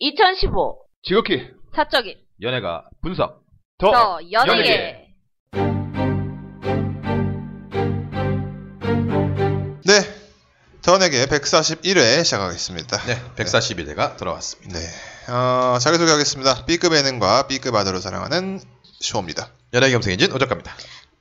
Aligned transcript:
2015 0.00 0.78
지극히 1.02 1.50
사적인 1.76 2.16
연예가 2.40 2.88
분석 3.02 3.44
더, 3.76 3.90
더 3.92 4.18
연예계. 4.32 4.70
연예계. 4.72 5.10
네. 9.84 10.20
전에게 10.80 11.26
141회 11.26 12.24
시작하겠습니다. 12.24 12.96
네, 13.04 13.22
141회가 13.36 14.16
돌아왔습니다. 14.16 14.78
네. 14.78 14.86
어, 15.30 15.78
자기소개하겠습니다. 15.78 16.64
B급 16.64 16.94
예능과 16.94 17.46
B급 17.46 17.74
아들을 17.74 18.00
사랑하는 18.00 18.60
쇼입니다. 19.00 19.50
연예계 19.74 19.94
염색인진 19.94 20.32
오작가입니다. 20.32 20.74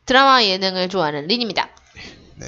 드라마 0.05 0.41
예능을 0.41 0.87
좋아하는 0.87 1.27
린입니다. 1.27 1.69
네. 2.35 2.47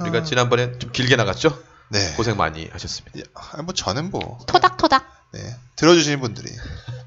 우리가 0.00 0.18
어, 0.18 0.22
지난번에 0.22 0.78
좀 0.78 0.90
길게 0.92 1.16
나갔죠? 1.16 1.62
네. 1.90 2.14
고생 2.16 2.38
많이 2.38 2.68
하셨습니다. 2.72 3.20
야, 3.20 3.24
아, 3.34 3.60
뭐 3.62 3.74
저는 3.74 4.10
뭐 4.10 4.38
토닥토닥. 4.46 5.17
네. 5.32 5.56
들어주시는 5.76 6.20
분들이 6.20 6.50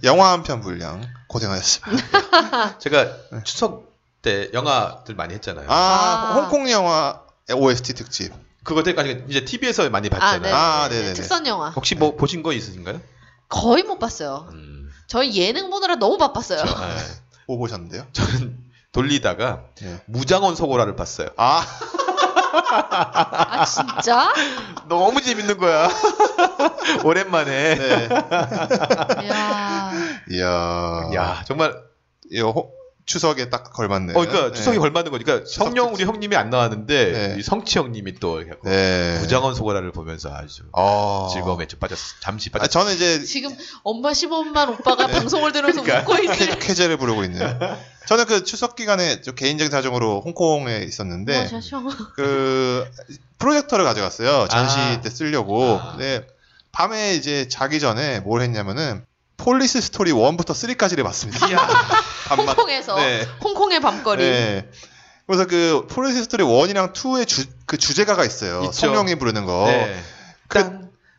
영화 0.03 0.31
한 0.31 0.43
편 0.43 0.61
분량 0.61 1.02
고생하셨습니다. 1.27 2.77
제가 2.80 3.16
추석 3.44 3.91
때 4.21 4.49
영화들 4.53 5.16
많이 5.16 5.34
했잖아요. 5.35 5.70
아, 5.70 5.73
아. 5.73 6.34
홍콩 6.35 6.70
영화 6.70 7.21
OST 7.52 7.94
특집. 7.95 8.31
그거 8.63 8.84
때까지 8.84 9.25
이제 9.27 9.44
TV에서 9.44 9.89
많이 9.89 10.09
봤잖아요. 10.09 10.53
아, 10.55 10.88
네네네. 10.89 11.13
특선 11.13 11.47
영화. 11.47 11.70
혹시 11.71 11.95
뭐 11.95 12.16
보신 12.16 12.44
거 12.44 12.53
있으신가요? 12.53 13.02
거의 13.49 13.84
못 13.84 13.97
봤어요. 13.97 14.47
음, 14.52 14.89
저희 15.08 15.35
예능 15.35 15.69
보느라 15.72 15.95
너무 15.95 16.17
바빴어요. 16.19 16.63
네. 16.63 16.97
뭐 17.47 17.58
보셨는데요? 17.58 18.05
저는 18.13 18.58
돌리다가 18.91 19.63
네. 19.81 20.02
무장원 20.05 20.55
소고라를 20.55 20.95
봤어요. 20.95 21.30
아, 21.38 21.66
아 22.53 23.65
진짜? 23.65 24.33
너무 24.87 25.21
재밌는 25.21 25.57
거야. 25.57 25.89
오랜만에. 27.03 27.75
네. 27.75 28.09
이야. 29.23 29.91
이야. 30.30 31.09
야, 31.16 31.43
정말 31.45 31.75
이거 32.30 32.52
호- 32.52 32.71
추석에 33.05 33.49
딱 33.49 33.73
걸맞네요. 33.73 34.17
어, 34.17 34.21
그러니까 34.21 34.52
네. 34.52 34.53
추석이 34.53 34.77
걸맞는 34.77 35.11
거니까 35.11 35.41
성령. 35.45 35.94
우리 35.94 36.05
형님이 36.05 36.35
안 36.35 36.49
나왔는데 36.49 37.11
네. 37.11 37.35
이 37.39 37.41
성치 37.41 37.80
형님이 37.80 38.16
또 38.19 38.41
네. 38.63 39.17
무장원 39.19 39.55
소고라를 39.55 39.91
보면서 39.91 40.33
아주 40.33 40.63
아. 40.73 41.30
즐거움에 41.33 41.67
좀 41.67 41.80
빠졌어. 41.80 42.16
잠시 42.21 42.49
아, 42.53 42.58
빠졌어. 42.59 42.69
저는 42.69 42.95
이제 42.95 43.23
지금 43.23 43.55
엄마 43.83 44.13
시범만 44.13 44.69
오빠가 44.69 45.08
네. 45.08 45.13
방송을 45.13 45.52
들으면서 45.52 45.81
그러니까. 45.81 46.11
웃고 46.11 46.23
있을. 46.23 46.47
쾌, 46.47 46.59
쾌제를 46.59 46.97
부르고 46.97 47.23
있네요. 47.25 47.59
저는 48.08 48.25
그 48.25 48.43
추석 48.43 48.75
기간에 48.75 49.21
좀 49.21 49.36
개인적인 49.36 49.71
사정으로 49.71 50.21
홍콩에 50.21 50.80
있었는데 50.80 51.38
어, 51.38 51.47
셔셔. 51.47 51.83
그 52.15 52.89
프로젝터를 53.39 53.86
가져갔어요. 53.86 54.47
전시 54.49 54.77
아. 54.80 55.02
때 55.02 55.09
쓰려고. 55.09 55.80
아. 55.81 55.95
네. 55.97 56.25
밤에 56.71 57.15
이제 57.15 57.47
자기 57.49 57.80
전에 57.80 58.21
뭘 58.21 58.41
했냐면은 58.41 59.03
Police 59.41 59.81
Story 59.81 60.11
1부터 60.11 60.52
3까지를 60.52 61.03
봤습니다. 61.03 61.47
이야. 61.47 61.58
밤만. 62.30 62.50
홍콩에서 62.50 62.95
네. 62.97 63.28
홍콩의 63.44 63.80
밤거리. 63.80 64.23
네. 64.23 64.70
그래서 65.25 65.48
그 65.48 65.88
Police 65.89 66.23
Story 66.23 66.44
1이랑 66.44 66.94
2의 66.94 67.28
주, 67.28 67.45
그 67.66 67.78
주제가가 67.78 68.23
있어요. 68.23 68.61
있죠. 68.66 68.72
성룡이 68.72 69.16
부르는 69.16 69.45
거. 69.45 69.66
네. 69.66 70.00
그, 70.48 70.59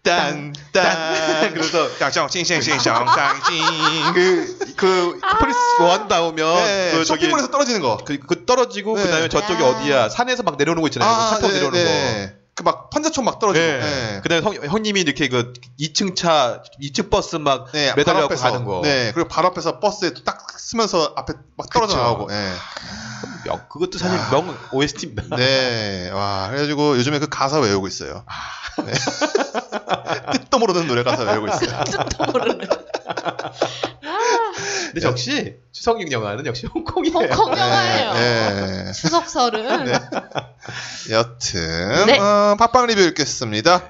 딴, 0.05 0.53
딴. 0.73 1.23
그래서 1.53 1.99
짱짱, 1.99 2.29
찡찡찡찡, 2.29 2.79
짱찡. 2.81 4.13
그, 4.15 4.75
그 4.77 5.21
Police 5.41 5.59
one 5.81 6.07
나오면 6.07 6.65
네, 6.65 6.91
그 6.93 7.05
저기 7.05 7.23
쇼핑몰에서 7.23 7.51
떨어지는 7.51 7.81
거. 7.81 7.99
그, 8.05 8.19
그 8.19 8.45
떨어지고 8.45 8.97
네. 8.97 9.03
그 9.03 9.11
다음에 9.11 9.29
저쪽이 9.29 9.61
야. 9.61 9.67
어디야 9.67 10.09
산에서 10.11 10.45
막 10.45 10.57
내려오는 10.57 10.81
거 10.81 10.87
있잖아요. 10.89 11.11
차 11.11 11.39
타고 11.41 11.49
내려오는 11.49 11.85
거. 11.85 12.42
그 12.55 12.63
막 12.63 12.91
판자촌 12.91 13.25
막 13.25 13.39
떨어지고. 13.39 13.65
네. 13.65 13.81
네. 13.81 14.21
그다음에 14.23 14.43
형, 14.43 14.55
형님이 14.71 15.01
이렇게 15.01 15.29
그 15.29 15.53
2층 15.81 16.15
차, 16.15 16.63
2층 16.83 17.09
버스 17.11 17.37
막 17.37 17.73
네, 17.73 17.95
매달려. 17.95 18.29
가는 18.29 18.65
거. 18.65 18.81
네, 18.83 19.11
그리고 19.15 19.29
바로 19.29 19.49
앞에서 19.49 19.81
버스에 19.81 20.13
딱 20.25 20.47
쓰면서 20.59 21.15
앞에 21.17 21.33
막 21.57 21.71
떨어져 21.71 21.95
그쵸. 21.95 22.03
나오고. 22.03 22.27
네. 22.29 22.53
명- 23.45 23.61
그것도 23.69 23.99
사실 23.99 24.19
야. 24.19 24.29
명 24.31 24.57
OST입니다. 24.73 25.37
네, 25.37 26.11
와, 26.11 26.49
그래가지고 26.49 26.97
요즘에 26.97 27.19
그 27.19 27.29
가사 27.29 27.59
외우고 27.59 27.87
있어요. 27.89 28.25
아. 28.27 28.83
네. 28.83 28.93
뜻도 30.39 30.59
모르는 30.59 30.87
노래 30.87 31.03
가사 31.03 31.23
외우고 31.25 31.47
있어요. 31.49 31.85
뜻도 31.85 32.25
모르는. 32.33 32.69
근데 34.93 35.07
역시 35.07 35.57
추석용 35.73 36.11
영화는 36.13 36.47
역시 36.47 36.67
홍콩이에요. 36.67 37.15
홍콩 37.33 37.59
영화예요. 37.59 38.13
네. 38.15 38.93
추석설은 38.93 39.93
여튼, 41.11 42.07
네. 42.07 42.19
어, 42.19 42.57
팟빵 42.59 42.87
리뷰 42.87 43.01
읽겠습니다. 43.01 43.83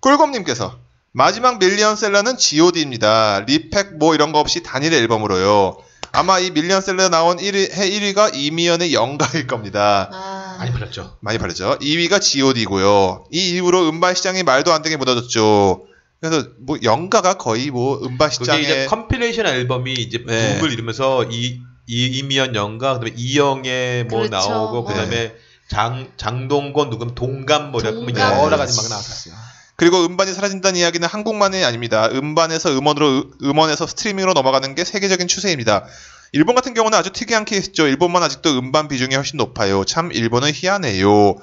꿀곰님께서 0.00 0.78
마지막 1.12 1.58
밀리언셀러는 1.58 2.36
god입니다. 2.38 3.40
repack 3.46 3.98
뭐 3.98 4.14
이런 4.14 4.32
거 4.32 4.38
없이 4.40 4.62
단일 4.62 4.94
앨범으로요. 4.94 5.76
아마 6.12 6.38
이 6.38 6.50
밀리언셀러 6.50 7.08
나온 7.08 7.36
1위, 7.36 7.72
해 7.72 7.90
1위가 7.90 8.34
이미연의 8.34 8.92
연가일 8.94 9.46
겁니다. 9.46 10.08
아, 10.12 10.56
많이 10.58 10.72
팔렸죠. 10.72 11.16
많이 11.20 11.38
팔렸죠. 11.38 11.78
2위가 11.78 12.20
god고요. 12.20 13.24
이 13.30 13.50
이후로 13.50 13.88
음반 13.88 14.14
시장이 14.14 14.42
말도 14.42 14.72
안 14.72 14.82
되게 14.82 14.96
무너졌죠. 14.96 15.86
그래서 16.20 16.48
뭐 16.60 16.78
연가가 16.82 17.34
거의 17.34 17.70
뭐 17.70 18.00
음반 18.02 18.30
시장에 18.30 18.60
이제 18.60 18.86
compilation 18.86 19.46
앨범이 19.46 19.94
이제 19.94 20.22
네. 20.26 20.58
붐을 20.58 20.72
이루면서 20.72 21.24
이, 21.30 21.60
이 21.86 22.06
이미연 22.18 22.54
영가 22.54 22.98
그다음에 22.98 23.14
이영애 23.16 24.06
뭐 24.08 24.20
그렇죠. 24.20 24.50
나오고 24.50 24.84
그다음에 24.84 25.34
장 25.68 26.10
장동건 26.16 26.90
누구 26.90 27.14
동감 27.14 27.70
뭐 27.70 27.80
이런 27.80 27.94
동감. 28.04 28.44
여러 28.44 28.56
가지 28.56 28.76
막 28.76 28.88
나왔었어요. 28.88 29.34
그리고 29.80 30.04
음반이 30.04 30.34
사라진다는 30.34 30.78
이야기는 30.78 31.08
한국만이 31.08 31.64
아닙니다. 31.64 32.06
음반에서 32.12 32.70
음원으로 32.76 33.06
으- 33.08 33.24
음원에서 33.42 33.86
스트리밍으로 33.86 34.34
넘어가는 34.34 34.74
게 34.74 34.84
세계적인 34.84 35.26
추세입니다. 35.26 35.86
일본 36.32 36.54
같은 36.54 36.74
경우는 36.74 36.98
아주 36.98 37.12
특이한 37.14 37.46
케이스죠. 37.46 37.86
일본만 37.88 38.22
아직도 38.22 38.58
음반 38.58 38.88
비중이 38.88 39.14
훨씬 39.14 39.38
높아요. 39.38 39.86
참 39.86 40.12
일본은 40.12 40.50
희한해요. 40.52 41.36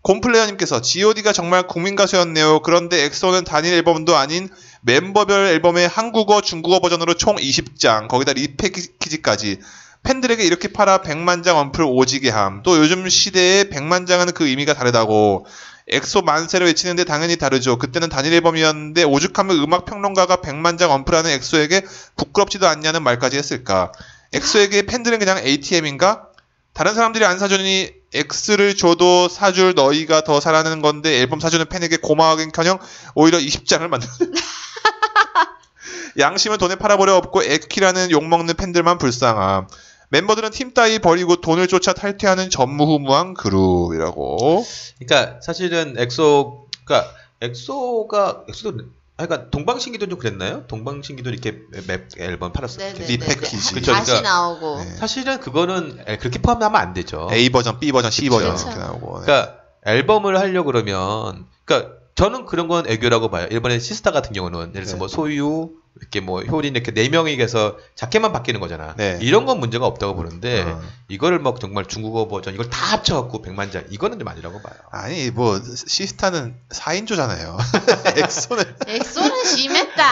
곰플레어님께서 0.00 0.80
G.O.D가 0.80 1.34
정말 1.34 1.66
국민 1.66 1.94
가수였네요. 1.94 2.62
그런데 2.62 3.04
엑소는 3.04 3.44
단일 3.44 3.74
앨범도 3.74 4.16
아닌 4.16 4.48
멤버별 4.80 5.48
앨범의 5.48 5.86
한국어, 5.86 6.40
중국어 6.40 6.80
버전으로 6.80 7.12
총 7.12 7.36
20장, 7.36 8.08
거기다 8.08 8.32
리패키지까지 8.32 9.58
팬들에게 10.02 10.42
이렇게 10.42 10.68
팔아 10.72 11.02
100만 11.02 11.44
장 11.44 11.58
언플 11.58 11.84
오지게 11.84 12.30
함. 12.30 12.62
또 12.62 12.78
요즘 12.78 13.06
시대에 13.06 13.64
100만 13.64 14.06
장은 14.06 14.32
그 14.32 14.48
의미가 14.48 14.72
다르다고. 14.72 15.44
엑소 15.88 16.22
만세를 16.22 16.66
외치는데 16.68 17.04
당연히 17.04 17.36
다르죠. 17.36 17.78
그때는 17.78 18.08
단일 18.08 18.32
앨범이었는데 18.34 19.04
오죽하면 19.04 19.56
음악 19.58 19.84
평론가가 19.84 20.36
100만 20.36 20.78
장 20.78 20.92
언플하는 20.92 21.30
엑소에게 21.30 21.84
부끄럽지도 22.16 22.68
않냐는 22.68 23.02
말까지 23.02 23.36
했을까. 23.36 23.92
엑소에게 24.32 24.82
팬들은 24.82 25.18
그냥 25.18 25.38
ATM인가? 25.38 26.28
다른 26.72 26.94
사람들이 26.94 27.24
안 27.24 27.38
사주니 27.38 27.92
X를 28.14 28.76
줘도 28.76 29.28
사줄 29.28 29.74
너희가 29.74 30.24
더 30.24 30.40
사라는 30.40 30.80
건데 30.80 31.20
앨범 31.20 31.40
사주는 31.40 31.66
팬에게 31.66 31.98
고마워하긴커녕 31.98 32.78
오히려 33.14 33.38
20장을 33.38 33.86
만드는 33.88 34.32
양심은 36.18 36.58
돈에 36.58 36.76
팔아버려 36.76 37.16
없고 37.16 37.42
에키라는 37.42 38.10
욕먹는 38.10 38.54
팬들만 38.54 38.98
불쌍함. 38.98 39.66
멤버들은 40.12 40.50
팀 40.50 40.74
따위 40.74 40.98
버리고 40.98 41.36
돈을 41.36 41.68
쫓아 41.68 41.94
탈퇴하는 41.94 42.50
전무후무한 42.50 43.32
그룹이라고. 43.32 44.62
그러니까 44.98 45.40
사실은 45.40 45.94
엑소 45.98 46.66
그러니까 46.84 47.10
엑소가 47.40 48.44
엑소도 48.46 48.84
그러니까 49.16 49.50
동방신기도 49.50 50.08
좀 50.08 50.18
그랬나요? 50.18 50.66
동방신기도 50.66 51.30
이렇게 51.30 51.60
맵 51.86 52.08
앨범 52.18 52.52
팔았을 52.52 52.78
때. 52.78 52.92
네네네. 52.92 53.06
repackage. 53.06 53.74
그쵸, 53.74 53.92
다시 53.92 54.10
그러니까- 54.12 54.28
나오고. 54.30 54.78
네. 54.84 54.90
사실은 54.96 55.40
그거는 55.40 56.04
에, 56.06 56.18
그렇게 56.18 56.40
포함하면 56.40 56.78
안 56.78 56.92
되죠. 56.92 57.28
A 57.32 57.48
버전, 57.48 57.80
B 57.80 57.90
버전, 57.90 58.10
C 58.10 58.28
버전 58.28 58.54
그쵸. 58.54 58.68
이렇게 58.68 58.80
나오고. 58.80 59.20
네. 59.20 59.24
그러니까 59.26 59.56
앨범을 59.86 60.38
하려 60.38 60.62
그러면 60.64 61.46
그러니까 61.64 61.92
저는 62.16 62.44
그런 62.44 62.68
건 62.68 62.86
애교라고 62.86 63.30
봐요. 63.30 63.46
일본의 63.50 63.80
시스타 63.80 64.10
같은 64.10 64.32
경우는 64.32 64.58
예를 64.60 64.72
들어서 64.72 64.92
네. 64.94 64.98
뭐 64.98 65.08
소유 65.08 65.70
이렇게 66.00 66.20
뭐 66.20 66.42
효린 66.42 66.74
이렇게 66.74 66.92
네 66.92 67.08
명이 67.08 67.36
계서 67.36 67.76
자켓만 67.94 68.32
바뀌는 68.32 68.60
거잖아. 68.60 68.94
네. 68.96 69.18
이런 69.20 69.44
건 69.44 69.60
문제가 69.60 69.86
없다고 69.86 70.14
보는데 70.14 70.62
어. 70.62 70.82
이거를 71.08 71.38
막 71.38 71.60
정말 71.60 71.84
중국어 71.86 72.28
버전 72.28 72.54
이걸 72.54 72.70
다 72.70 72.92
합쳐갖고 72.92 73.42
100만 73.42 73.70
장 73.72 73.84
이거는 73.90 74.18
좀 74.18 74.26
아니라고 74.28 74.60
봐요. 74.62 74.74
아니 74.90 75.30
뭐 75.30 75.60
시스타는 75.86 76.56
4인조잖아요. 76.70 77.58
엑소는 78.18 78.64
엑소는 78.86 79.44
심했다. 79.44 80.02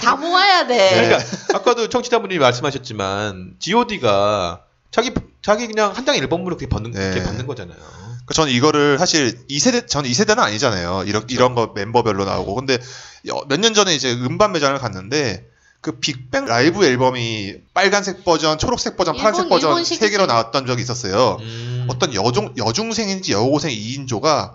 다 0.00 0.16
모아야 0.16 0.66
돼. 0.66 0.90
그러니까 0.90 1.18
아까도 1.54 1.88
청취자분이 1.88 2.38
말씀하셨지만 2.38 3.54
G.O.D가 3.58 4.64
자기 4.90 5.14
자기 5.42 5.66
그냥 5.66 5.92
한장 5.94 6.16
앨범으로 6.16 6.56
그렇게 6.56 6.68
받는 6.68 6.90
네. 6.90 7.10
그렇게 7.10 7.22
받는 7.22 7.46
거잖아요. 7.46 7.78
그 8.30 8.34
저는 8.34 8.52
이거를 8.52 8.96
사실 8.96 9.44
2세대 9.50 9.88
저는 9.88 10.08
2세대는 10.08 10.38
아니잖아요. 10.38 11.02
이런 11.06 11.24
이런 11.28 11.56
거 11.56 11.72
멤버별로 11.74 12.24
나오고. 12.24 12.54
근데 12.54 12.78
몇 13.48 13.58
년 13.58 13.74
전에 13.74 13.92
이제 13.92 14.12
음반 14.12 14.52
매장을 14.52 14.78
갔는데 14.78 15.44
그 15.80 15.98
빅뱅 15.98 16.44
라이브 16.44 16.84
앨범이 16.84 17.54
빨간색 17.74 18.24
버전, 18.24 18.56
초록색 18.56 18.96
버전, 18.96 19.16
일본- 19.16 19.32
파란색 19.32 19.48
버전. 19.48 19.84
세 19.84 20.10
개로 20.10 20.26
나왔던 20.26 20.64
적이 20.66 20.82
있었어요. 20.82 21.38
음. 21.40 21.86
어떤 21.90 22.14
여중 22.14 22.54
여중생인지 22.56 23.32
여고생 23.32 23.72
2인조가 23.72 24.52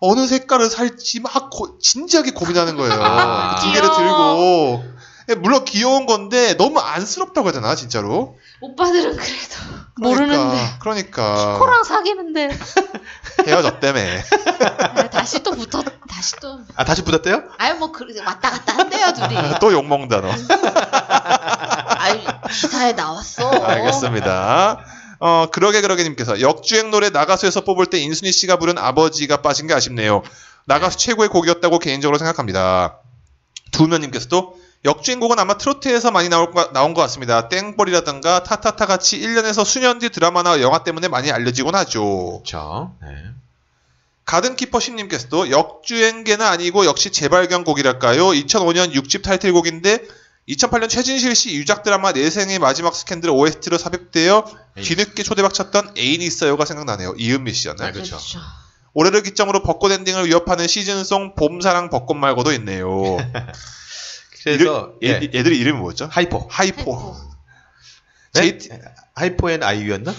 어느 0.00 0.26
색깔을 0.26 0.68
살지 0.68 1.20
막 1.20 1.48
고- 1.50 1.78
진지하게 1.78 2.32
고민하는 2.32 2.76
거예요. 2.76 2.92
아. 2.92 3.56
두 3.58 3.72
개를. 3.72 3.88
들고. 3.88 4.84
예, 5.30 5.34
물론 5.34 5.64
귀여운 5.64 6.04
건데 6.06 6.54
너무 6.58 6.78
안쓰럽다고 6.78 7.48
하잖아, 7.48 7.74
진짜로. 7.74 8.36
오빠들은 8.60 9.16
그래도 9.16 9.54
모르는데. 9.98 10.76
그러니까. 10.80 11.58
코랑 11.58 11.84
사귀는데 11.84 12.50
헤어졌다며. 13.46 14.00
아, 14.00 15.10
다시 15.10 15.42
또 15.42 15.52
붙어 15.52 15.82
다시 16.08 16.34
또 16.40 16.58
아 16.74 16.84
다시 16.84 17.02
붙었대요? 17.02 17.44
아유 17.58 17.74
뭐 17.76 17.92
그, 17.92 18.04
왔다 18.24 18.50
갔다 18.50 18.76
한대요 18.78 19.12
둘이 19.12 19.36
또 19.60 19.72
욕먹는다, 19.72 20.20
너. 20.20 20.28
아유 21.98 22.20
기사에 22.50 22.92
나왔어 22.92 23.48
알겠습니다. 23.50 24.84
어, 25.20 25.46
그러게 25.50 25.80
그러게님께서 25.80 26.40
역주행 26.40 26.90
노래 26.90 27.10
나가수에서 27.10 27.62
뽑을 27.62 27.86
때 27.86 27.98
인순이 27.98 28.30
씨가 28.32 28.56
부른 28.58 28.78
아버지가 28.78 29.42
빠진 29.42 29.66
게 29.66 29.74
아쉽네요. 29.74 30.22
나가수 30.66 30.98
최고의 30.98 31.28
곡이었다고 31.28 31.78
개인적으로 31.80 32.18
생각합니다. 32.18 32.98
두면님께서도 33.72 34.57
역주행곡은 34.84 35.38
아마 35.38 35.58
트로트에서 35.58 36.10
많이 36.10 36.28
나올 36.28 36.52
거- 36.52 36.70
나온 36.72 36.94
것 36.94 37.02
같습니다. 37.02 37.48
땡벌이라든가 37.48 38.44
타타타 38.44 38.86
같이 38.86 39.18
1년에서 39.20 39.64
수년 39.64 39.98
뒤 39.98 40.08
드라마나 40.08 40.60
영화 40.60 40.84
때문에 40.84 41.08
많이 41.08 41.32
알려지곤 41.32 41.74
하죠. 41.74 42.42
그렇죠. 42.44 42.92
네. 43.02 43.08
가든키퍼 44.24 44.78
심님께서도 44.78 45.50
역주행계는 45.50 46.44
아니고 46.44 46.84
역시 46.84 47.10
재발견곡이랄까요? 47.10 48.26
2005년 48.26 48.92
6집 48.94 49.22
타이틀곡인데 49.22 50.04
2008년 50.50 50.88
최진실 50.88 51.34
씨 51.34 51.54
유작 51.56 51.82
드라마 51.82 52.12
내 52.12 52.26
생애 52.26 52.58
마지막 52.58 52.94
스캔들 52.94 53.30
OST로 53.30 53.78
삽입되어. 53.78 54.44
뒤늦게 54.82 55.22
초대박쳤던 55.22 55.94
애인이 55.98 56.24
있어요가 56.24 56.64
생각나네요. 56.64 57.14
이은미 57.18 57.52
씨였나요? 57.52 57.88
아, 57.88 57.92
그렇죠. 57.92 58.16
올해를 58.94 59.22
기점으로 59.22 59.62
벚꽃 59.62 59.92
엔딩을 59.92 60.26
위협하는 60.26 60.66
season 60.68 61.08
song 61.08 61.34
봄사랑 61.34 61.90
벚꽃 61.90 62.16
말고도 62.16 62.52
있네요. 62.54 62.88
그래서 64.56 64.92
이름- 65.00 65.22
예. 65.22 65.26
얘, 65.26 65.38
얘들이 65.38 65.58
이름이 65.58 65.78
뭐였죠? 65.78 66.08
하이포. 66.10 66.46
하이포. 66.50 67.16
네? 68.34 68.40
JT 68.58 68.70
하이포 69.14 69.50
and 69.50 69.62
아이유였나? 69.62 70.14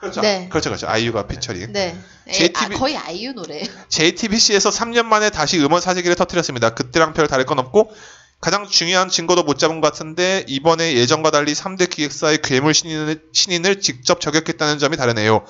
그렇죠. 0.00 0.20
네. 0.20 0.48
그렇죠, 0.50 0.70
그렇죠. 0.70 0.88
아이유가 0.88 1.26
피처링. 1.28 1.72
네 1.72 1.96
에, 2.26 2.32
JTB 2.32 2.74
아, 2.74 2.78
거의 2.78 2.96
아이유 2.96 3.32
노래 3.34 3.62
JTBC에서 3.88 4.70
3년 4.70 5.04
만에 5.04 5.30
다시 5.30 5.60
음원 5.60 5.80
사재기를 5.80 6.16
터뜨렸습니다. 6.16 6.70
그때랑 6.74 7.12
별 7.12 7.28
다를 7.28 7.44
건 7.46 7.58
없고 7.60 7.92
가장 8.40 8.66
중요한 8.66 9.08
증거도 9.08 9.44
못 9.44 9.58
잡은 9.58 9.80
것 9.80 9.92
같은데 9.92 10.44
이번에 10.48 10.94
예전과 10.94 11.30
달리 11.30 11.52
3대 11.52 11.88
기획사의 11.88 12.42
괴물 12.42 12.74
신인을, 12.74 13.22
신인을 13.32 13.80
직접 13.80 14.20
저격했다는 14.20 14.78
점이 14.80 14.96
다르네요. 14.96 15.44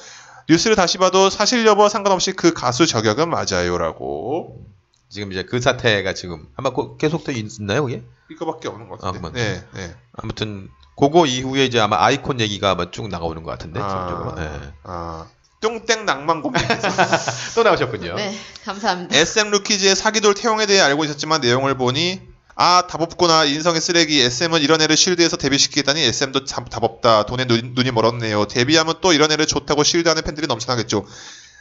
뉴스를 0.50 0.76
다시 0.76 0.98
봐도 0.98 1.30
사실 1.30 1.64
여부와 1.64 1.88
상관없이 1.88 2.32
그 2.32 2.52
가수 2.52 2.86
저격은 2.86 3.30
맞아요라고 3.30 4.66
지금 5.12 5.30
이제 5.30 5.44
그 5.44 5.60
사태가 5.60 6.14
지금 6.14 6.46
아마 6.56 6.70
고- 6.70 6.96
계속 6.96 7.24
돼 7.24 7.32
있나요, 7.34 7.84
그게? 7.84 8.02
이거밖에 8.30 8.68
없는 8.68 8.88
것 8.88 9.04
아, 9.04 9.12
같은데. 9.12 9.18
그만. 9.18 9.32
네, 9.34 9.64
네. 9.74 9.94
아무튼 10.14 10.68
그거 10.98 11.26
이후에 11.26 11.64
이제 11.66 11.78
아마 11.80 12.02
아이콘 12.02 12.40
얘기가 12.40 12.70
아마 12.70 12.90
쭉 12.90 13.08
나가오는 13.08 13.42
것 13.42 13.50
같은데. 13.50 13.78
전적으로. 13.80 14.34
예. 14.42 14.50
아, 14.84 15.26
뚱땡 15.60 16.06
낭만곰 16.06 16.52
또 17.54 17.62
나오셨군요. 17.62 18.14
네 18.16 18.36
감사합니다 18.64 19.14
SM 19.16 19.50
루키즈의 19.50 19.94
사기돌 19.94 20.34
태용에 20.34 20.66
대해 20.66 20.80
알고 20.80 21.04
있었지만 21.04 21.40
내용을 21.40 21.76
보니 21.76 22.20
아 22.54 22.86
답 22.88 23.00
없구나 23.00 23.44
인성의 23.44 23.80
쓰레기 23.80 24.20
SM은 24.22 24.60
이런 24.60 24.80
애를 24.82 24.96
쉴드에서 24.96 25.36
데뷔시키겠다니 25.36 26.02
SM도 26.02 26.44
참 26.44 26.64
답 26.68 26.84
없다 26.84 27.24
돈에 27.26 27.44
눈, 27.46 27.72
눈이 27.74 27.90
멀었네요 27.92 28.46
데뷔하면 28.46 28.96
또 29.00 29.12
이런 29.12 29.30
애를 29.32 29.46
좋다고 29.46 29.84
쉴드하는 29.84 30.22
팬들이 30.22 30.46
넘쳐나겠죠 30.48 31.06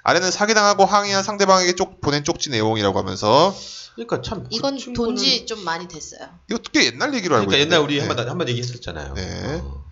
아래는 0.03 0.31
사기당하고 0.31 0.85
항의한 0.85 1.23
상대방에게 1.23 1.75
쪽 1.75 2.01
보낸 2.01 2.23
쪽지 2.23 2.49
내용이라고 2.49 2.97
하면서 2.97 3.55
그러니까 3.95 4.21
참. 4.21 4.47
이건 4.49 4.77
그 4.77 4.83
친구는- 4.85 4.95
돈지 4.95 5.45
좀 5.45 5.63
많이 5.63 5.87
됐어요 5.87 6.27
이거 6.49 6.59
꽤 6.71 6.85
옛날 6.85 7.13
얘기로 7.13 7.35
알고 7.35 7.47
그러니까 7.47 7.57
있는데 7.57 7.75
옛날 7.75 7.83
우리 7.83 7.95
네. 8.01 8.07
한번 8.07 8.29
한번 8.29 8.49
얘기했었잖아요. 8.49 9.13
네. 9.13 9.59
어. 9.61 9.85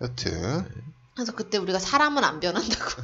여튼 0.00 0.66
그래서 1.14 1.32
그때 1.32 1.58
우리가 1.58 1.78
사람은 1.78 2.24
안 2.24 2.40
변한다고 2.40 3.02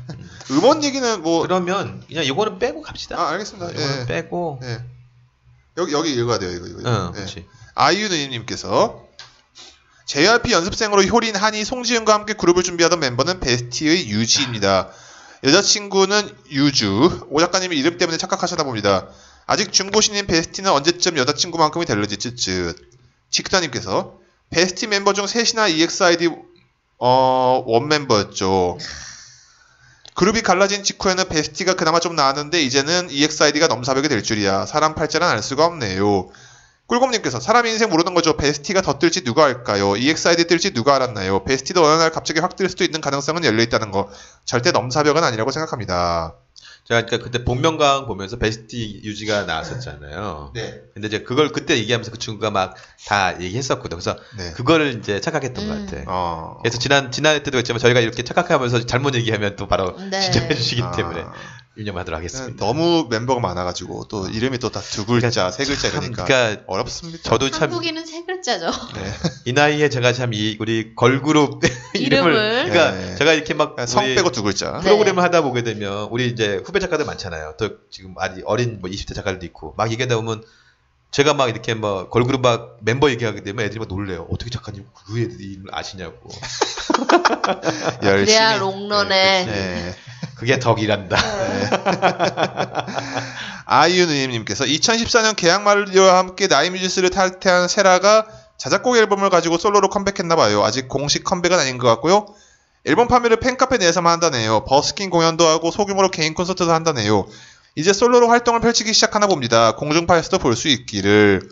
음원 0.50 0.82
얘기는 0.82 1.22
뭐 1.22 1.42
그러면 1.42 2.02
그냥 2.08 2.24
이거는 2.24 2.58
빼고 2.58 2.82
갑시다. 2.82 3.20
아, 3.20 3.28
알겠습니다 3.30 3.70
이거는 3.70 4.00
예. 4.02 4.06
빼고. 4.06 4.60
예. 4.64 4.82
여기 5.76 5.92
여기 5.92 6.12
읽어야 6.14 6.38
돼요 6.40 6.50
이거 6.52 6.66
이거 6.66 6.80
응, 6.90 7.08
예. 7.10 7.16
그렇지. 7.18 7.46
아이유누님께서 7.74 9.06
JYP 10.06 10.52
연습생으로 10.52 11.02
효린, 11.04 11.36
한이, 11.36 11.64
송지은과 11.66 12.14
함께 12.14 12.32
그룹을 12.32 12.62
준비하던 12.62 12.98
멤버는 12.98 13.40
베스티의 13.40 14.08
유지입니다. 14.08 14.90
여자친구는 15.44 16.36
유주. 16.50 17.26
오 17.30 17.40
작가님이 17.40 17.76
이름 17.76 17.98
때문에 17.98 18.18
착각하셨나 18.18 18.64
봅니다. 18.64 19.08
아직 19.46 19.72
중고신인 19.72 20.26
베스티는 20.26 20.70
언제쯤 20.70 21.16
여자친구만큼이 21.16 21.86
될는지 21.86 22.16
쯧쯧. 22.16 22.76
직다님께서 23.30 24.18
베스티 24.50 24.86
멤버 24.86 25.12
중 25.12 25.26
셋이나 25.26 25.68
EXID 25.68 26.30
어, 26.98 27.62
원 27.66 27.88
멤버였죠. 27.88 28.78
그룹이 30.14 30.42
갈라진 30.42 30.82
직후에는 30.82 31.28
베스티가 31.28 31.74
그나마 31.74 32.00
좀 32.00 32.16
나았는데 32.16 32.60
이제는 32.62 33.08
EXID가 33.10 33.68
넘사벽이 33.68 34.08
될 34.08 34.24
줄이야. 34.24 34.66
사람 34.66 34.96
팔자는 34.96 35.26
알 35.26 35.42
수가 35.42 35.64
없네요. 35.66 36.28
꿀곰님께서 36.88 37.38
사람 37.38 37.66
인생 37.66 37.90
모르는 37.90 38.14
거죠. 38.14 38.36
베스티가 38.36 38.80
더 38.80 38.98
뜰지 38.98 39.22
누가 39.22 39.44
알까요? 39.44 39.96
EXID 39.96 40.46
뜰지 40.46 40.72
누가 40.72 40.96
알았나요? 40.96 41.44
베스티도 41.44 41.84
어느 41.84 42.00
날 42.00 42.10
갑자기 42.10 42.40
확 42.40 42.56
뜰 42.56 42.68
수도 42.68 42.82
있는 42.82 43.00
가능성은 43.00 43.44
열려 43.44 43.62
있다는 43.62 43.90
거. 43.90 44.08
절대 44.46 44.72
넘사벽은 44.72 45.22
아니라고 45.22 45.50
생각합니다. 45.50 46.34
제가 46.88 47.02
그러니까 47.04 47.18
그때 47.22 47.44
복면가왕 47.44 48.06
보면서 48.06 48.38
베스티 48.38 49.02
유지가 49.04 49.42
나왔었잖아요. 49.44 50.52
네. 50.56 50.80
근데 50.94 51.08
이제 51.08 51.22
그걸 51.22 51.50
그때 51.52 51.76
얘기하면서 51.76 52.10
그 52.10 52.18
친구가 52.18 52.50
막 52.50 52.74
다 53.06 53.40
얘기했었거든. 53.40 53.96
그래서 53.98 54.18
네. 54.36 54.52
그거를 54.52 54.98
이제 54.98 55.20
착각했던 55.20 55.64
음. 55.64 55.68
것 55.86 55.90
같아. 55.92 56.04
어. 56.08 56.58
그래서 56.62 56.78
지난 56.78 57.10
지난 57.12 57.42
때도 57.42 57.58
있지만 57.58 57.78
저희가 57.78 58.00
이렇게 58.00 58.22
착각하면서 58.22 58.86
잘못 58.86 59.14
얘기하면 59.14 59.56
또 59.56 59.66
바로 59.68 59.96
네. 60.10 60.20
지적해 60.20 60.54
주시기 60.54 60.82
아. 60.82 60.90
때문에 60.90 61.24
유념하도록 61.78 62.18
하겠습니다. 62.18 62.64
너무 62.64 63.06
멤버가 63.08 63.40
많아가지고 63.40 64.06
또 64.08 64.28
이름이 64.28 64.58
또 64.58 64.68
다 64.70 64.80
두 64.80 65.06
글자, 65.06 65.50
세 65.52 65.64
글자 65.64 65.88
참, 65.90 66.02
이러니까 66.02 66.24
그러니까 66.24 66.62
어렵습니다. 66.66 67.22
저도 67.22 67.50
참이 67.50 67.70
한국인은 67.72 68.04
세 68.04 68.24
글자죠 68.24 68.70
네. 69.44 69.52
나이에 69.52 69.88
제가 69.88 70.12
참 70.12 70.32
이 70.34 70.56
우리 70.60 70.94
걸그룹 70.96 71.60
이름을 71.94 72.32
이름을. 72.32 72.70
그러니까 72.70 72.90
네. 72.92 73.14
제가 73.16 73.32
이렇게 73.32 73.54
막성 73.54 74.04
우리 74.04 74.14
빼고 74.16 74.30
두 74.32 74.42
글자. 74.42 74.72
네. 74.72 74.80
프로그램을 74.80 75.22
하다 75.22 75.42
보게 75.42 75.62
되면 75.62 76.08
우리 76.10 76.26
이제 76.28 76.60
후배 76.64 76.80
작가들 76.80 77.04
많잖아요. 77.06 77.54
또 77.58 77.70
지금 77.90 78.14
아직 78.18 78.42
어린 78.44 78.80
뭐 78.80 78.90
20대 78.90 79.14
작가들도 79.14 79.46
있고 79.46 79.74
막 79.76 79.90
얘기하다 79.92 80.16
보면 80.16 80.42
제가 81.10 81.32
막 81.32 81.48
이렇게 81.48 81.72
뭐 81.74 82.08
걸그룹 82.10 82.42
막 82.42 82.76
멤버 82.82 83.08
얘기하게 83.10 83.42
되면 83.42 83.64
애들이 83.64 83.78
막 83.78 83.88
놀래요. 83.88 84.26
어떻게 84.30 84.50
작가님 84.50 84.84
그 85.06 85.20
애들이 85.20 85.52
이름을 85.52 85.74
아시냐고. 85.74 86.28
열심히. 88.02 88.26
그래야 88.36 88.58
롱런에 88.58 89.46
네. 89.46 89.94
그게 90.38 90.58
덕이란다. 90.58 91.16
아이유누님께서 93.66 94.64
2014년 94.64 95.36
계약 95.36 95.62
만료와 95.62 96.18
함께 96.18 96.46
나이뮤지스를 96.46 97.10
탈퇴한 97.10 97.68
세라가 97.68 98.26
자작곡 98.56 98.96
앨범을 98.96 99.30
가지고 99.30 99.58
솔로로 99.58 99.88
컴백했나봐요. 99.90 100.62
아직 100.64 100.88
공식 100.88 101.24
컴백은 101.24 101.58
아닌 101.58 101.78
것 101.78 101.88
같고요. 101.88 102.26
앨범 102.84 103.08
판매를 103.08 103.40
팬카페 103.40 103.78
내에서만 103.78 104.12
한다네요. 104.14 104.64
버스킹 104.64 105.10
공연도 105.10 105.46
하고 105.46 105.70
소규모로 105.70 106.10
개인 106.10 106.34
콘서트도 106.34 106.72
한다네요. 106.72 107.26
이제 107.74 107.92
솔로로 107.92 108.28
활동을 108.28 108.60
펼치기 108.60 108.92
시작하나 108.92 109.26
봅니다. 109.26 109.74
공중파에서도 109.76 110.38
볼 110.38 110.56
수 110.56 110.68
있기를. 110.68 111.48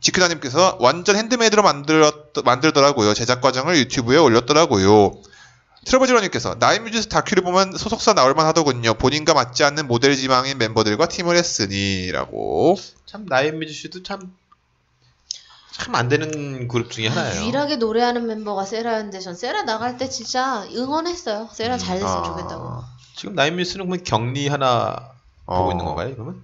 지크다님께서 0.00 0.76
완전 0.80 1.16
핸드메이드로 1.16 1.62
만들었, 1.62 2.32
만들더라고요. 2.44 3.14
제작 3.14 3.40
과정을 3.40 3.76
유튜브에 3.78 4.16
올렸더라고요. 4.16 5.16
트러블지러님께서 5.88 6.56
나인뮤지스 6.58 7.08
다큐를 7.08 7.42
보면 7.42 7.72
소속사 7.76 8.12
나올만 8.12 8.46
하더군요. 8.46 8.94
본인과 8.94 9.32
맞지 9.34 9.64
않는 9.64 9.86
모델 9.88 10.14
지망인 10.16 10.58
멤버들과 10.58 11.08
팀을 11.08 11.36
했으니라고. 11.36 12.76
참 13.06 13.24
나이뮤지 13.26 13.72
씨도 13.72 14.02
참 14.02 14.36
참 15.78 15.94
안 15.94 16.08
되는 16.08 16.66
그룹 16.66 16.90
중에 16.90 17.06
하나예요. 17.06 17.42
유일하게 17.42 17.76
노래하는 17.76 18.26
멤버가 18.26 18.64
세라였는데 18.64 19.20
전 19.20 19.34
세라 19.36 19.62
나갈 19.62 19.96
때 19.96 20.08
진짜 20.08 20.66
응원했어요 20.74 21.48
세라 21.52 21.74
음, 21.74 21.78
잘 21.78 22.00
됐으면 22.00 22.18
아, 22.18 22.22
좋겠다고 22.24 22.82
지금 23.16 23.34
나이뮤지스는 23.36 23.86
그러면 23.86 24.02
격리 24.04 24.48
하나 24.48 25.12
보고 25.46 25.68
어, 25.68 25.70
있는 25.70 25.84
건가요? 25.84 26.12
그러면 26.14 26.42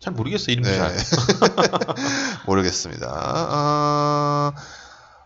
잘 0.00 0.12
모르겠어 0.12 0.52
이름도 0.52 0.68
네. 0.68 0.76
잘. 0.76 0.94
모르겠습니다. 2.46 3.10
아, 3.10 4.52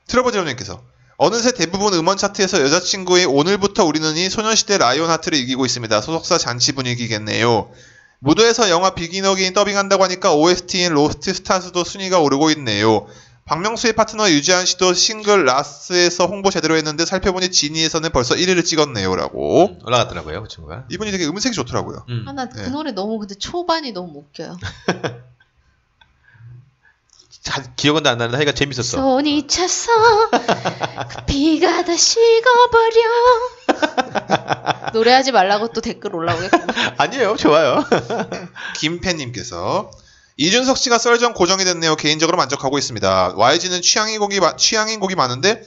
트러블지러님께서 0.07 0.80
어느새 1.21 1.51
대부분 1.53 1.95
음원 1.95 2.17
차트에서 2.17 2.61
여자친구의 2.63 3.25
오늘부터 3.27 3.85
우리는이 3.85 4.31
소녀시대 4.31 4.79
라이온 4.79 5.11
하트를 5.11 5.37
이기고 5.39 5.67
있습니다. 5.67 6.01
소속사 6.01 6.39
잔치 6.39 6.73
분위기겠네요. 6.73 7.71
무도에서 8.21 8.71
영화 8.71 8.91
비긴 8.95 9.25
어게인 9.27 9.53
더빙한다고 9.53 10.05
하니까 10.05 10.35
OST인 10.35 10.93
로스트 10.93 11.35
스타즈도 11.35 11.83
순위가 11.83 12.21
오르고 12.21 12.51
있네요. 12.53 13.07
박명수의 13.47 13.95
파트너 13.95 14.31
유재환 14.31 14.64
씨도 14.67 14.93
싱글 14.95 15.45
라스에서 15.47 16.27
홍보 16.27 16.51
제대로 16.51 16.77
했는데 16.77 17.05
살펴보니 17.05 17.51
지니에서는 17.51 18.11
벌써 18.11 18.35
1위를 18.37 18.65
찍었네요라고. 18.65 19.79
올라갔더라고요, 19.85 20.43
그 20.43 20.49
친구가. 20.49 20.85
이분이 20.91 21.11
되게 21.11 21.27
음색이 21.27 21.55
좋더라고요. 21.57 22.05
음. 22.11 22.25
아, 22.29 22.33
나 22.33 22.47
그 22.49 22.59
네. 22.61 22.69
노래 22.69 22.93
너무 22.93 23.19
근데 23.19 23.35
초반이 23.35 23.91
너무 23.93 24.19
웃겨요. 24.19 24.57
잘 27.42 27.64
기억은 27.76 28.07
안 28.07 28.18
나는데 28.18 28.37
하여간 28.37 28.54
재밌었어. 28.54 28.99
손이 28.99 29.47
차서 29.47 29.90
그 30.30 31.25
비가 31.26 31.85
다 31.85 31.97
식어버려. 31.97 33.00
노래하지 34.92 35.33
말라고 35.33 35.68
또 35.68 35.80
댓글 35.80 36.14
올라오겠구나. 36.14 36.95
아니에요, 36.99 37.37
좋아요. 37.37 37.85
김팬님께서 38.76 39.90
이준석 40.37 40.76
씨가 40.76 40.99
썰전 40.99 41.35
고정이 41.35 41.64
됐네요. 41.64 41.97
개인적으로 41.97 42.37
만족하고 42.37 42.78
있습니다. 42.78 43.35
YG는 43.37 43.83
취향인 43.83 44.18
곡이 44.21 44.40
마- 44.40 44.57
취향인 44.57 45.00
곡이 45.00 45.14
많은데 45.14 45.62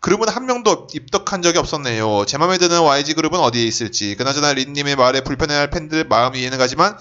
그룹은 0.00 0.28
한 0.28 0.46
명도 0.46 0.88
입덕한 0.92 1.42
적이 1.42 1.58
없었네요. 1.58 2.24
제 2.26 2.36
마음에 2.38 2.58
드는 2.58 2.80
YG 2.82 3.14
그룹은 3.14 3.38
어디에 3.38 3.64
있을지. 3.64 4.16
그나저나 4.16 4.52
린님의 4.52 4.96
말에 4.96 5.22
불편해할 5.22 5.70
팬들 5.70 6.04
마음 6.04 6.34
이해는 6.34 6.58
가지만 6.58 6.96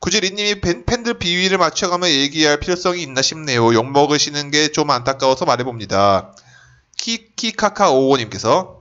굳이 0.00 0.20
린님이 0.20 0.60
팬- 0.60 0.84
팬들 0.84 1.14
비위를 1.18 1.58
맞춰가며 1.58 2.08
얘기할 2.08 2.60
필요성이 2.60 3.02
있나 3.02 3.20
싶네요. 3.22 3.74
욕 3.74 3.90
먹으시는 3.90 4.50
게 4.50 4.68
좀 4.68 4.90
안타까워서 4.90 5.44
말해봅니다. 5.44 6.34
키키카카55님께서 6.98 8.78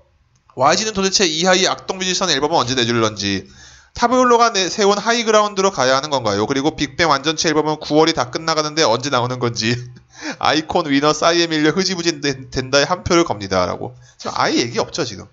YG는 0.56 0.94
도대체 0.94 1.26
이하이 1.26 1.68
악동 1.68 1.98
뮤지션 2.00 2.30
앨범은 2.30 2.56
언제 2.58 2.76
내줄런지 2.76 3.48
타블로가 3.94 4.54
내- 4.54 4.70
세운 4.70 4.98
하이그라운드로 4.98 5.72
가야 5.72 5.96
하는 5.98 6.10
건가요? 6.12 6.46
그리고 6.46 6.76
빅뱅 6.76 7.10
완전체 7.10 7.50
앨범은 7.50 7.78
9월이 7.78 8.14
다 8.14 8.30
끝나가는데 8.30 8.84
언제 8.84 9.10
나오는 9.10 9.40
건지 9.40 9.76
아이콘 10.40 10.88
위너 10.90 11.14
싸이에 11.14 11.48
밀려 11.48 11.70
흐지부지 11.72 12.22
된- 12.22 12.50
된다에 12.52 12.84
한 12.84 13.04
표를 13.04 13.24
겁니다라고 13.24 13.96
저 14.18 14.32
아예 14.36 14.56
얘기 14.58 14.78
없죠 14.80 15.04
지금 15.06 15.26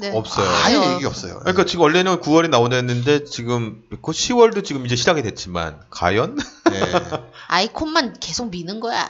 네. 0.00 0.10
없어요. 0.12 0.48
아예 0.48 0.76
아니요. 0.76 0.94
얘기 0.94 1.06
없어요 1.06 1.38
그러니까 1.40 1.64
지금 1.64 1.82
원래는 1.82 2.20
9월이 2.20 2.50
나오려 2.50 2.76
했는데 2.76 3.24
지금 3.24 3.82
그 4.02 4.12
10월도 4.12 4.64
지금 4.64 4.84
이제 4.84 4.96
시작이 4.96 5.22
됐지만 5.22 5.80
과연? 5.90 6.36
네. 6.70 6.80
아이콘만 7.48 8.16
계속 8.20 8.50
미는 8.50 8.80
거야. 8.80 9.08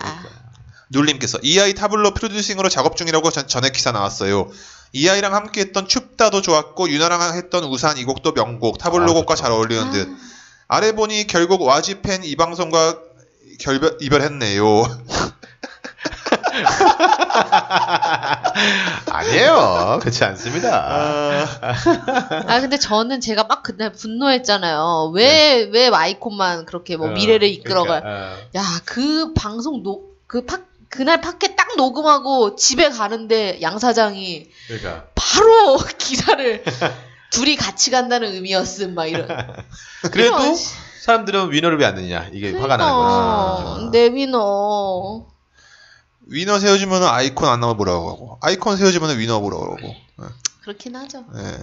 눌님께서 0.91 1.39
이 1.43 1.59
아이 1.59 1.75
타블로 1.75 2.15
프로듀싱으로 2.15 2.69
작업 2.69 2.97
중이라고 2.97 3.31
전, 3.31 3.49
전에 3.49 3.71
기사 3.71 3.91
나왔어요 3.91 4.49
이 4.93 5.09
아이랑 5.09 5.35
함께했던 5.35 5.89
춥다도 5.89 6.43
좋았고 6.43 6.91
유나랑 6.91 7.35
했던 7.37 7.65
우산 7.65 7.99
이 7.99 8.05
곡도 8.05 8.35
명곡 8.35 8.79
타블로 8.79 9.11
아, 9.11 9.15
곡과 9.15 9.35
좋죠. 9.35 9.43
잘 9.43 9.51
어울리는 9.53 9.91
듯 9.91 10.09
아래 10.69 10.93
보니 10.93 11.27
결국 11.27 11.63
와지 11.63 12.03
팬 12.03 12.23
이 12.23 12.37
방송과 12.37 12.99
결별, 13.59 13.97
이별했네요 14.01 14.85
아니에요. 19.11 19.99
그렇지 20.01 20.25
않습니다. 20.25 21.47
아 22.47 22.61
근데 22.61 22.79
저는 22.79 23.21
제가 23.21 23.45
막 23.45 23.63
그날 23.63 23.93
분노했잖아요. 23.93 25.13
왜왜 25.15 25.89
아이콘만 25.93 26.65
그렇게 26.67 26.97
뭐 26.97 27.09
어, 27.09 27.11
미래를 27.11 27.49
이끌어가? 27.49 28.01
그러니까, 28.01 28.35
어. 28.35 28.37
야그 28.55 29.35
방송 29.35 29.83
녹그 29.83 30.45
파 30.47 30.59
그날 30.89 31.21
팟캐 31.21 31.57
딱 31.57 31.77
녹음하고 31.77 32.57
집에 32.57 32.89
가는데 32.91 33.61
양 33.61 33.79
사장이 33.79 34.47
그러니까. 34.69 35.05
바로 35.15 35.77
기사를 35.99 36.65
둘이 37.31 37.57
같이 37.57 37.91
간다는 37.91 38.33
의미였음 38.33 38.95
막 38.95 39.07
이런. 39.07 39.27
그래도 40.13 40.37
사람들은 41.03 41.53
위너를 41.53 41.79
왜 41.79 41.87
안 41.87 41.95
넣느냐 41.97 42.29
이게 42.33 42.53
화가 42.53 42.77
나는 42.77 42.93
그러니까, 42.95 43.65
거지. 43.65 43.91
내 43.91 44.07
위너. 44.15 45.27
위너 46.27 46.59
세워주면 46.59 47.03
아이콘 47.05 47.49
안 47.49 47.61
나오면 47.61 47.77
뭐라고 47.77 48.11
하고 48.11 48.39
아이콘 48.43 48.77
세워주면 48.77 49.19
위너 49.19 49.41
뭐라고 49.41 49.65
하고 49.77 49.79
예. 49.83 49.97
그렇긴 50.63 50.97
하죠. 50.97 51.25
예. 51.37 51.59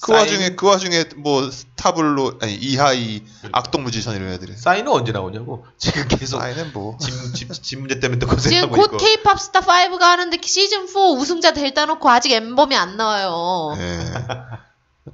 그 0.00 0.10
사인- 0.12 0.18
와중에 0.18 0.48
그 0.56 0.66
와중에 0.66 1.04
뭐 1.18 1.48
타블로 1.76 2.38
아니 2.42 2.54
이하이 2.56 3.22
악동 3.52 3.84
뮤지션 3.84 4.16
이런 4.16 4.30
애들이 4.30 4.56
사인은 4.56 4.90
언제 4.90 5.12
나오냐고 5.12 5.64
지금 5.78 6.08
계속 6.08 6.40
사인은 6.40 6.72
뭐 6.72 6.98
집, 7.00 7.12
집, 7.34 7.52
집 7.62 7.78
문제 7.78 8.00
때문에 8.00 8.18
또 8.18 8.26
지금 8.26 8.36
고생하고 8.36 8.74
곧 8.76 8.84
있고. 8.86 8.96
K-pop 8.96 9.38
스타 9.38 9.60
5가 9.60 10.00
하는데 10.00 10.36
시즌 10.42 10.88
4 10.88 10.98
우승자 11.12 11.52
될다 11.52 11.86
놓고 11.86 12.10
아직 12.10 12.32
앨범이 12.32 12.74
안 12.74 12.96
나와요. 12.96 13.76
예. 13.78 13.98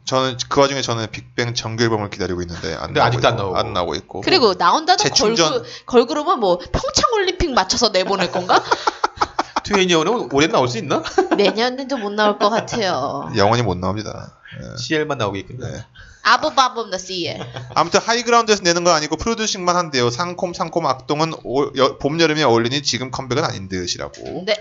저는 0.08 0.38
그 0.48 0.60
와중에 0.62 0.80
저는 0.80 1.08
빅뱅 1.10 1.52
정규 1.54 1.84
앨범을 1.84 2.08
기다리고 2.08 2.40
있는데 2.40 2.72
안 2.74 2.86
근데 2.86 3.00
나오고 3.00 3.08
아직도 3.08 3.28
안 3.28 3.34
있고, 3.34 3.42
나오고. 3.42 3.56
안 3.58 3.72
나오고 3.74 3.94
있고 3.96 4.20
그리고 4.22 4.54
나온다던 4.54 5.04
재충전. 5.06 5.50
걸그룹, 5.50 5.66
걸그룹은 5.86 6.40
뭐 6.40 6.56
평창 6.58 7.12
올림픽 7.12 7.52
맞춰서 7.52 7.90
내보낼 7.90 8.32
건가? 8.32 8.62
트웨이니어는 9.64 10.30
올해 10.32 10.46
나올 10.46 10.66
수 10.66 10.78
있나? 10.78 11.02
내년에도 11.36 11.98
못 11.98 12.10
나올 12.12 12.38
것 12.38 12.48
같아요. 12.48 13.30
영원히 13.36 13.62
못 13.62 13.76
나옵니다. 13.76 14.32
CL만 14.78 15.18
나오겠군요. 15.18 15.66
네. 15.66 15.84
아부바붐 16.22 16.90
더 16.90 16.96
씨에. 16.96 17.38
아무튼 17.74 18.00
하이그라운드에서 18.00 18.62
내는 18.62 18.84
건 18.84 18.94
아니고 18.94 19.16
프로듀싱만 19.16 19.76
한대요. 19.76 20.08
상콤 20.08 20.54
상콤 20.54 20.86
악동은 20.86 21.34
올- 21.44 21.72
여- 21.76 21.98
봄 21.98 22.18
여름에 22.18 22.42
어울리니 22.44 22.82
지금 22.82 23.10
컴백은 23.10 23.44
아닌 23.44 23.68
듯이라고. 23.68 24.44
네. 24.46 24.54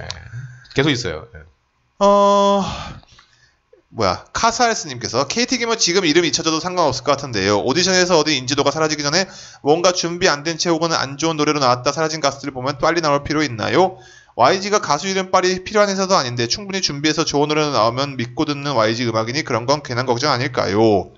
계속 0.76 0.90
있어요. 0.90 1.28
네. 1.34 1.40
어 2.00 2.64
뭐야 3.90 4.26
카사알스님께서 4.34 5.28
KT 5.28 5.60
게머 5.60 5.78
지금 5.78 6.04
이름 6.06 6.26
잊혀져도 6.26 6.60
상관없을 6.60 7.04
것 7.04 7.12
같은데요. 7.12 7.60
오디션에서 7.62 8.20
얻은 8.20 8.34
인지도가 8.34 8.70
사라지기 8.72 9.02
전에 9.02 9.26
뭔가 9.64 9.92
준비 9.94 10.28
안 10.28 10.44
된 10.44 10.58
채 10.58 10.70
혹은 10.70 10.92
안 10.92 11.18
좋은 11.18 11.38
노래로 11.38 11.60
나왔다 11.60 11.92
사라진 11.94 12.20
가수들 12.20 12.52
보면 12.52 12.80
빨리 12.80 13.02
나올 13.02 13.24
필요 13.24 13.44
있나요? 13.44 13.98
YG가 14.36 14.80
가수 14.82 15.08
이름 15.08 15.32
빨리 15.32 15.64
필요한 15.64 15.90
회사도 15.90 16.16
아닌데 16.16 16.48
충분히 16.48 16.82
준비해서 16.82 17.24
좋은 17.26 17.48
노래로 17.48 17.72
나오면 17.72 18.18
믿고 18.18 18.46
듣는 18.46 18.74
YG 18.74 19.08
음악이니 19.08 19.44
그런 19.44 19.66
건 19.66 19.82
괜한 19.82 20.06
걱정 20.06 20.32
아닐까요? 20.32 21.12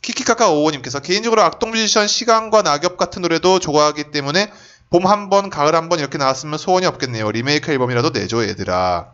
키키카카 0.00 0.50
오호님께서 0.50 1.00
개인적으로 1.00 1.42
악동 1.42 1.72
뮤지션 1.72 2.06
시간과 2.06 2.62
낙엽 2.62 2.96
같은 2.96 3.22
노래도 3.22 3.58
좋아하기 3.58 4.10
때문에 4.12 4.50
봄 4.90 5.06
한 5.06 5.28
번, 5.30 5.50
가을 5.50 5.74
한 5.74 5.88
번 5.88 5.98
이렇게 5.98 6.18
나왔으면 6.18 6.56
소원이 6.58 6.86
없겠네요. 6.86 7.30
리메이크 7.32 7.72
앨범이라도 7.72 8.10
내줘 8.10 8.46
얘들아. 8.46 9.08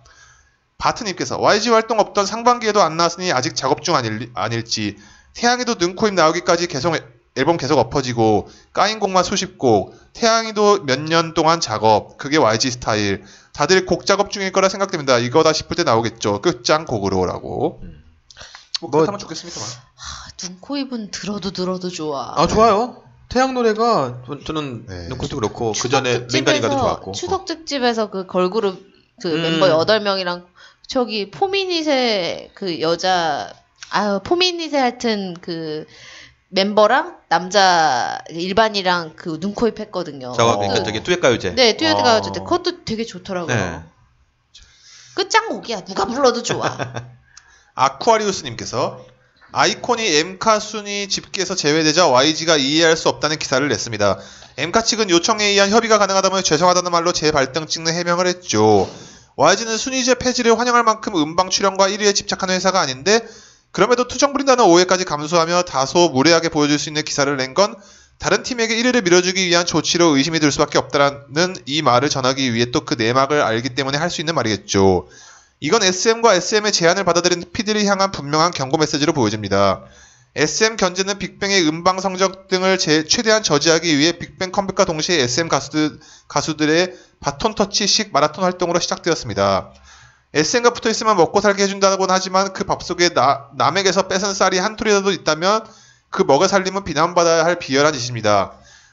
바트님께서 0.80 1.38
YG 1.40 1.70
활동 1.70 2.00
없던 2.00 2.26
상반기에도 2.26 2.82
안 2.82 2.96
나왔으니 2.96 3.32
아직 3.32 3.54
작업 3.54 3.82
중 3.82 3.94
아닐, 3.94 4.30
아닐지 4.34 4.96
태양이도 5.34 5.74
눈코입 5.78 6.14
나오기까지 6.14 6.66
계속 6.66 6.94
앨- 6.96 7.06
앨범 7.36 7.56
계속 7.58 7.78
엎어지고 7.78 8.48
까인 8.72 8.98
곡만 8.98 9.22
수십 9.22 9.56
곡 9.58 9.94
태양이도 10.14 10.84
몇 10.84 10.98
년 11.00 11.34
동안 11.34 11.60
작업 11.60 12.16
그게 12.16 12.38
YG 12.38 12.70
스타일 12.72 13.22
다들 13.52 13.86
곡 13.86 14.04
작업 14.06 14.30
중일 14.32 14.50
거라 14.52 14.68
생각됩니다 14.68 15.18
이거다 15.18 15.52
싶을 15.52 15.76
때 15.76 15.84
나오겠죠 15.84 16.40
끝장 16.40 16.84
곡으로라고 16.86 17.80
음. 17.82 18.02
뭐 18.80 18.88
뭐- 18.88 18.90
그렇다면 18.90 19.18
좋겠습니다만 19.20 19.68
아, 19.68 20.30
눈코입은 20.42 21.10
들어도 21.10 21.50
들어도 21.50 21.90
좋아. 21.90 22.32
아 22.34 22.46
좋아요. 22.46 23.02
태양 23.28 23.52
노래가 23.52 24.22
저- 24.26 24.40
저는 24.42 24.86
네. 24.86 25.08
눈코도 25.08 25.36
그렇고 25.36 25.72
그 25.78 25.88
전에 25.90 26.26
특집에서- 26.26 26.70
좋았고. 26.70 27.12
추석 27.12 27.44
특집에서 27.44 28.10
그 28.10 28.26
걸그룹 28.26 28.80
그 29.22 29.28
음. 29.28 29.42
멤버 29.42 29.66
8명이랑 29.84 30.46
저기 30.90 31.30
포미닛의 31.30 32.50
그 32.54 32.80
여자 32.80 33.52
아유 33.90 34.20
포미닛의 34.24 34.74
하여튼 34.80 35.36
그 35.40 35.86
멤버랑 36.48 37.18
남자 37.28 38.18
일반이랑 38.28 39.12
그 39.14 39.38
눈코입 39.40 39.78
했거든요. 39.78 40.32
그- 40.32 40.36
그러니까 40.36 40.82
저기 40.82 41.00
듀엣 41.04 41.20
가요제. 41.20 41.54
네, 41.54 41.76
듀엣가 41.76 42.14
어. 42.14 42.16
어쨌든 42.18 42.42
그것도 42.42 42.84
되게 42.84 43.04
좋더라고요. 43.04 43.54
네. 43.54 43.80
끝장곡이야. 45.14 45.84
누가 45.84 46.06
불러도 46.06 46.42
좋아. 46.42 46.76
아쿠아리우스님께서 47.74 49.06
아이콘이 49.52 50.04
엠카 50.16 50.58
순위 50.58 51.08
집계에서 51.08 51.54
제외되자 51.54 52.08
YG가 52.08 52.56
이해할 52.56 52.96
수 52.96 53.08
없다는 53.08 53.38
기사를 53.38 53.66
냈습니다. 53.68 54.18
엠카 54.56 54.82
측은 54.82 55.08
요청에 55.10 55.44
의한 55.44 55.70
협의가 55.70 55.98
가능하다며 55.98 56.42
죄송하다는 56.42 56.90
말로 56.90 57.12
재발등 57.12 57.68
찍는 57.68 57.94
해명을 57.94 58.26
했죠. 58.26 58.90
YG는 59.36 59.76
순위제 59.76 60.14
폐지를 60.16 60.58
환영할 60.58 60.82
만큼 60.84 61.16
음방 61.16 61.50
출연과 61.50 61.88
1위에 61.88 62.14
집착하는 62.14 62.54
회사가 62.54 62.80
아닌데 62.80 63.20
그럼에도 63.72 64.08
투정 64.08 64.32
부린다는 64.32 64.64
오해까지 64.64 65.04
감수하며 65.04 65.62
다소 65.62 66.08
무례하게 66.10 66.48
보여줄 66.48 66.78
수 66.78 66.88
있는 66.88 67.02
기사를 67.04 67.34
낸 67.36 67.54
건 67.54 67.74
다른 68.18 68.42
팀에게 68.42 68.76
1위를 68.76 69.02
밀어주기 69.02 69.46
위한 69.48 69.64
조치로 69.64 70.16
의심이 70.16 70.40
들 70.40 70.52
수밖에 70.52 70.76
없다는 70.78 71.56
이 71.64 71.80
말을 71.80 72.10
전하기 72.10 72.52
위해 72.52 72.70
또 72.70 72.84
그 72.84 72.94
내막을 72.94 73.40
알기 73.40 73.70
때문에 73.70 73.96
할 73.96 74.10
수 74.10 74.20
있는 74.20 74.34
말이겠죠. 74.34 75.08
이건 75.60 75.82
SM과 75.82 76.34
SM의 76.34 76.72
제안을 76.72 77.04
받아들인 77.04 77.44
피디를 77.50 77.84
향한 77.86 78.10
분명한 78.10 78.50
경고 78.50 78.76
메시지로 78.76 79.14
보여집니다. 79.14 79.84
SM 80.36 80.76
견제는 80.76 81.18
빅뱅의 81.18 81.66
음방 81.66 82.00
성적 82.00 82.46
등을 82.48 82.78
제- 82.78 83.04
최대한 83.04 83.42
저지하기 83.42 83.98
위해 83.98 84.12
빅뱅 84.12 84.52
컴백과 84.52 84.84
동시에 84.84 85.20
SM 85.22 85.48
가수들, 85.48 85.98
가수들의 86.28 86.94
바톤 87.18 87.54
터치식 87.54 88.12
마라톤 88.12 88.44
활동으로 88.44 88.78
시작되었습니다. 88.78 89.72
SM과 90.32 90.70
붙어 90.72 90.88
있으면 90.88 91.16
먹고 91.16 91.40
살게 91.40 91.64
해준다고는 91.64 92.14
하지만 92.14 92.52
그 92.52 92.62
밥 92.64 92.84
속에 92.84 93.08
나- 93.08 93.48
남에게서 93.56 94.06
뺏은 94.06 94.32
쌀이 94.32 94.58
한 94.58 94.76
톨이라도 94.76 95.10
있다면 95.10 95.64
그 96.10 96.22
먹여 96.22 96.46
살림은 96.46 96.84
비난받아야 96.84 97.44
할 97.44 97.58
비열한 97.58 97.92
짓입니다. 97.92 98.52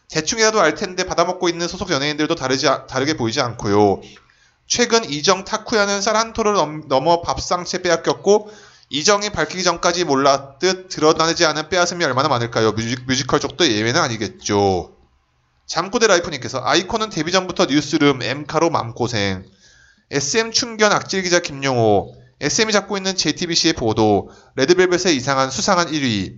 대충이라도 0.10 0.60
알 0.60 0.74
텐데 0.74 1.04
받아먹고 1.06 1.50
있는 1.50 1.68
소속 1.68 1.92
연예인들도 1.92 2.34
다르지, 2.34 2.68
아- 2.68 2.88
다르게 2.88 3.16
보이지 3.16 3.40
않고요. 3.42 4.02
최근 4.66 5.06
이정 5.10 5.44
타쿠야는 5.46 6.02
쌀 6.02 6.20
한 6.20 6.34
톨을 6.34 6.54
넘- 6.54 6.88
넘어 6.88 7.22
밥상째 7.22 7.84
빼앗겼고 7.84 8.50
이정이 8.90 9.32
밝히기 9.32 9.64
전까지 9.64 10.06
몰랐듯 10.06 10.90
드러나지 10.90 11.46
않은 11.46 11.70
빼앗음이 11.70 12.04
얼마나 12.06 12.30
많을까요? 12.30 12.72
뮤직, 12.72 13.06
뮤지컬 13.06 13.40
쪽도 13.40 13.68
예외는 13.68 14.00
아니겠죠. 14.00 14.96
잠꼬대 15.66 16.08
라이프님께서 16.08 16.62
아이콘은 16.64 17.10
데뷔 17.10 17.32
전부터 17.34 17.66
뉴스룸 17.66 18.22
엠카로 18.22 18.70
맘고생 18.70 19.46
SM 20.10 20.52
충견 20.54 20.94
악질 20.94 21.24
기자 21.24 21.40
김용호 21.40 22.16
SM이 22.40 22.72
잡고 22.72 22.96
있는 22.96 23.16
JTBC의 23.16 23.74
보도 23.74 24.30
레드벨벳의 24.56 25.16
이상한 25.18 25.52
수상한 25.52 25.88
1위 25.88 26.38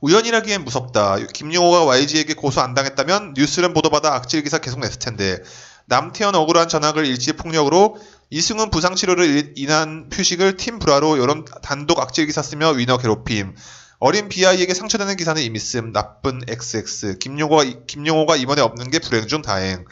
우연이라기엔 0.00 0.64
무섭다. 0.64 1.16
김용호가 1.32 1.84
YG에게 1.84 2.34
고소 2.34 2.60
안 2.60 2.74
당했다면 2.74 3.34
뉴스룸 3.36 3.72
보도받아 3.72 4.14
악질 4.14 4.42
기사 4.42 4.58
계속 4.58 4.80
냈을 4.80 4.98
텐데 4.98 5.38
남태현 5.86 6.34
억울한 6.34 6.68
전학을 6.68 7.06
일시 7.06 7.32
폭력으로 7.32 7.96
이승훈 8.30 8.70
부상 8.70 8.94
치료를 8.94 9.24
일- 9.24 9.52
인한 9.56 10.08
표식을 10.08 10.56
팀 10.56 10.78
브라로 10.78 11.18
여론 11.18 11.44
단독 11.62 12.00
악질 12.00 12.26
기사 12.26 12.42
쓰며 12.42 12.70
위너 12.70 12.98
괴롭힘. 12.98 13.54
어린 13.98 14.28
비아이에게 14.28 14.74
상처되는 14.74 15.16
기사는 15.16 15.40
이미 15.40 15.58
씀 15.58 15.92
나쁜 15.92 16.42
XX 16.48 17.18
김용호가 17.18 17.64
이- 17.64 17.76
김용호가 17.86 18.36
이번에 18.36 18.60
없는 18.62 18.90
게 18.90 18.98
불행 18.98 19.26
중 19.26 19.42
다행. 19.42 19.84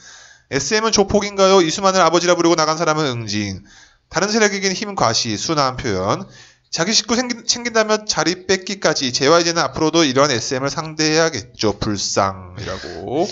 SM은 0.50 0.92
조폭인가요? 0.92 1.62
이수만을 1.62 2.00
아버지라 2.00 2.34
부르고 2.34 2.54
나간 2.54 2.76
사람은 2.76 3.06
응징. 3.06 3.64
다른 4.10 4.28
세력에겐 4.28 4.72
힘 4.72 4.94
과시 4.94 5.36
순화한 5.36 5.76
표현. 5.76 6.28
자기 6.70 6.92
식구 6.92 7.14
생긴- 7.14 7.46
챙긴다면 7.46 8.06
자리 8.06 8.46
뺏기까지 8.46 9.12
JYJ는 9.12 9.62
앞으로도 9.62 10.04
이런 10.04 10.30
SM을 10.30 10.70
상대해야겠죠. 10.70 11.78
불쌍이라고. 11.78 13.28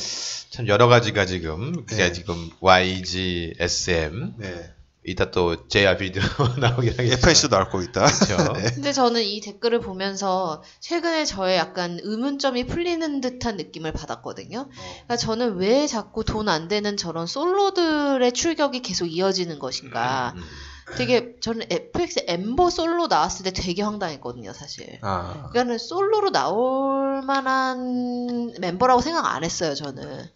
참 0.51 0.69
여러 0.69 0.87
가지가 0.87 1.27
지금 1.27 1.85
네. 1.87 2.13
지금 2.13 2.51
YG, 2.61 3.55
SM 3.59 4.35
네. 4.39 4.71
이따 5.05 5.31
또 5.33 5.67
JRP도 5.69 6.21
나오긴 6.61 6.93
하겠죠. 6.93 7.15
FNC도 7.15 7.49
나올 7.49 7.69
거 7.71 7.83
있다 7.83 8.05
그렇죠. 8.07 8.53
네. 8.53 8.71
근데 8.75 8.93
저는 8.93 9.23
이 9.23 9.41
댓글을 9.41 9.81
보면서 9.81 10.63
최근에 10.81 11.25
저의 11.25 11.57
약간 11.57 11.99
의문점이 12.03 12.67
풀리는 12.67 13.21
듯한 13.21 13.57
느낌을 13.57 13.93
받았거든요. 13.93 14.69
그러니까 14.69 15.17
저는 15.17 15.57
왜 15.57 15.87
자꾸 15.87 16.25
돈 16.25 16.49
안 16.49 16.69
되는 16.69 16.97
저런 16.97 17.27
솔로들의 17.27 18.31
출격이 18.33 18.83
계속 18.83 19.07
이어지는 19.07 19.59
것인가. 19.59 20.35
음. 20.37 20.43
되게 20.97 21.37
저는 21.41 21.67
FX 21.71 22.25
엠버 22.27 22.69
솔로 22.71 23.07
나왔을 23.07 23.45
때 23.45 23.53
되게 23.53 23.83
황당했거든요, 23.83 24.53
사실. 24.53 24.99
아, 25.01 25.49
그러니까는 25.51 25.79
솔로로 25.79 26.31
나올 26.31 27.23
만한 27.23 28.53
멤버라고 28.61 29.01
생각 29.01 29.25
안 29.35 29.45
했어요, 29.45 29.75
저는. 29.75 30.29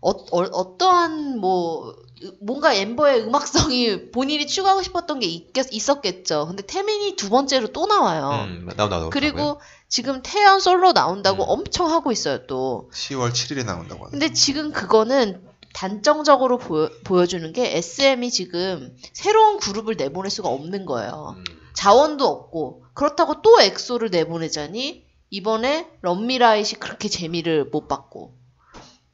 어, 0.00 0.78
떠한뭐 0.78 1.94
뭔가 2.40 2.72
엠버의 2.74 3.24
음악성이 3.24 4.10
본인이 4.10 4.46
추구하고 4.46 4.82
싶었던 4.82 5.20
게 5.20 5.26
있겠, 5.26 5.66
있었겠죠. 5.72 6.46
근데 6.46 6.62
태민이 6.62 7.16
두 7.16 7.30
번째로 7.30 7.68
또 7.68 7.86
나와요. 7.86 8.46
음, 8.46 8.68
나오 8.76 8.88
나오. 8.88 9.10
그리고 9.10 9.60
지금 9.88 10.20
태연 10.22 10.60
솔로 10.60 10.92
나온다고 10.92 11.44
음. 11.44 11.48
엄청 11.48 11.90
하고 11.90 12.12
있어요, 12.12 12.46
또. 12.46 12.90
10월 12.92 13.30
7일에 13.30 13.64
나온다고 13.64 14.06
하는데 14.06 14.10
근데 14.10 14.32
지금 14.32 14.72
그거는 14.72 15.42
단정적으로 15.72 16.58
보여, 16.58 16.90
보여주는 17.04 17.52
게 17.52 17.76
SM이 17.76 18.30
지금 18.30 18.96
새로운 19.12 19.58
그룹을 19.58 19.96
내보낼 19.96 20.30
수가 20.30 20.48
없는 20.48 20.86
거예요. 20.86 21.34
음. 21.36 21.44
자원도 21.74 22.26
없고 22.26 22.84
그렇다고 22.94 23.42
또 23.42 23.60
엑소를 23.60 24.10
내보내자니 24.10 25.04
이번에 25.30 25.88
런미라잇이 26.00 26.80
그렇게 26.80 27.08
재미를 27.08 27.66
못 27.66 27.86
받고 27.86 28.37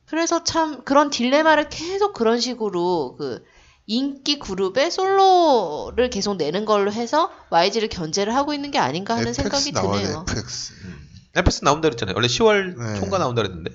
그래서 0.06 0.44
참 0.44 0.82
그런 0.84 1.10
딜레마를 1.10 1.68
계속 1.68 2.12
그런 2.12 2.40
식으로 2.40 3.16
그 3.18 3.44
인기 3.86 4.38
그룹의 4.38 4.90
솔로를 4.90 6.10
계속 6.10 6.36
내는 6.36 6.64
걸로 6.64 6.92
해서 6.92 7.30
YG를 7.50 7.88
견제를 7.88 8.34
하고 8.34 8.54
있는 8.54 8.70
게 8.70 8.78
아닌가 8.78 9.14
하는 9.14 9.28
FX 9.28 9.42
생각이 9.42 9.72
드네요. 9.72 10.24
FX 10.28 10.72
음. 10.84 11.08
FX 11.34 11.64
나온다 11.64 11.88
그랬잖아요. 11.88 12.14
원래 12.14 12.28
10월 12.28 12.76
네. 12.78 13.00
총과 13.00 13.18
나온다 13.18 13.42
그랬는데. 13.42 13.70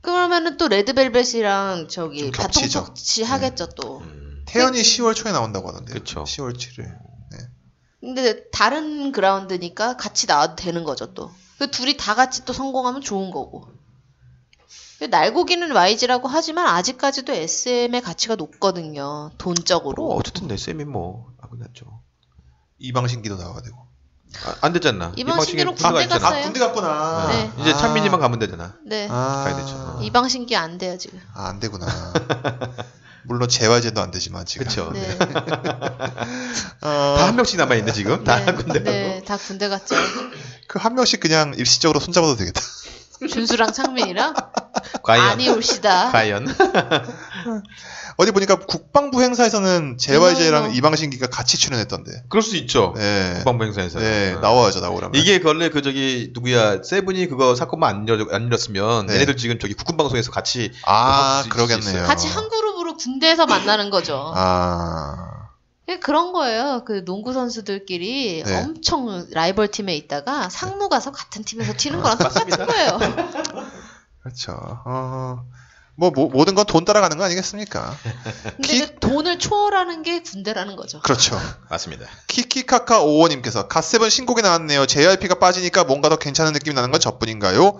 그러면은 0.00 0.56
또 0.56 0.68
레드벨벳이랑 0.68 1.88
저기 1.88 2.20
좀 2.20 2.30
겹치죠. 2.30 2.80
바통 2.80 2.94
터치 2.94 3.22
하겠죠 3.22 3.68
또. 3.76 3.98
음. 3.98 4.44
태연이 4.46 4.80
10월 4.80 5.14
초에 5.14 5.30
나온다고 5.30 5.68
하던데 5.68 5.92
그쵸. 5.92 6.24
10월 6.24 6.56
7일 6.56 7.10
근데 8.00 8.48
다른 8.50 9.12
그라운드니까 9.12 9.98
같이 9.98 10.26
나와도 10.26 10.56
되는 10.56 10.84
거죠 10.84 11.12
또. 11.12 11.30
그 11.58 11.70
둘이 11.70 11.98
다 11.98 12.14
같이 12.14 12.46
또 12.46 12.52
성공하면 12.52 13.02
좋은 13.02 13.30
거고. 13.30 13.68
날고기는 15.08 15.74
YG라고 15.74 16.28
하지만 16.28 16.66
아직까지도 16.66 17.32
SM의 17.32 18.02
가치가 18.02 18.34
높거든요. 18.36 19.30
돈적으로. 19.38 20.04
뭐 20.06 20.16
어쨌든 20.16 20.50
SM이 20.50 20.84
뭐 20.84 21.26
하고 21.40 21.56
났죠. 21.56 21.86
이방신기도 22.78 23.36
나와야 23.36 23.60
되고 23.62 23.76
아, 24.44 24.54
안 24.60 24.72
됐잖아. 24.72 25.12
군대가 25.12 25.36
군대 25.38 26.02
있잖아. 26.04 26.18
갔어요. 26.20 26.40
아 26.40 26.42
군대 26.44 26.60
갔구나 26.60 27.28
네. 27.28 27.50
이제 27.60 27.72
아. 27.72 27.76
찬민이만 27.76 28.20
가면 28.20 28.38
되잖아. 28.38 28.74
네. 28.86 29.08
아, 29.10 29.42
가야 29.44 29.56
되죠. 29.56 29.98
이방신기 30.02 30.56
안 30.56 30.78
돼요 30.78 30.96
지금. 30.98 31.20
아, 31.34 31.48
안 31.48 31.58
되구나 31.60 31.86
물론 33.24 33.48
재활제도 33.48 34.00
안 34.00 34.10
되지만 34.10 34.46
지금 34.46 34.66
그렇죠. 34.66 34.90
네. 34.92 35.18
어, 36.82 37.14
다한 37.18 37.36
명씩 37.36 37.58
남아 37.58 37.74
있네 37.76 37.92
지금. 37.92 38.24
다 38.24 38.44
네. 38.44 38.52
군대. 38.54 38.80
네. 38.82 39.22
다 39.24 39.36
군대 39.36 39.68
갔죠. 39.68 39.94
그 40.68 40.78
한 40.78 40.94
명씩 40.94 41.20
그냥 41.20 41.52
일시적으로 41.56 41.98
손잡아도 42.00 42.36
되겠다 42.36 42.60
준수랑 43.28 43.72
창민이랑 43.72 44.34
과연. 45.02 45.26
아니 45.26 45.48
옵시다. 45.48 46.10
과연. 46.12 46.46
어디 48.16 48.32
보니까 48.32 48.56
국방부 48.56 49.22
행사에서는 49.22 49.96
재활제랑 49.98 50.64
어머. 50.64 50.74
이방신기가 50.74 51.28
같이 51.28 51.56
출연했던데 51.56 52.24
그럴 52.28 52.42
수 52.42 52.56
있죠. 52.56 52.92
네, 52.96 53.34
국방부 53.36 53.64
행사에서. 53.64 53.98
네 53.98 54.34
어. 54.34 54.40
나와야죠 54.40 54.80
나오라면 54.80 55.14
이게 55.14 55.40
원래 55.42 55.70
그 55.70 55.80
저기 55.80 56.30
누구야 56.34 56.82
세븐이 56.82 57.28
그거 57.28 57.54
사건만 57.54 57.94
안, 57.94 58.08
열안 58.08 58.46
일었으면 58.46 59.06
네. 59.06 59.14
얘네들 59.14 59.36
지금 59.36 59.58
저기 59.58 59.72
국군 59.74 59.96
방송에서 59.96 60.30
같이 60.32 60.70
아수 60.84 61.48
그러겠네요. 61.48 62.04
같이 62.06 62.28
한 62.28 62.48
그룹으로 62.50 62.96
군대에서 62.96 63.46
만나는 63.46 63.88
거죠. 63.88 64.32
아 64.36 65.30
그냥 65.90 66.00
그런 66.00 66.32
거예요. 66.32 66.82
그 66.86 67.04
농구 67.04 67.32
선수들끼리 67.32 68.44
네. 68.44 68.62
엄청 68.62 69.26
라이벌 69.32 69.68
팀에 69.68 69.96
있다가 69.96 70.48
상무 70.48 70.88
가서 70.88 71.10
같은 71.10 71.42
팀에서 71.42 71.72
튀는 71.76 72.00
거랑 72.00 72.18
똑같은 72.18 72.66
거예요. 72.66 72.98
그렇죠 74.22 74.52
어, 74.84 75.44
뭐, 75.96 76.10
뭐 76.10 76.28
모든 76.28 76.54
건 76.54 76.64
돈 76.66 76.84
따라가는 76.84 77.16
거 77.18 77.24
아니겠습니까 77.24 77.96
근데 78.56 78.68
키- 78.68 78.80
그 78.80 78.98
돈을 79.00 79.38
초월하는 79.38 80.02
게 80.02 80.22
군대라는 80.22 80.76
거죠. 80.76 81.00
그렇죠 81.00 81.38
맞습니다. 81.68 82.06
키키카카 82.28 83.00
오호님께서 83.02 83.68
갓세븐 83.68 84.08
신곡이 84.10 84.42
나왔네요. 84.42 84.86
JYP가 84.86 85.36
빠지니까 85.38 85.84
뭔가 85.84 86.08
더 86.08 86.16
괜찮은 86.16 86.52
느낌이 86.52 86.74
나는 86.74 86.90
건 86.90 87.00
저뿐인가요? 87.00 87.78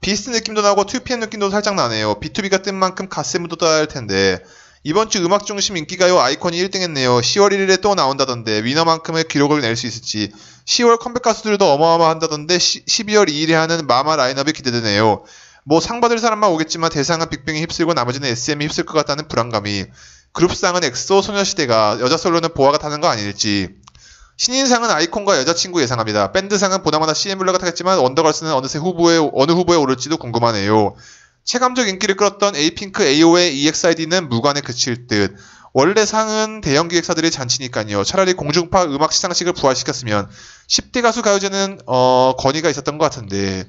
비스트 0.00 0.30
느낌도 0.30 0.62
나고 0.62 0.84
2PM 0.84 1.18
느낌도 1.18 1.50
살짝 1.50 1.74
나네요. 1.74 2.20
B2B가 2.20 2.62
뜬 2.62 2.74
만큼 2.76 3.08
갓세븐도 3.08 3.56
떠야 3.56 3.78
할 3.78 3.86
텐데 3.88 4.38
이번 4.84 5.10
주 5.10 5.18
음악 5.24 5.44
중심 5.44 5.76
인기가요 5.76 6.20
아이콘이 6.20 6.56
1등했네요. 6.68 7.20
10월 7.20 7.50
1일에 7.52 7.80
또 7.80 7.94
나온다던데 7.96 8.62
위너만큼의 8.62 9.24
기록을 9.26 9.60
낼 9.60 9.74
수 9.74 9.86
있을지 9.88 10.30
10월 10.66 11.00
컴백 11.00 11.22
가수들도 11.24 11.68
어마어마한다던데 11.72 12.58
시- 12.60 12.84
12월 12.84 13.28
2일에 13.28 13.52
하는 13.52 13.86
마마 13.88 14.14
라인업이 14.14 14.52
기대되네요. 14.52 15.24
뭐 15.68 15.80
상 15.80 16.00
받을 16.00 16.18
사람만 16.18 16.50
오겠지만 16.50 16.90
대상은 16.90 17.28
빅뱅이 17.28 17.60
휩쓸고 17.60 17.92
나머지는 17.92 18.26
SM이 18.30 18.64
휩쓸 18.64 18.86
것 18.86 18.94
같다는 18.94 19.28
불안감이 19.28 19.84
그룹상은 20.32 20.82
엑소 20.82 21.20
소녀시대가 21.20 21.98
여자 22.00 22.16
솔로는 22.16 22.54
보아가 22.54 22.78
타는 22.78 23.02
거 23.02 23.08
아닐지 23.08 23.68
신인상은 24.38 24.88
아이콘과 24.88 25.36
여자친구 25.38 25.82
예상합니다. 25.82 26.32
밴드상은 26.32 26.82
보나마나 26.82 27.12
씨엔블루가 27.12 27.58
타겠지만 27.58 27.98
원더걸스는 27.98 28.52
어느새 28.52 28.78
후보에 28.78 29.18
어느 29.34 29.52
후보에 29.52 29.76
오를지도 29.76 30.16
궁금하네요. 30.16 30.94
체감적 31.44 31.88
인기를 31.88 32.16
끌었던 32.16 32.54
에이핑크, 32.54 33.02
AO의 33.04 33.60
EXID는 33.64 34.28
무관에 34.28 34.60
그칠 34.60 35.06
듯. 35.06 35.34
원래 35.72 36.06
상은 36.06 36.60
대형 36.60 36.88
기획사들의 36.88 37.30
잔치니까요. 37.30 38.04
차라리 38.04 38.34
공중파 38.34 38.84
음악 38.84 39.12
시상식을 39.12 39.54
부활시켰으면 39.54 40.30
10대 40.68 41.02
가수 41.02 41.22
가요제는 41.22 41.80
어, 41.86 42.34
건의가 42.38 42.70
있었던 42.70 42.96
것 42.96 43.04
같은데 43.04 43.68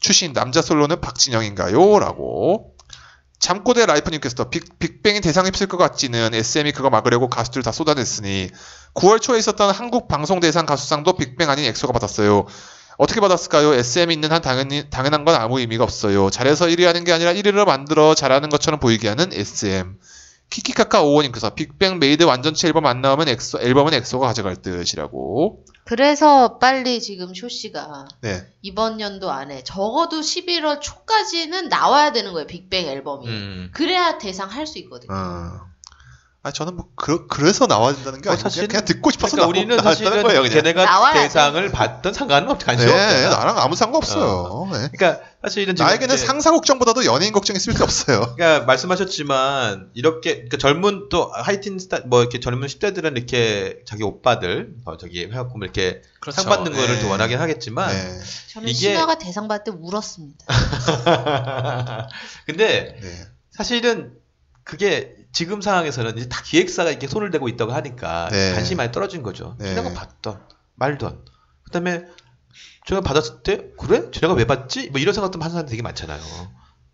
출신 0.00 0.32
남자 0.32 0.62
솔로는 0.62 1.00
박진영인가요? 1.00 1.98
라고 1.98 2.74
잠꼬대 3.38 3.86
라이프님께서 3.86 4.50
빅, 4.50 4.78
빅뱅이 4.78 5.20
대상 5.20 5.46
휩쓸 5.46 5.66
것 5.66 5.76
같지는 5.76 6.34
SM이 6.34 6.72
그거 6.72 6.90
막으려고 6.90 7.28
가수들 7.28 7.62
다 7.62 7.72
쏟아냈으니 7.72 8.50
9월 8.94 9.20
초에 9.20 9.38
있었던 9.38 9.70
한국 9.70 10.08
방송 10.08 10.40
대상 10.40 10.66
가수상도 10.66 11.14
빅뱅 11.14 11.48
아닌 11.48 11.64
엑소가 11.66 11.92
받았어요. 11.92 12.46
어떻게 12.98 13.20
받았을까요? 13.20 13.72
SM이 13.72 14.12
있는 14.12 14.30
한 14.30 14.42
당연히, 14.42 14.90
당연한 14.90 15.24
건 15.24 15.34
아무 15.34 15.58
의미가 15.58 15.84
없어요. 15.84 16.28
잘해서 16.28 16.66
1위 16.66 16.84
하는 16.84 17.04
게 17.04 17.12
아니라 17.12 17.32
1위를 17.32 17.64
만들어 17.64 18.14
잘하는 18.14 18.50
것처럼 18.50 18.78
보이게 18.78 19.08
하는 19.08 19.30
SM. 19.32 19.96
키키카카 20.50 21.02
오원님께서 21.02 21.54
빅뱅 21.54 21.98
메이드 21.98 22.24
완전체 22.24 22.66
앨범 22.68 22.84
안 22.84 23.00
나오면 23.00 23.28
엑소, 23.28 23.60
앨범은 23.60 23.94
엑소가 23.94 24.26
가져갈 24.26 24.56
듯이라고. 24.56 25.64
그래서 25.90 26.58
빨리 26.58 27.00
지금 27.00 27.34
쇼 27.34 27.48
씨가 27.48 28.06
네. 28.20 28.46
이번 28.62 29.00
연도 29.00 29.32
안에 29.32 29.64
적어도 29.64 30.20
11월 30.20 30.80
초까지는 30.80 31.68
나와야 31.68 32.12
되는 32.12 32.32
거예요. 32.32 32.46
빅뱅 32.46 32.86
앨범이. 32.86 33.26
음. 33.26 33.70
그래야 33.74 34.16
대상 34.16 34.48
할 34.48 34.68
수 34.68 34.78
있거든요. 34.78 35.12
어. 35.12 35.69
아 36.42 36.50
저는 36.50 36.74
뭐 36.74 36.88
그, 36.94 37.26
그래서 37.26 37.66
나와야 37.66 37.94
된다는 37.94 38.22
게뭐 38.22 38.32
아니고 38.32 38.48
사실은- 38.48 38.68
그냥, 38.68 38.68
그냥 38.68 38.84
듣고 38.86 39.10
싶어서 39.10 39.36
그러니까 39.36 39.42
나와- 39.42 39.48
우리는 39.50 39.82
사실은 39.82 40.22
거예요, 40.22 40.40
그냥. 40.40 40.54
걔네가. 40.56 41.12
대상을 41.12 41.70
받든 41.70 42.14
상관은 42.14 42.48
없 42.50 42.64
관심 42.64 42.86
네, 42.86 42.92
없잖아. 42.94 43.36
나랑 43.36 43.58
아무 43.58 43.76
상관없어요. 43.76 44.66
네. 44.72 44.88
그러니까 44.90 45.20
사실은 45.42 45.74
나에게는 45.76 46.14
이제- 46.14 46.24
상사 46.24 46.50
걱정보다도 46.50 47.04
연예인 47.04 47.34
걱정이 47.34 47.58
쓸데 47.58 47.82
없어요. 47.82 48.34
그러니까 48.36 48.64
말씀하셨지만 48.64 49.90
이렇게 49.92 50.32
그러니까 50.36 50.56
젊은 50.56 51.10
또 51.10 51.30
하이틴 51.30 51.78
스타 51.78 51.98
뭐 52.06 52.20
이렇게 52.22 52.40
젊은 52.40 52.66
10대들은 52.68 53.18
이렇게 53.18 53.80
자기 53.86 54.02
오빠들 54.02 54.76
어, 54.86 54.96
저기 54.96 55.24
해갖고 55.24 55.58
이렇게 55.62 56.00
상 56.32 56.46
받는 56.46 56.72
거를 56.72 56.94
네. 56.96 57.02
또 57.02 57.10
원하긴 57.10 57.38
하겠지만 57.38 57.90
네. 57.90 58.18
저는 58.54 58.68
이게- 58.68 58.94
신화가 58.94 59.18
대상 59.18 59.46
받을 59.46 59.64
때 59.64 59.78
울었습니다. 59.78 60.46
근데 62.46 62.96
네. 62.98 63.26
사실은 63.50 64.14
그게 64.64 65.16
지금 65.32 65.60
상황에서는 65.60 66.16
이제 66.18 66.28
다 66.28 66.42
기획사가 66.44 66.90
이렇게 66.90 67.06
손을 67.06 67.30
대고 67.30 67.48
있다고 67.48 67.72
하니까 67.72 68.28
네. 68.30 68.52
관심이 68.54 68.76
많이 68.76 68.92
떨어진 68.92 69.22
거죠. 69.22 69.56
네. 69.58 69.74
쟤네가 69.74 69.94
받던 69.94 70.40
말던 70.76 71.24
그다음에 71.64 72.02
제가 72.86 73.00
받았을 73.00 73.42
때 73.42 73.66
그래? 73.78 74.10
쟤네가 74.12 74.34
왜 74.34 74.44
받지? 74.46 74.90
뭐 74.90 75.00
이런 75.00 75.14
생각도 75.14 75.38
하는 75.40 75.52
사람 75.52 75.66
되게 75.68 75.82
많잖아요. 75.82 76.20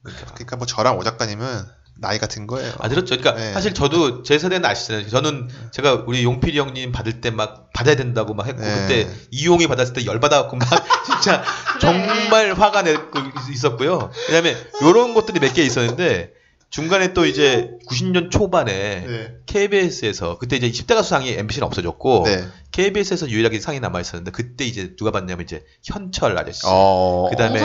그러니까. 0.02 0.26
그러니까 0.34 0.56
뭐 0.56 0.66
저랑 0.66 0.98
오 0.98 1.02
작가님은 1.04 1.64
나이가 1.98 2.26
든 2.26 2.46
거예요. 2.46 2.74
아, 2.78 2.88
들었죠. 2.90 3.16
그러니까 3.16 3.42
네. 3.42 3.52
사실 3.54 3.72
저도 3.72 4.22
제 4.22 4.38
세대는 4.38 4.68
아시잖아요. 4.68 5.08
저는 5.08 5.48
제가 5.72 6.04
우리 6.06 6.24
용필이 6.24 6.58
형님 6.58 6.92
받을 6.92 7.22
때 7.22 7.30
막 7.30 7.72
받아야 7.72 7.94
된다고 7.96 8.34
막 8.34 8.46
했고 8.46 8.60
네. 8.60 8.74
그때 8.82 9.10
이용이 9.30 9.66
받았을 9.66 9.94
때 9.94 10.04
열 10.04 10.20
받아갖고 10.20 10.56
막 10.56 10.68
진짜 11.06 11.42
정말 11.80 12.52
화가 12.52 12.82
내고 12.82 13.10
있었고요. 13.50 14.10
왜냐면 14.28 14.56
요런 14.82 15.14
것들이 15.14 15.40
몇 15.40 15.54
개 15.54 15.62
있었는데 15.62 16.32
중간에 16.68 17.14
또 17.14 17.24
이제 17.24 17.70
90년 17.88 18.30
초반에 18.30 18.72
네. 19.06 19.34
KBS에서 19.46 20.36
그때 20.38 20.56
이제 20.56 20.68
10대 20.70 20.94
가수 20.94 21.10
상이 21.10 21.30
MBC는 21.30 21.64
없어졌고 21.66 22.24
네. 22.26 22.44
KBS에서 22.72 23.30
유일하게 23.30 23.60
상이 23.60 23.80
남아 23.80 24.00
있었는데 24.00 24.30
그때 24.32 24.64
이제 24.66 24.94
누가 24.96 25.10
받냐면 25.10 25.44
이제 25.44 25.64
현철 25.84 26.36
아저씨. 26.36 26.62
어. 26.66 27.28
그다음에 27.30 27.60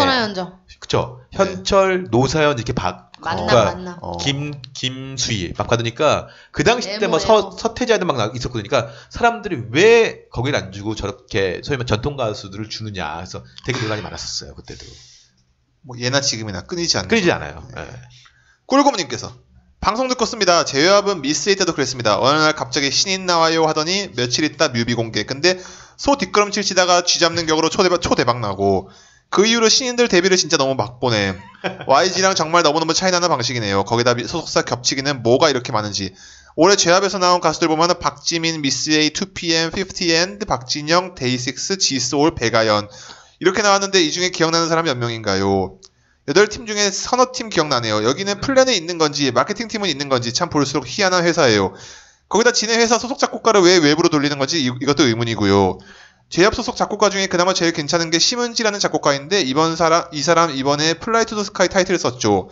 그쵸. 0.80 1.20
현철, 1.32 2.08
노사연 2.12 2.58
이렇게 2.58 2.74
박 2.74 3.12
만남 3.20 3.48
그러니까 3.48 3.74
만남. 3.76 3.98
어. 4.02 4.18
김 4.18 4.54
김수희 4.74 5.54
막 5.58 5.68
받으니까 5.68 6.28
그 6.52 6.64
당시 6.64 6.98
때 7.00 7.08
뭐 7.08 7.20
서, 7.20 7.40
에모. 7.40 7.52
서태지 7.58 7.94
아들 7.94 8.06
막 8.06 8.18
나- 8.18 8.32
있었거든요. 8.34 8.68
그러니까 8.70 8.94
사람들이 9.10 9.64
왜 9.72 10.26
거기를 10.32 10.58
안 10.58 10.72
주고 10.72 10.96
저렇게 10.96 11.62
소위 11.64 11.78
말 11.78 11.86
전통 11.86 12.16
가수들을 12.16 12.70
주느냐 12.70 13.20
해서 13.20 13.44
되게 13.66 13.80
논란이 13.82 14.02
많았었어요. 14.04 14.56
그때도 14.56 14.86
뭐 15.82 15.98
예나 16.00 16.22
지금이나 16.22 16.62
끊이지 16.62 16.98
않는. 16.98 17.10
끊이지 17.10 17.32
않아요. 17.32 17.68
네. 17.76 17.88
예. 18.72 18.76
꿀고무님께서 18.76 19.34
방송 19.82 20.08
듣고 20.08 20.26
습니다. 20.26 20.64
제외합은 20.64 21.22
미스에이 21.22 21.56
때도 21.56 21.74
그랬습니다. 21.74 22.20
어느 22.20 22.38
날 22.38 22.54
갑자기 22.54 22.92
신인 22.92 23.26
나와요 23.26 23.66
하더니 23.66 24.10
며칠 24.16 24.44
있다 24.44 24.70
뮤비 24.70 24.94
공개. 24.94 25.24
근데 25.24 25.60
소 25.98 26.18
뒷걸음질 26.18 26.64
치다가 26.64 27.04
쥐 27.04 27.20
잡는 27.20 27.48
격으로 27.48 27.70
초대박, 27.70 28.02
초대박 28.02 28.40
나고 28.40 28.90
그 29.30 29.46
이후로 29.46 29.70
신인들 29.70 30.08
데뷔를 30.08 30.38
진짜 30.38 30.58
너무 30.58 30.76
막 30.76 31.00
보내. 31.00 31.36
YG랑 31.88 32.36
정말 32.36 32.64
너무너무 32.64 32.94
차이나는 32.94 33.28
방식이네요. 33.28 33.84
거기다 33.86 34.14
미- 34.14 34.26
소속사 34.28 34.62
겹치기는 34.62 35.24
뭐가 35.24 35.50
이렇게 35.50 35.72
많은지. 35.72 36.14
올해 36.56 36.76
제왑에서 36.76 37.18
나온 37.18 37.40
가수들 37.40 37.68
보면 37.70 37.98
박지민, 38.00 38.62
미스에이, 38.62 39.12
2PM, 39.12 39.72
15&, 39.72 40.46
박진영, 40.48 41.16
데이식스, 41.16 41.78
지소울, 41.78 42.36
백아연 42.36 42.90
이렇게 43.40 43.62
나왔는데 43.62 44.02
이 44.04 44.12
중에 44.12 44.30
기억나는 44.30 44.68
사람이 44.70 44.90
몇 44.90 44.98
명인가요? 44.98 45.80
여덟 46.28 46.48
팀 46.48 46.66
중에 46.66 46.92
서너 46.92 47.32
팀 47.34 47.50
기억나네요. 47.50 48.04
여기는 48.04 48.42
플랜에 48.42 48.74
있는 48.76 48.98
건지 48.98 49.32
마케팅 49.32 49.68
팀은 49.68 49.90
있는 49.90 50.08
건지 50.08 50.34
참 50.34 50.50
볼수록 50.50 50.86
희한한 50.88 51.24
회사예요. 51.26 51.74
거기다 52.30 52.52
지네 52.52 52.78
회사 52.78 52.98
소속 52.98 53.20
작곡가를 53.20 53.62
왜 53.62 53.78
외부로 53.78 54.10
돌리는 54.10 54.38
건지 54.38 54.64
이, 54.64 54.86
것도 54.86 55.04
의문이고요. 55.04 55.80
제왑 56.30 56.56
소속 56.56 56.78
작곡가 56.78 57.10
중에 57.10 57.28
그나마 57.28 57.54
제일 57.54 57.74
괜찮은 57.74 58.10
게 58.10 58.20
심은지라는 58.20 58.80
작곡가인데 58.80 59.42
이번 59.42 59.76
사람 59.76 60.06
이 60.14 60.22
사람 60.22 60.52
이번에 60.52 60.94
플라이 60.94 61.26
투더 61.26 61.44
스카이 61.44 61.68
타이틀을 61.68 62.00
썼죠. 62.00 62.50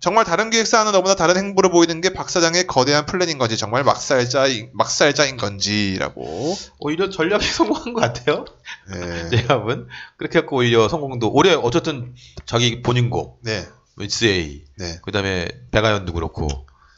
정말 0.00 0.24
다른 0.24 0.50
기획사와는 0.50 0.92
너무나 0.92 1.14
다른 1.16 1.36
행보를 1.36 1.70
보이는 1.70 2.00
게 2.00 2.10
박 2.10 2.30
사장의 2.30 2.66
거대한 2.66 3.04
플랜인 3.06 3.36
건지 3.38 3.56
정말 3.56 3.82
막 3.84 4.10
살자인 4.10 4.70
막 4.72 4.91
살자인 4.91 5.36
건지라고. 5.36 6.56
오히려 6.78 7.10
전략이 7.10 7.44
성공한 7.46 7.92
것 7.94 8.00
같아요. 8.00 8.44
네. 8.92 9.28
제왑은 9.48 9.88
그렇게 10.16 10.38
해갖고 10.38 10.56
오히려 10.58 10.88
성공도 10.88 11.32
올해 11.32 11.54
어쨌든 11.54 12.14
자기 12.46 12.80
본인 12.82 13.10
곡 13.10 13.40
네. 13.42 13.66
미스에이 13.96 14.64
네. 14.78 15.00
그다음에 15.02 15.48
백아연도 15.72 16.12
그렇고 16.12 16.46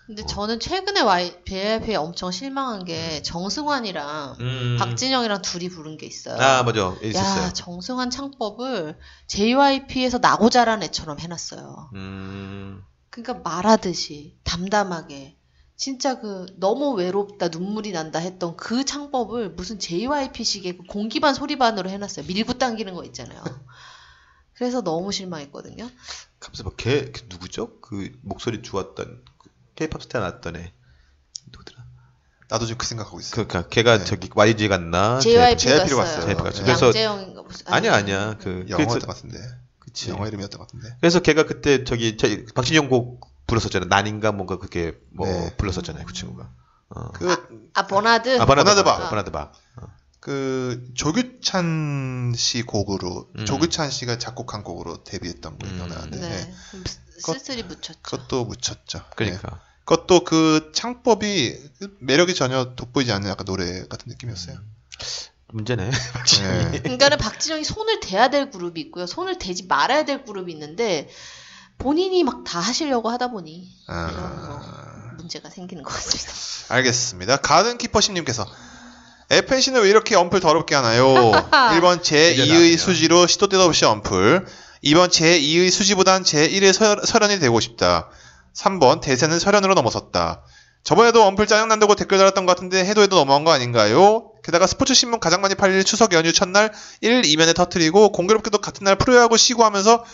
근데 0.06 0.26
저는 0.26 0.58
최근에 0.58 1.00
Y 1.02 1.44
BF에 1.44 1.94
엄청 1.94 2.32
실망한 2.32 2.84
게 2.84 3.22
정승환이랑 3.22 4.36
음. 4.40 4.76
박진영이랑 4.78 5.40
둘이 5.40 5.68
부른 5.68 5.96
게 5.98 6.06
있어요. 6.06 6.36
아 6.40 6.62
맞아 6.64 6.94
있었어요. 7.02 7.44
야 7.44 7.52
정승환 7.52 8.10
창법을 8.10 8.98
JYP에서 9.28 10.18
나고 10.18 10.50
자란 10.50 10.82
애처럼 10.82 11.20
해놨어요. 11.20 11.90
음. 11.94 12.82
그러니까 13.10 13.34
말하듯이 13.34 14.38
담담하게 14.44 15.36
진짜 15.76 16.20
그 16.20 16.46
너무 16.56 16.92
외롭다 16.92 17.48
눈물이 17.48 17.92
난다 17.92 18.18
했던 18.18 18.56
그 18.56 18.84
창법을 18.84 19.50
무슨 19.50 19.78
JYP식의 19.78 20.76
그 20.76 20.82
공기반 20.84 21.34
소리반으로 21.34 21.88
해놨어요. 21.88 22.26
밀고 22.26 22.58
당기는 22.58 22.94
거 22.94 23.04
있잖아요. 23.04 23.42
그래서 24.52 24.82
너무 24.82 25.10
실망했거든요. 25.10 25.88
갑자기 26.38 26.68
막걔 26.68 27.10
그 27.12 27.22
누구죠? 27.30 27.80
그 27.80 28.12
목소리 28.20 28.60
좋았던 28.60 29.24
그 29.38 29.50
K-팝 29.74 30.02
스타 30.02 30.20
나왔던 30.20 30.56
애 30.56 30.72
누구더라? 31.50 31.82
나도 32.50 32.66
지금 32.66 32.76
그 32.76 32.86
생각하고 32.86 33.18
있어. 33.20 33.30
그러니까 33.30 33.68
걔가 33.68 33.98
네. 33.98 34.04
저기 34.04 34.28
YG 34.34 34.68
갔나? 34.68 35.18
JYP 35.20 35.64
갔어요. 35.64 35.96
갔어요. 35.96 36.20
JYP 36.26 36.42
갔어요. 36.42 36.52
네. 36.52 36.62
그래서 36.62 36.86
양재영인가 36.88 37.42
무슨 37.42 37.72
아니야 37.72 37.94
아니야 37.94 38.36
그 38.38 38.66
그래서, 38.68 38.98
것 38.98 39.06
같은데. 39.06 39.38
그치. 39.90 40.10
영어 40.10 40.26
이름이었던 40.26 40.58
것 40.58 40.66
같은데. 40.66 40.96
그래서 41.00 41.20
걔가 41.20 41.44
그때 41.44 41.84
저기 41.84 42.16
저기 42.16 42.46
박진영 42.46 42.88
곡 42.88 43.20
불렀었잖아. 43.46 43.86
난인가 43.86 44.32
뭔가 44.32 44.56
그렇게 44.56 44.98
뭐 45.12 45.26
네. 45.26 45.54
불렀었잖아요 45.56 46.04
그 46.04 46.12
친구가. 46.12 46.50
어. 46.90 47.12
그아 47.12 47.86
버나드 47.86 48.40
아 48.40 48.46
버나드 48.46 48.64
버나드 48.64 48.84
박. 48.84 48.98
박. 48.98 49.10
버나드 49.10 49.30
박. 49.30 49.52
그 50.20 50.84
조규찬 50.94 52.34
씨 52.36 52.62
곡으로 52.62 53.30
음. 53.38 53.46
조규찬 53.46 53.90
씨가 53.90 54.18
작곡한 54.18 54.62
곡으로 54.62 55.02
데뷔했던 55.02 55.58
곡이 55.58 55.70
음. 55.70 55.76
기억나는데 55.76 56.20
네. 56.20 56.28
네. 56.28 56.54
좀 56.70 56.84
쓸쓸히 57.34 57.62
묻혔죠. 57.62 57.98
그것도 58.02 58.44
묻혔죠. 58.44 58.98
네. 58.98 59.04
그러니까. 59.16 59.60
그것도 59.84 60.24
그 60.24 60.70
창법이 60.74 61.70
매력이 62.00 62.34
전혀 62.34 62.74
돋보이지 62.76 63.10
않는 63.12 63.28
약간 63.28 63.44
노래 63.44 63.86
같은 63.88 64.08
느낌이었어요. 64.08 64.58
문제네. 65.52 65.90
박진영이. 66.14 66.70
네. 66.72 66.78
그러니까는 66.82 67.18
박진영이 67.18 67.64
손을 67.64 68.00
대야 68.00 68.28
될 68.28 68.50
그룹이 68.50 68.80
있고요. 68.82 69.06
손을 69.06 69.38
대지 69.38 69.64
말아야 69.66 70.04
될 70.04 70.24
그룹이 70.24 70.52
있는데 70.52 71.08
본인이 71.78 72.22
막 72.24 72.44
다 72.44 72.58
하시려고 72.60 73.10
하다 73.10 73.28
보니 73.28 73.68
이런 73.88 74.12
뭐 74.12 74.60
아, 74.62 75.12
문제가 75.16 75.48
생기는 75.50 75.82
것 75.82 75.92
같습니다. 75.92 76.32
알겠습니다. 76.74 77.36
가든 77.38 77.78
키퍼심님께서 77.78 78.46
FNC는 79.30 79.82
왜 79.82 79.88
이렇게 79.90 80.16
언플 80.16 80.40
더럽게 80.40 80.74
하나요? 80.74 81.06
1번 81.50 82.02
제2의 82.02 82.48
나왔네요. 82.48 82.76
수지로 82.76 83.26
시도 83.26 83.48
때도 83.48 83.62
없이 83.64 83.84
언플. 83.84 84.46
2번 84.84 85.08
제2의 85.10 85.70
수지보단 85.70 86.22
제1의 86.24 86.72
설, 86.72 87.00
설현이 87.04 87.38
되고 87.38 87.60
싶다. 87.60 88.08
3번 88.56 89.00
대세는 89.00 89.38
설현으로 89.38 89.74
넘어섰다. 89.74 90.42
저번에도 90.82 91.22
언플 91.24 91.46
짜증난다고 91.46 91.94
댓글 91.94 92.18
달았던 92.18 92.46
것 92.46 92.54
같은데 92.56 92.84
해도 92.84 93.02
해도 93.02 93.16
너무한 93.16 93.44
거 93.44 93.52
아닌가요? 93.52 94.29
게다가 94.42 94.66
스포츠 94.66 94.94
신문 94.94 95.20
가장 95.20 95.40
많이 95.40 95.54
팔릴 95.54 95.84
추석 95.84 96.12
연휴 96.12 96.32
첫날 96.32 96.72
1, 97.00 97.22
2면에 97.22 97.54
터트리고 97.54 98.12
공교롭게도 98.12 98.58
같은 98.58 98.84
날 98.84 98.96
프로야구 98.96 99.36
쉬고 99.36 99.64
하면서 99.64 100.04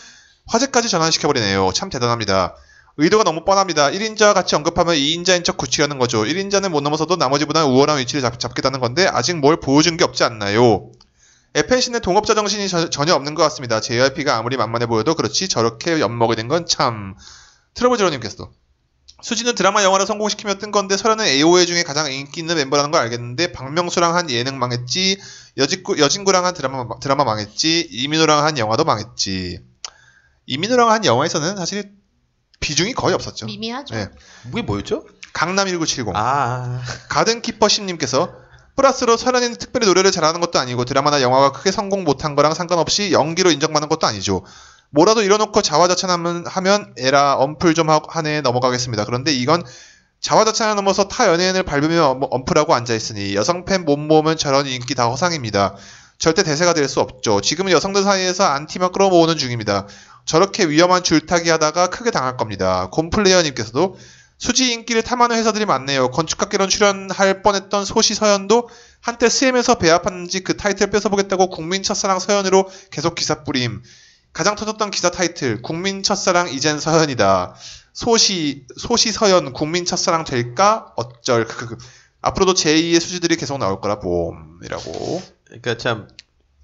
화제까지 0.47 0.89
전환시켜버리네요. 0.89 1.71
참 1.73 1.89
대단합니다. 1.89 2.55
의도가 2.97 3.23
너무 3.23 3.45
뻔합니다. 3.45 3.91
1인자와 3.91 4.33
같이 4.33 4.55
언급하면 4.55 4.95
2인자인 4.95 5.43
척 5.43 5.57
굳히려는 5.57 5.99
거죠. 5.99 6.23
1인자는 6.23 6.69
못 6.69 6.81
넘어서도 6.81 7.15
나머지보다 7.17 7.65
우월한 7.65 7.99
위치를 7.99 8.21
잡, 8.21 8.39
잡겠다는 8.39 8.79
건데 8.79 9.07
아직 9.07 9.35
뭘 9.37 9.59
보여준 9.59 9.97
게 9.97 10.03
없지 10.03 10.23
않나요? 10.23 10.91
FNC는 11.53 12.01
동업자 12.01 12.33
정신이 12.33 12.67
저- 12.69 12.89
전혀 12.89 13.13
없는 13.13 13.35
것 13.35 13.43
같습니다. 13.43 13.81
JYP가 13.81 14.35
아무리 14.37 14.57
만만해 14.57 14.87
보여도 14.87 15.15
그렇지 15.15 15.47
저렇게 15.47 15.99
엿먹이 15.99 16.35
된건 16.35 16.65
참... 16.65 17.15
트러블 17.75 17.97
제로님께서 17.99 18.49
수지는 19.21 19.55
드라마 19.55 19.83
영화를 19.83 20.05
성공시키며 20.05 20.55
뜬 20.55 20.71
건데 20.71 20.95
설현은 20.95 21.25
AOA 21.25 21.65
중에 21.65 21.83
가장 21.83 22.11
인기 22.11 22.39
있는 22.39 22.55
멤버라는 22.55 22.91
걸 22.91 23.01
알겠는데 23.01 23.51
박명수랑 23.51 24.15
한 24.15 24.29
예능 24.29 24.59
망했지 24.59 25.19
여진구, 25.57 25.97
여진구랑 25.97 26.45
한 26.45 26.53
드라마, 26.53 26.87
드라마 26.99 27.23
망했지 27.23 27.87
이민호랑 27.91 28.43
한 28.43 28.57
영화도 28.57 28.83
망했지 28.83 29.59
이민호랑 30.45 30.91
한 30.91 31.03
영화에서는 31.03 31.57
사실 31.57 31.91
비중이 32.59 32.93
거의 32.93 33.15
없었죠. 33.15 33.47
미미하죠. 33.47 33.95
네. 33.95 34.09
그게 34.43 34.61
뭐였죠? 34.61 35.05
강남 35.33 35.67
1970 35.67 36.15
아. 36.15 36.81
가든키퍼 37.09 37.67
심님께서 37.67 38.33
플러스로 38.75 39.17
설현이는 39.17 39.57
특별히 39.57 39.87
노래를 39.87 40.11
잘하는 40.11 40.39
것도 40.39 40.59
아니고 40.59 40.85
드라마나 40.85 41.21
영화가 41.21 41.51
크게 41.51 41.71
성공 41.71 42.03
못한 42.03 42.35
거랑 42.35 42.53
상관없이 42.53 43.11
연기로 43.11 43.49
인정받는 43.49 43.89
것도 43.89 44.05
아니죠. 44.05 44.43
뭐라도 44.89 45.21
이뤄놓고 45.21 45.61
자화자찬하면 45.61 46.45
하면 46.47 46.93
에라 46.97 47.35
언플 47.35 47.73
좀 47.73 47.89
하- 47.89 48.01
하네 48.07 48.41
넘어가겠습니다. 48.41 49.05
그런데 49.05 49.31
이건 49.33 49.63
자화자찬을 50.21 50.75
넘어서 50.75 51.07
타 51.07 51.27
연예인을 51.27 51.63
밟으며 51.63 52.05
언- 52.07 52.27
언플하고 52.29 52.73
앉아있으니 52.73 53.35
여성 53.35 53.65
팬 53.65 53.84
못 53.84 53.99
모으면 53.99 54.37
저런 54.37 54.65
인기 54.67 54.95
다 54.95 55.07
허상입니다. 55.07 55.75
절대 56.17 56.41
대세가 56.43 56.73
될 56.73 56.87
수 56.87 56.99
없죠. 56.99 57.41
지금은 57.41 57.71
여성들 57.71 58.03
사이에서 58.03 58.43
안티만 58.45 58.91
끌어모으는 58.91 59.37
중입니다. 59.37 59.85
저렇게 60.25 60.65
위험한 60.65 61.03
줄타기 61.03 61.49
하다가 61.49 61.87
크게 61.89 62.09
당할 62.11 62.37
겁니다. 62.37 62.89
곰플레이어님께서도 62.91 63.97
수지 64.39 64.71
인기를 64.73 65.01
탐하는 65.03 65.35
회사들이 65.35 65.65
많네요. 65.65 66.09
건축학개론 66.11 66.69
출연할 66.69 67.41
뻔했던 67.43 67.85
소시 67.85 68.13
서연도 68.15 68.69
한때 69.01 69.29
CM에서 69.29 69.75
배합하는지 69.75 70.43
그 70.43 70.57
타이틀 70.57 70.89
뺏어보겠다고 70.89 71.49
국민 71.49 71.83
첫사랑 71.83 72.19
서연으로 72.19 72.69
계속 72.91 73.15
기사 73.15 73.43
뿌림. 73.43 73.81
가장 74.37 74.55
터졌던 74.55 74.91
기사 74.91 75.09
타이틀 75.09 75.63
국민 75.63 76.03
첫사랑 76.03 76.49
이젠 76.49 76.79
서연이다. 76.79 77.55
소시 77.91 78.67
소시 78.77 79.11
서연 79.11 79.51
국민 79.51 79.83
첫사랑 79.83 80.25
될까 80.25 80.93
어쩔 80.95 81.47
크크크. 81.47 81.77
앞으로도 82.21 82.53
제2의 82.53 82.99
수지들이 82.99 83.35
계속 83.35 83.57
나올 83.57 83.81
거라 83.81 83.99
봄이라고. 83.99 85.23
그러니까 85.45 85.77
참 85.77 86.07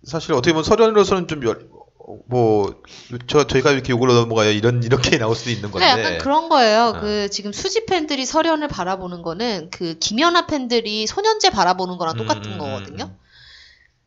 사실 0.04 0.34
어떻게 0.34 0.54
보면 0.54 0.64
서련으로서는 0.64 1.28
좀뭐저 1.28 3.48
저희가 3.48 3.72
이렇게 3.72 3.92
욕을 3.92 4.10
넘어가요 4.10 4.52
이런 4.52 4.84
이렇게 4.84 5.18
나올 5.18 5.36
수도 5.36 5.50
있는 5.50 5.72
건데. 5.72 5.88
그러니까 5.88 6.10
약간 6.10 6.18
그런 6.20 6.50
거예요. 6.50 6.94
어. 6.96 7.00
그 7.00 7.28
지금 7.32 7.52
수지 7.52 7.88
팬들이 7.88 8.28
설현을 8.28 8.68
바라보는 8.68 9.24
거는 9.24 9.72
그 9.72 9.98
김연아 9.98 10.46
팬들이 10.46 11.08
소년제 11.08 11.50
바라보는 11.50 11.98
거랑 11.98 12.18
똑같은 12.18 12.52
음, 12.52 12.54
음, 12.54 12.58
거거든요. 12.60 13.16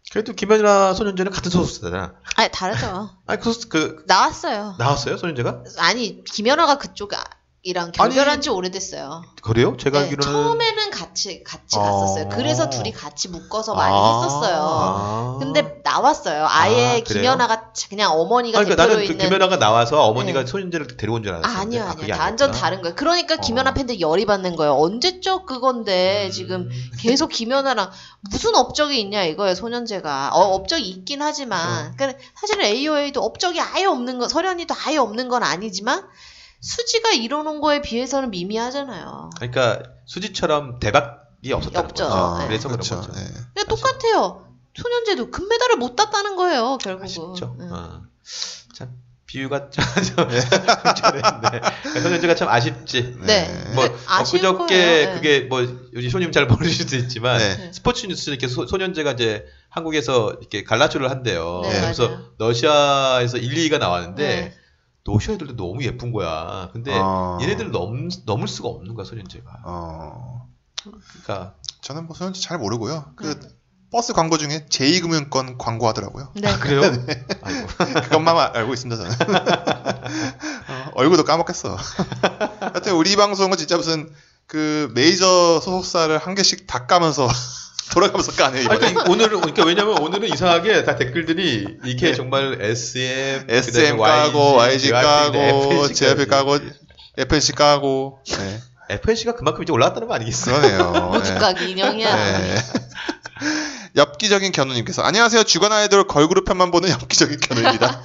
음. 0.06 0.12
그래도 0.12 0.32
김연이나 0.34 0.94
소년제는 0.94 1.32
같은 1.32 1.50
소속사잖아. 1.50 2.14
아니 2.36 2.48
다르죠. 2.52 3.10
아니 3.26 3.40
그, 3.40 3.52
소속- 3.52 3.68
그 3.68 4.04
나왔어요. 4.06 4.76
나왔어요 4.78 5.16
소년제가? 5.16 5.64
아니 5.78 6.22
김연아가 6.24 6.78
그쪽 6.78 7.12
이랑 7.66 7.90
결별한 7.90 8.42
지 8.42 8.48
오래됐어요. 8.48 9.24
그래요? 9.42 9.76
제가 9.76 9.98
네, 9.98 10.04
알기로는 10.04 10.32
처음에는 10.32 10.90
같이 10.92 11.42
같이 11.42 11.76
어. 11.76 11.82
갔었어요. 11.82 12.28
그래서 12.28 12.70
둘이 12.70 12.92
같이 12.92 13.28
묶어서 13.28 13.74
많이 13.74 13.92
아. 13.92 14.22
했었어요. 14.22 14.56
아. 14.56 15.36
근데 15.40 15.80
나왔어요. 15.82 16.46
아예 16.48 16.98
아? 16.98 17.00
김연아가 17.00 17.72
그냥 17.88 18.12
어머니가 18.12 18.60
아니, 18.60 18.66
그러니까 18.66 18.84
대표로 18.84 18.94
나는 18.94 19.06
그 19.08 19.12
있는 19.12 19.26
김연아가 19.26 19.58
나와서 19.58 20.04
어머니가 20.04 20.44
네. 20.44 20.46
소년제를 20.46 20.96
데려온 20.96 21.24
줄 21.24 21.32
알았어요. 21.32 21.56
아, 21.56 21.60
아니요, 21.60 21.82
아, 21.82 21.86
아니요. 21.86 22.00
그게 22.00 22.12
완전. 22.12 22.52
다른 22.52 22.82
거예요. 22.82 22.94
그러니까 22.94 23.34
어. 23.34 23.38
김연아 23.38 23.74
팬들 23.74 24.00
열이 24.00 24.26
받는 24.26 24.54
거예요. 24.54 24.74
언제적 24.74 25.44
그건데 25.46 26.26
음. 26.26 26.30
지금 26.30 26.70
계속 27.00 27.30
김연아랑 27.30 27.90
무슨 28.30 28.54
업적이 28.54 29.00
있냐 29.00 29.24
이거예요. 29.24 29.56
소년제가 29.56 30.30
어, 30.34 30.54
업적이 30.54 30.88
있긴 30.88 31.20
하지만 31.20 31.96
그러니까 31.96 32.20
사실은 32.40 32.64
AOA도 32.64 33.20
업적이 33.22 33.60
아예 33.60 33.86
없는 33.86 34.20
거, 34.20 34.28
설현이도 34.28 34.72
아예 34.86 34.98
없는 34.98 35.26
건 35.28 35.42
아니지만 35.42 36.06
수지가 36.60 37.10
이뤄놓은 37.12 37.60
거에 37.60 37.80
비해서는 37.80 38.30
미미하잖아요. 38.30 39.30
그러니까 39.36 39.82
수지처럼 40.06 40.80
대박이 40.80 41.52
없었다는 41.52 41.88
없죠. 41.88 42.08
거죠. 42.08 42.38
네. 42.38 42.46
그래서 42.46 42.68
그렇죠. 42.68 43.00
그런 43.00 43.08
거죠. 43.08 43.20
네. 43.20 43.26
그러니까 43.54 43.74
똑같아요. 43.74 44.46
소년제도 44.74 45.30
금메달을 45.30 45.76
못 45.76 45.96
땄다는 45.96 46.36
거예요. 46.36 46.78
결국은. 46.78 47.04
아쉽죠. 47.06 47.56
응. 47.60 47.68
어. 47.72 48.02
참 48.74 48.90
비유가 49.26 49.68
좀 49.70 49.84
잘했는데 50.94 51.60
소년제가 52.02 52.34
참 52.34 52.48
아쉽지. 52.48 53.16
네. 53.20 53.48
뭐 53.74 53.84
근데 53.84 53.98
아쉬운 54.06 54.44
엊그저께. 54.44 54.76
네. 54.76 55.14
그게 55.14 55.40
뭐 55.40 55.62
요즘 55.94 56.10
쇼님 56.10 56.32
잘 56.32 56.46
모르실 56.46 56.74
수도 56.84 56.96
있지만 56.96 57.38
네. 57.38 57.72
스포츠 57.72 58.06
뉴스 58.06 58.30
이렇게 58.30 58.48
소, 58.48 58.66
소년제가 58.66 59.12
이제 59.12 59.46
한국에서 59.68 60.36
이렇게 60.40 60.62
갈라쇼를 60.62 61.10
한대요. 61.10 61.60
네, 61.64 61.80
그래서 61.80 62.08
맞아요. 62.08 62.24
러시아에서 62.38 63.38
1, 63.38 63.54
2위가 63.54 63.78
나왔는데 63.78 64.54
네. 65.06 65.12
러시아 65.12 65.34
애들도 65.34 65.56
너무 65.56 65.82
예쁜 65.84 66.12
거야. 66.12 66.70
근데 66.72 66.98
어. 66.98 67.38
얘네들 67.40 67.70
넘 67.70 68.08
넘을 68.24 68.48
수가 68.48 68.68
없는 68.68 68.94
거야 68.94 69.04
소년제가. 69.04 69.62
어, 69.64 70.48
그러니까 70.82 71.54
저는 71.80 72.06
뭐 72.06 72.16
소연지 72.16 72.42
잘 72.42 72.58
모르고요. 72.58 73.12
그 73.16 73.38
네. 73.40 73.48
버스 73.90 74.12
광고 74.12 74.36
중에 74.36 74.66
제2금융권 74.68 75.58
광고하더라고요. 75.58 76.32
네. 76.34 76.48
아, 76.48 76.58
그래요? 76.58 76.82
아이고. 77.42 77.66
그것만 78.02 78.36
알고 78.54 78.74
있습니다, 78.74 79.02
저는. 79.02 79.16
어, 80.68 80.90
얼굴도 80.94 81.24
까먹겠어. 81.24 81.76
하여튼 82.60 82.94
우리 82.94 83.16
방송은 83.16 83.56
진짜 83.56 83.76
무슨 83.76 84.10
그 84.46 84.90
메이저 84.94 85.60
소속사를 85.60 86.16
한 86.18 86.34
개씩 86.34 86.66
다 86.66 86.86
까면서 86.86 87.28
돌아가면서 87.92 88.32
이번에. 88.32 88.78
그러니까 88.78 89.04
오늘은 89.10 89.40
그러니까 89.40 89.64
왜냐면 89.64 89.98
오늘은 89.98 90.28
이상하게 90.28 90.84
다 90.84 90.96
댓글들이 90.96 91.78
이렇게 91.84 92.08
네. 92.08 92.14
정말 92.14 92.58
SM, 92.60 93.46
SM 93.48 93.96
까고, 93.98 94.56
YG 94.56 94.90
까고, 94.90 95.88
JYP 95.92 96.26
까고, 96.26 96.58
FNC 97.16 97.52
까고. 97.52 98.20
네. 98.26 98.60
FNC가 98.88 99.34
그만큼 99.34 99.62
이제 99.62 99.72
올라왔다는 99.72 100.06
거 100.06 100.14
아니겠어? 100.14 100.52
그러네요. 100.52 101.10
모두 101.12 101.32
네. 101.32 101.38
까기 101.38 101.70
인형이야. 101.70 102.16
네. 102.16 102.56
엽기적인 103.96 104.52
견우님께서 104.52 105.02
안녕하세요 105.02 105.42
주간 105.44 105.72
아이돌 105.72 106.06
걸그룹 106.06 106.44
편만 106.44 106.70
보는 106.70 106.90
엽기적인 106.90 107.40
견우입니다. 107.40 108.02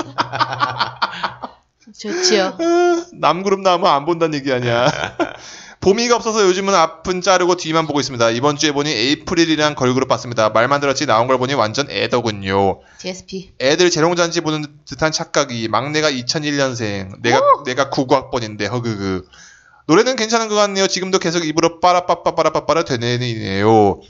좋지요. 1.99 2.57
남그룹 3.13 3.59
나오면 3.59 3.91
안 3.91 4.05
본다는 4.05 4.39
얘기 4.39 4.51
아니야. 4.51 4.89
봄이가 5.81 6.15
없어서 6.15 6.45
요즘은 6.45 6.75
앞은 6.75 7.21
자르고 7.21 7.55
뒤만 7.55 7.87
보고 7.87 7.99
있습니다. 7.99 8.29
이번 8.29 8.55
주에 8.55 8.71
보니 8.71 8.89
에이프릴이란 8.91 9.73
걸그룹 9.73 10.07
봤습니다. 10.07 10.49
말만 10.49 10.79
들었지 10.79 11.07
나온 11.07 11.25
걸 11.25 11.39
보니 11.39 11.55
완전 11.55 11.89
애더군요. 11.89 12.81
DSP. 12.99 13.53
애들 13.59 13.89
재롱잔치 13.89 14.41
보는 14.41 14.63
듯한 14.85 15.11
착각이 15.11 15.67
막내가 15.69 16.11
2001년생 16.11 17.21
내가 17.23 17.41
내가 17.65 17.89
99학번인데 17.89 18.69
허그그 18.69 19.27
노래는 19.87 20.15
괜찮은 20.15 20.49
것 20.49 20.55
같네요. 20.55 20.85
지금도 20.85 21.17
계속 21.17 21.45
입으로 21.45 21.79
빠라빠빠빠라빠빠라 21.79 22.83
되네요. 22.83 24.01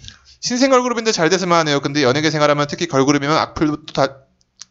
신생 0.41 0.71
걸그룹인데 0.71 1.13
잘 1.13 1.29
됐으면 1.29 1.57
하네요. 1.59 1.79
근데 1.79 2.03
연예계 2.03 2.31
생활하면 2.31 2.67
특히 2.69 2.87
걸그룹이면 2.87 3.37
악플도 3.37 3.85
다, 3.93 4.17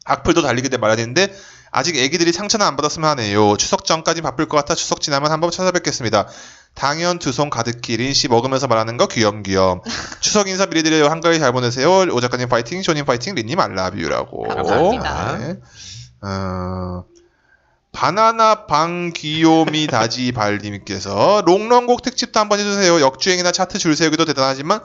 악플도 0.05 0.43
달리게 0.43 0.69
돼 0.69 0.77
말아야 0.77 0.97
되는데 0.97 1.33
아직 1.71 1.97
애기들이 1.97 2.33
상처는 2.33 2.67
안 2.67 2.77
받았으면 2.77 3.09
하네요. 3.11 3.57
추석 3.57 3.85
전까지 3.85 4.23
바쁠 4.23 4.47
것 4.49 4.57
같아 4.57 4.75
추석 4.75 5.01
지나면 5.01 5.31
한번 5.31 5.51
찾아뵙겠습니다. 5.51 6.27
당연 6.75 7.19
두 7.19 7.31
손 7.33 7.51
가득히 7.51 7.97
린씨 7.97 8.29
먹으면서 8.29 8.67
말하는 8.67 8.97
거 8.97 9.07
귀염귀염. 9.07 9.81
추석 10.21 10.49
인사 10.49 10.67
미리 10.67 10.83
드려요. 10.83 11.09
한가위 11.09 11.39
잘 11.39 11.53
보내세요. 11.53 11.91
오 11.91 12.21
작가님 12.21 12.49
파이팅, 12.49 12.83
쇼님 12.83 13.05
파이팅, 13.05 13.35
린님 13.35 13.59
알라뷰라고. 13.61 14.49
감사합니다. 14.49 15.39
네. 15.39 15.57
어, 16.23 17.05
바나나 17.93 18.67
방귀요미 18.67 19.87
다지 19.89 20.33
발님께서 20.33 21.43
롱런곡 21.45 22.03
특집도 22.03 22.39
한번 22.39 22.61
해주세요. 22.61 23.01
역주행이나 23.01 23.51
차트 23.53 23.79
줄 23.79 23.97
세우기도 23.97 24.25
대단하지만 24.27 24.81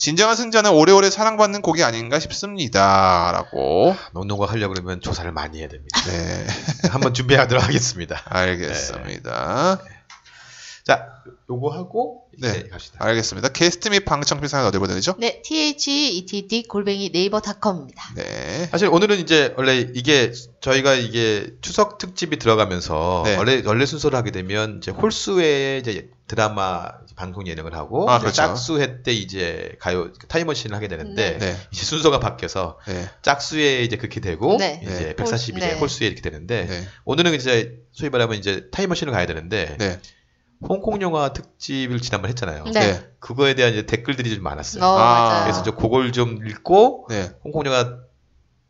진정한 0.00 0.34
승자는 0.34 0.70
오래오래 0.70 1.10
사랑받는 1.10 1.60
곡이 1.60 1.84
아닌가 1.84 2.18
싶습니다. 2.18 3.32
라고. 3.34 3.94
농농가 4.14 4.46
하려고 4.46 4.72
그러면 4.72 5.02
조사를 5.02 5.30
많이 5.30 5.60
해야 5.60 5.68
됩니다. 5.68 6.00
네, 6.06 6.46
한번 6.88 7.12
준비하도록 7.12 7.62
하겠습니다. 7.62 8.22
알겠습니다. 8.24 9.78
자, 10.90 11.22
요거 11.48 11.68
하고 11.68 12.24
이제 12.36 12.64
네. 12.64 12.68
갑시다. 12.68 12.96
알겠습니다. 12.98 13.50
게스트 13.50 13.90
및 13.90 14.04
방청필 14.04 14.48
사연 14.48 14.66
어디 14.66 14.78
보내죠? 14.78 15.14
네, 15.18 15.40
THETD 15.42 16.64
골뱅이 16.64 17.10
네이버닷컴입니다. 17.10 18.14
네. 18.16 18.66
사실 18.72 18.88
오늘은 18.88 19.20
이제 19.20 19.54
원래 19.56 19.86
이게 19.94 20.32
저희가 20.60 20.94
이게 20.94 21.54
추석 21.60 21.98
특집이 21.98 22.40
들어가면서 22.40 23.22
네. 23.24 23.36
원래 23.36 23.62
원래 23.64 23.86
순서를 23.86 24.18
하게 24.18 24.32
되면 24.32 24.78
이제 24.78 24.90
홀수의 24.90 25.78
이제 25.78 26.10
드라마 26.26 26.88
방송 27.14 27.46
예능을 27.46 27.74
하고 27.74 28.10
아, 28.10 28.18
그렇죠. 28.18 28.34
짝수회 28.36 29.02
때 29.02 29.12
이제 29.12 29.76
가요 29.78 30.12
타임머신을 30.28 30.74
하게 30.74 30.88
되는데 30.88 31.38
네. 31.38 31.56
이제 31.72 31.84
순서가 31.84 32.18
바뀌어서 32.18 32.78
네. 32.88 33.08
짝수에 33.22 33.82
이제 33.82 33.96
그렇게 33.96 34.20
되고 34.20 34.56
네. 34.56 34.80
이제 34.82 35.14
네. 35.14 35.14
140이 35.14 35.60
네. 35.60 35.74
홀수에 35.74 36.06
이렇게 36.06 36.20
되는데 36.22 36.66
네. 36.66 36.88
오늘은 37.04 37.34
이제 37.34 37.78
소위 37.92 38.10
말하면 38.10 38.38
이제 38.38 38.68
타임머신을 38.70 39.12
가야 39.12 39.26
되는데 39.26 39.76
네. 39.78 40.00
홍콩 40.68 41.00
영화 41.00 41.32
특집을 41.32 42.00
지난번 42.00 42.28
에 42.28 42.30
했잖아요. 42.30 42.64
네. 42.64 42.70
네. 42.72 43.10
그거에 43.18 43.54
대한 43.54 43.72
이제 43.72 43.86
댓글들이 43.86 44.34
좀 44.34 44.42
많았어요. 44.42 44.84
어, 44.84 44.98
아. 44.98 45.42
그래서 45.44 45.62
저 45.62 45.70
그걸 45.72 46.12
좀 46.12 46.46
읽고 46.46 47.06
네. 47.08 47.30
홍콩 47.44 47.64
영화 47.66 47.96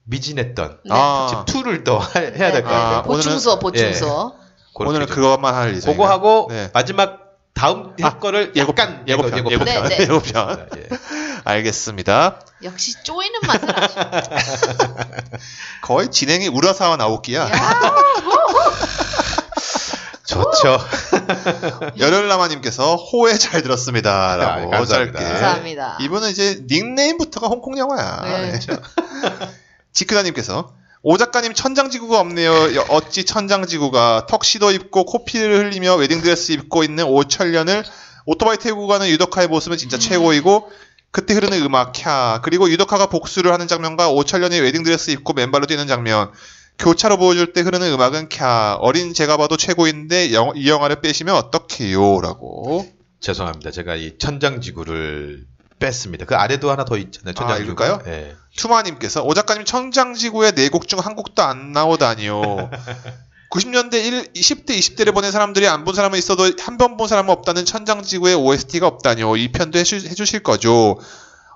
미진했던 0.04 0.78
네. 0.84 0.90
아, 0.92 1.44
특집 1.44 1.62
2를 1.62 1.84
더 1.84 1.98
하- 1.98 2.20
해야 2.20 2.30
될 2.32 2.52
네, 2.52 2.62
것 2.62 2.68
같아요. 2.68 2.96
아, 2.98 3.02
보충서, 3.02 3.58
보충서. 3.58 4.34
그렇게 4.74 4.88
오늘은 4.90 5.06
좀. 5.08 5.16
그것만 5.16 5.54
할 5.54 5.74
예정이에요. 5.74 5.96
그거 5.96 6.08
하고 6.08 6.46
네. 6.50 6.70
마지막 6.72 7.18
다음 7.54 7.94
할 8.00 8.12
아, 8.12 8.18
거를 8.18 8.52
예고편, 8.56 9.04
약간 9.08 9.08
예고편, 9.08 9.38
예고, 9.38 9.50
예고편. 9.52 9.88
네, 9.88 9.96
네. 9.96 10.02
예고편. 10.04 10.68
예. 10.76 10.88
알겠습니다. 11.44 12.40
역시 12.62 13.02
쪼이는 13.02 13.40
맛을 13.46 13.78
아시네. 13.84 14.10
거의 15.82 16.10
진행이 16.10 16.48
우라사와 16.48 16.96
나오기야. 16.96 17.50
야, 20.38 20.42
좋죠. 20.42 20.78
열혈라마님께서 21.98 22.96
호에 22.96 23.36
잘 23.38 23.62
들었습니다라고 23.62 24.74
아, 24.74 24.78
감사합니다. 24.78 25.18
짧게. 25.18 25.32
감사합니다. 25.32 25.98
이분은 26.00 26.30
이제 26.30 26.62
닉네임부터가 26.68 27.46
홍콩 27.48 27.78
영화야. 27.78 28.20
네. 28.24 28.52
네. 28.52 28.60
지크다님께서 29.92 30.74
오 31.02 31.16
작가님 31.16 31.54
천장지구가 31.54 32.20
없네요. 32.20 32.74
여- 32.76 32.84
어찌 32.90 33.24
천장지구가 33.24 34.26
턱시도 34.28 34.70
입고 34.70 35.04
코피를 35.06 35.58
흘리며 35.64 35.94
웨딩드레스 35.96 36.52
입고 36.52 36.84
있는 36.84 37.04
오천련을 37.04 37.84
오토바이 38.26 38.58
태우고 38.58 38.86
가는 38.86 39.08
유덕화의 39.08 39.48
모습은 39.48 39.78
진짜 39.78 39.98
최고이고 39.98 40.70
그때 41.10 41.34
흐르는 41.34 41.60
음악 41.62 41.92
캬 41.94 42.42
그리고 42.42 42.70
유덕화가 42.70 43.06
복수를 43.06 43.52
하는 43.52 43.66
장면과 43.66 44.10
오천련이 44.10 44.60
웨딩드레스 44.60 45.10
입고 45.10 45.32
맨발로 45.32 45.66
뛰는 45.66 45.88
장면 45.88 46.30
교차로 46.80 47.16
보여줄 47.18 47.52
때 47.52 47.60
흐르는 47.60 47.92
음악은 47.92 48.28
캬 48.28 48.78
어린 48.80 49.14
제가 49.14 49.36
봐도 49.36 49.56
최고인데 49.56 50.32
영- 50.32 50.52
이 50.56 50.68
영화를 50.68 51.00
빼시면 51.00 51.34
어떡해요 51.34 52.20
라고 52.20 52.86
죄송합니다. 53.20 53.70
제가 53.70 53.94
이 53.96 54.16
천장지구를 54.18 55.44
뺐습니다. 55.78 56.24
그 56.26 56.34
아래도 56.36 56.70
하나 56.70 56.84
더 56.84 56.96
있잖아요. 56.96 57.34
천장지구. 57.34 57.64
읽을까요? 57.72 58.00
예. 58.06 58.34
투마님께서 58.56 59.22
오 59.24 59.32
작가님 59.34 59.64
천장지구의 59.64 60.52
네 60.54 60.68
곡 60.68 60.88
중 60.88 60.98
한 61.00 61.14
곡도 61.16 61.42
안 61.42 61.72
나오다니요. 61.72 62.70
90년대 63.50 63.94
1, 63.94 64.32
10대, 64.34 64.70
20대를 64.78 65.12
보낸 65.12 65.32
사람들이 65.32 65.66
안 65.68 65.84
본 65.84 65.94
사람은 65.94 66.18
있어도 66.18 66.44
한 66.60 66.76
번 66.78 66.96
본 66.96 67.08
사람은 67.08 67.30
없다는 67.32 67.64
천장지구의 67.64 68.34
OST가 68.36 68.86
없다니요. 68.86 69.36
이 69.36 69.48
편도 69.52 69.78
해주, 69.78 69.96
해주실 69.96 70.42
거죠. 70.42 70.98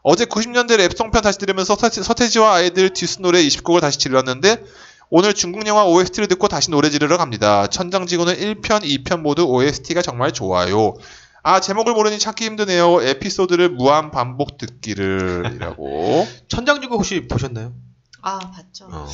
어제 0.03 0.25
90년대 0.27 0.77
랩송편 0.89 1.23
다시 1.23 1.39
들으면서 1.39 1.77
서태, 1.77 2.03
서태지와 2.03 2.55
아이들 2.57 2.91
듀스 2.91 3.21
노래 3.21 3.43
20곡을 3.43 3.81
다시 3.81 3.99
질렀는데 3.99 4.63
오늘 5.17 5.33
중국 5.33 5.65
영화 5.69 5.85
OST를 5.87 6.27
듣고 6.27 6.49
다시 6.49 6.73
노래 6.73 6.91
지르러 6.91 7.17
갑니다. 7.19 7.69
천장지구는 7.69 8.35
1편, 8.35 8.83
2편 8.83 9.21
모두 9.21 9.45
OST가 9.45 10.03
정말 10.03 10.33
좋아요. 10.33 10.95
아 11.45 11.61
제목을 11.61 11.93
모르니 11.93 12.19
찾기 12.19 12.45
힘드네요. 12.47 13.01
에피소드를 13.01 13.69
무한 13.69 14.11
반복 14.11 14.59
듣기를이라고 14.59 16.27
천장지구 16.49 16.97
혹시 16.97 17.29
보셨나요? 17.29 17.75
아 18.23 18.41
봤죠. 18.41 18.89
어. 18.91 19.07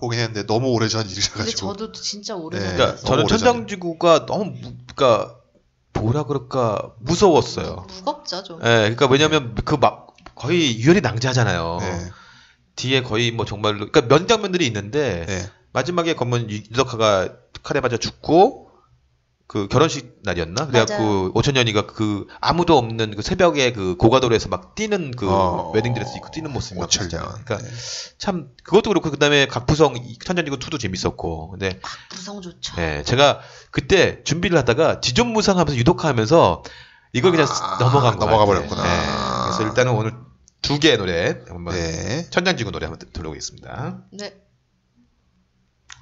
보긴 0.00 0.18
했는데 0.18 0.44
너무 0.44 0.70
오래전 0.72 1.02
근데 1.02 1.14
일이라가지고 1.20 1.56
저도 1.76 1.92
진짜 1.92 2.34
오래 2.34 2.58
네. 2.58 2.64
전 2.66 2.74
그러니까 2.76 2.96
저는. 3.06 3.26
천장지구가 3.28 4.26
너무 4.26 4.46
무, 4.46 4.72
그러니까 4.92 5.36
뭐라 5.92 6.24
그럴까 6.24 6.94
무서웠어요. 6.98 7.86
무겁죠 7.90 8.42
좀. 8.42 8.58
예, 8.58 8.90
그러니까 8.96 9.06
왜냐면 9.06 9.54
그 9.64 9.76
막 9.76 10.16
거의 10.34 10.80
유혈이 10.80 11.00
낭자잖아요. 11.00 11.78
네, 11.80 12.10
뒤에 12.76 13.02
거의 13.02 13.30
뭐 13.30 13.44
정말로 13.44 13.90
그러니까 13.90 14.02
면 14.02 14.26
장면들이 14.26 14.66
있는데 14.66 15.24
네. 15.26 15.50
마지막에 15.72 16.14
검은 16.14 16.50
유덕화가 16.50 17.28
칼에 17.62 17.80
맞아 17.80 17.96
죽고 17.96 18.64
그 19.46 19.68
결혼식 19.68 20.20
날이었나? 20.22 20.66
그래갖고. 20.66 21.30
오천년이가 21.34 21.86
그 21.86 22.26
아무도 22.40 22.78
없는 22.78 23.14
그 23.14 23.22
새벽에 23.22 23.72
그 23.72 23.94
고가도로에서 23.96 24.48
막 24.48 24.74
뛰는 24.74 25.10
그 25.12 25.28
어, 25.30 25.70
웨딩드레스 25.74 26.16
입고 26.16 26.30
뛰는 26.30 26.50
모습이. 26.52 26.80
봤어요. 26.80 27.08
그러니까 27.08 27.58
네. 27.58 27.68
참 28.18 28.48
그것도 28.64 28.88
그렇고 28.90 29.10
그다음에 29.10 29.46
각부성 29.46 29.96
천년지구 30.24 30.58
2도 30.58 30.80
재밌었고 30.80 31.50
근데 31.50 31.78
구성 32.10 32.40
좋죠. 32.40 32.74
예, 32.80 33.02
제가 33.04 33.40
그때 33.70 34.22
준비를 34.24 34.56
하다가 34.58 35.00
지존무상하면서 35.02 35.78
유독하면서 35.78 36.62
이걸 37.12 37.30
그냥 37.30 37.46
아, 37.48 37.76
넘어간 37.78 38.18
거 38.18 38.24
넘어가. 38.24 38.46
버렸구나. 38.46 38.82
예, 38.82 39.44
그래서 39.44 39.62
일단은 39.68 39.92
오늘 39.92 40.14
두 40.64 40.80
개의 40.80 40.96
노래 40.96 41.42
한번 41.48 41.74
네. 41.74 42.28
천장지구 42.30 42.70
노래 42.70 42.86
한번 42.86 43.10
들어보겠습니다. 43.12 44.06
네. 44.12 44.42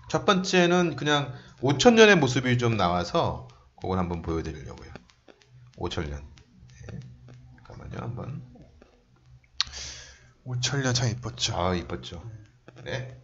첫 0.09 0.25
번째는 0.25 0.95
그냥 0.97 1.33
5천 1.61 1.95
년의 1.95 2.17
모습이 2.17 2.59
좀 2.59 2.77
나와서 2.77 3.49
그걸 3.81 3.99
한번 3.99 4.23
보여드리려고요. 4.23 4.93
5천 5.79 6.09
년. 6.09 6.23
네. 6.91 7.01
잠깐만요, 7.57 7.99
한번. 7.99 8.43
오철련 10.45 10.95
참 10.95 11.09
이뻤죠. 11.09 11.57
아, 11.57 11.75
이뻤죠. 11.75 12.23
네. 12.85 13.22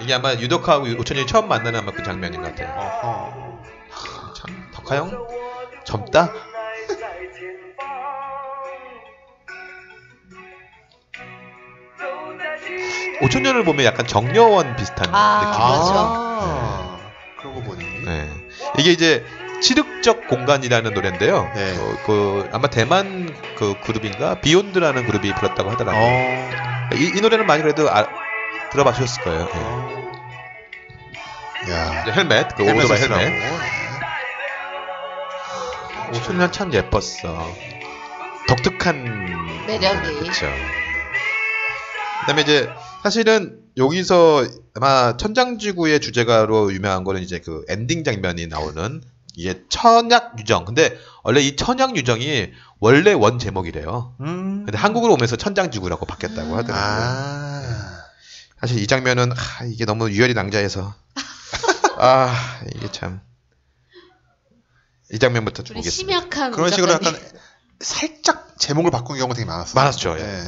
이게 0.00 0.14
아마 0.14 0.32
유덕하고 0.34 0.86
오천이 0.98 1.26
처음 1.26 1.48
만나는 1.48 1.80
아마 1.80 1.92
그 1.92 2.02
장면인 2.02 2.42
것 2.42 2.54
같아요. 2.54 2.68
어허. 2.76 3.60
하, 3.90 4.32
참 4.34 4.70
덕화형 4.72 5.26
젊다. 5.84 6.32
오천년을 13.22 13.64
보면 13.64 13.84
약간 13.84 14.06
정려원 14.06 14.76
비슷한 14.76 15.08
아, 15.12 15.40
느낌. 15.40 15.52
그렇죠. 15.52 15.92
아, 15.96 16.98
네. 16.98 17.04
그러고 17.40 17.62
보니. 17.62 17.84
네. 18.04 18.28
이게 18.78 18.90
이제 18.90 19.24
치륵적 19.62 20.28
공간이라는 20.28 20.92
노래인데요. 20.92 21.50
네. 21.54 21.78
어, 21.78 21.96
그 22.04 22.48
아마 22.52 22.68
대만 22.68 23.34
그 23.56 23.74
그룹인가 23.84 24.40
비욘드라는 24.40 25.06
그룹이 25.06 25.32
불렀다고 25.34 25.70
하더라고요. 25.70 26.02
어... 26.02 26.94
이, 26.96 27.12
이, 27.16 27.20
노래는 27.20 27.46
많이 27.46 27.62
그래도 27.62 27.88
아, 27.88 28.06
들어봐주셨을 28.74 29.22
거예요. 29.22 29.48
네. 31.64 31.70
야. 31.70 32.02
이제 32.02 32.12
헬멧, 32.12 32.56
그 32.56 32.64
오토바이. 32.64 33.00
헬멧. 33.00 33.32
오천년 36.14 36.52
참 36.52 36.72
예뻤어. 36.74 37.48
독특한 38.48 39.66
매력이. 39.66 40.18
그렇죠. 40.18 40.46
그다음에 42.20 42.42
이제 42.42 42.68
사실은 43.02 43.60
여기서 43.76 44.44
아마 44.74 45.16
천장지구의 45.16 46.00
주제가로 46.00 46.72
유명한 46.72 47.04
거는 47.04 47.22
이제 47.22 47.38
그 47.38 47.64
엔딩 47.68 48.04
장면이 48.04 48.48
나오는 48.48 49.02
이게 49.36 49.62
천약 49.68 50.38
유정. 50.38 50.64
근데 50.64 50.96
원래 51.22 51.40
이 51.40 51.56
천약 51.56 51.96
유정이 51.96 52.52
원래 52.80 53.12
원 53.12 53.38
제목이래요. 53.38 54.14
음. 54.20 54.62
근데 54.64 54.76
한국으로 54.78 55.14
오면서 55.14 55.36
천장지구라고 55.36 56.06
바뀌었다고 56.06 56.56
하더라고요. 56.56 56.74
아. 56.76 58.03
사실 58.64 58.78
이 58.78 58.86
장면은 58.86 59.30
아, 59.32 59.64
이게 59.64 59.84
너무 59.84 60.10
유혈이 60.10 60.32
낭자해서 60.34 60.94
아 61.98 62.60
이게 62.74 62.90
참 62.90 63.20
이 65.12 65.18
장면부터 65.18 65.62
좀 65.62 65.76
보겠습니다. 65.76 66.20
심약한 66.20 66.50
그런 66.50 66.70
식으로 66.70 66.92
약간 66.92 67.14
살짝 67.78 68.58
제목을 68.58 68.90
바꾼 68.90 69.16
경우가 69.16 69.34
되게 69.34 69.44
많았어요. 69.44 69.74
많았죠. 69.74 70.18
예. 70.18 70.22
네. 70.22 70.46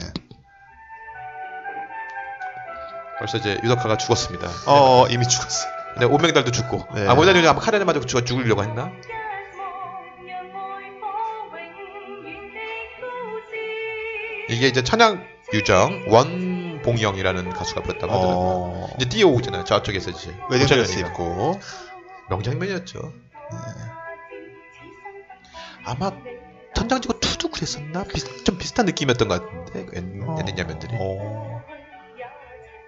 벌써 3.18 3.38
이제 3.38 3.60
유덕화가 3.62 3.96
죽었습니다. 3.98 4.48
어, 4.66 4.72
어 5.02 5.08
네. 5.08 5.14
이미 5.14 5.28
죽었어. 5.28 5.68
근데 5.92 6.06
오맹달도 6.06 6.50
죽고. 6.50 6.84
네. 6.94 7.06
아 7.06 7.14
모자리는 7.14 7.48
아마 7.48 7.60
카레를 7.60 7.86
맞아 7.86 8.00
죽어 8.00 8.24
죽으려고 8.24 8.62
했나? 8.64 8.90
이게 14.48 14.68
이제 14.68 14.82
천양 14.82 15.24
유정 15.52 16.04
원봉영이라는 16.08 17.50
가수가 17.50 17.82
불렀다고 17.82 18.12
하더라고요. 18.12 18.36
어. 18.46 18.88
이제 18.96 19.08
뛰어오잖아요. 19.08 19.64
저쪽에서 19.64 20.10
이제 20.10 20.34
웨딩드레스. 20.50 21.00
입고. 21.00 21.58
명장면이었죠. 22.28 23.12
아마 25.84 26.10
천장지구 26.74 27.20
2도 27.20 27.52
그랬었나? 27.52 28.02
비슷, 28.04 28.44
좀 28.44 28.58
비슷한 28.58 28.86
느낌이었던 28.86 29.28
것 29.28 29.40
같은데 29.46 29.84
그 29.86 29.96
엔- 29.96 30.22
어. 30.26 30.34
어. 31.00 31.62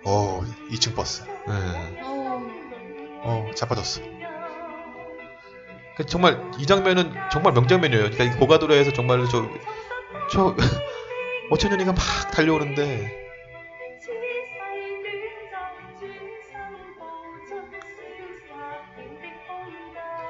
어, 0.04 0.40
2층 0.70 0.94
버스. 0.96 1.22
네. 1.22 2.00
어, 2.02 2.42
어, 3.22 3.50
자빠졌어. 3.54 4.00
그 5.96 6.06
정말 6.06 6.40
이 6.58 6.66
장면은 6.66 7.12
정말 7.32 7.52
명장면이에요. 7.52 8.10
그러니까 8.10 8.24
이 8.24 8.38
고가도로에서 8.38 8.92
정말 8.92 9.24
저, 9.30 9.48
저 10.30 10.54
오천연이가 11.50 11.92
막 11.92 12.30
달려오는데 12.32 13.28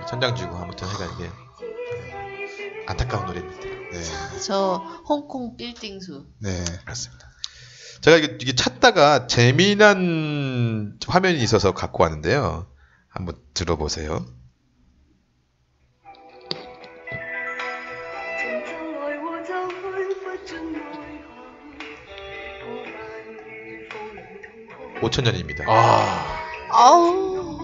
천장 0.08 0.34
지구 0.34 0.56
아무튼 0.56 0.88
해가 0.88 1.04
이게 1.04 1.30
안타까운 2.86 3.26
노래입니다. 3.26 3.60
네. 3.60 4.40
저 4.40 4.76
홍콩 5.06 5.56
빌딩수. 5.56 6.26
네. 6.38 6.64
그렇습니다. 6.84 7.28
제가 8.00 8.16
이게 8.16 8.54
찾다가 8.54 9.26
재미난 9.26 10.98
화면이 11.06 11.42
있어서 11.42 11.74
갖고 11.74 12.04
왔는데요. 12.04 12.66
한번 13.08 13.36
들어보세요. 13.52 14.24
5천년입니다. 25.00 25.64
아. 25.68 26.44
아우. 26.70 27.58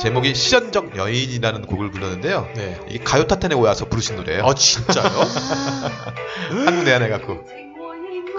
제목이 0.00 0.34
시련적 0.34 0.96
여인이라는 0.96 1.66
곡을 1.66 1.90
부르는데요. 1.90 2.48
네. 2.56 2.80
이게 2.88 3.04
가요 3.04 3.26
톱텐에 3.26 3.54
와서 3.54 3.84
부르신 3.84 4.16
노래예요. 4.16 4.44
아, 4.44 4.54
진짜요? 4.54 5.04
한국 6.64 6.84
내한해 6.84 7.08
갖고. 7.08 7.44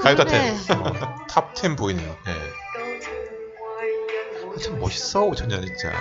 가요. 0.02 0.16
어, 0.16 1.26
Top 1.30 1.59
10 1.59 1.78
보이네요. 1.78 2.18
예. 2.28 2.32
아, 2.32 2.36
참 4.62 4.80
멋있어 4.80 5.30
오천련 5.30 5.66
진짜. 5.66 5.94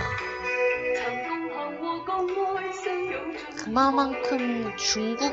그만큼 3.65 4.73
중국 4.77 5.33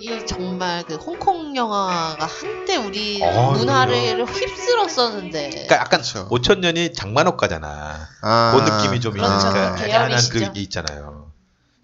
이 0.00 0.26
정말 0.26 0.82
그 0.86 0.94
홍콩 0.94 1.54
영화가 1.54 2.24
한때 2.26 2.76
우리 2.76 3.20
어, 3.22 3.52
문화를 3.52 4.24
휩쓸었었는데 4.26 5.50
그러니까 5.50 5.76
약간 5.76 6.00
그렇죠. 6.00 6.28
오천련이 6.30 6.94
장만옥과잖아. 6.94 8.08
아, 8.22 8.52
그 8.64 8.70
느낌이 8.70 9.00
좀 9.00 9.12
그렇죠. 9.12 9.36
있으니까 9.36 9.74
그 9.74 9.90
야한 9.90 10.08
계열이시죠. 10.08 10.38
그게 10.46 10.60
있잖아요. 10.62 11.30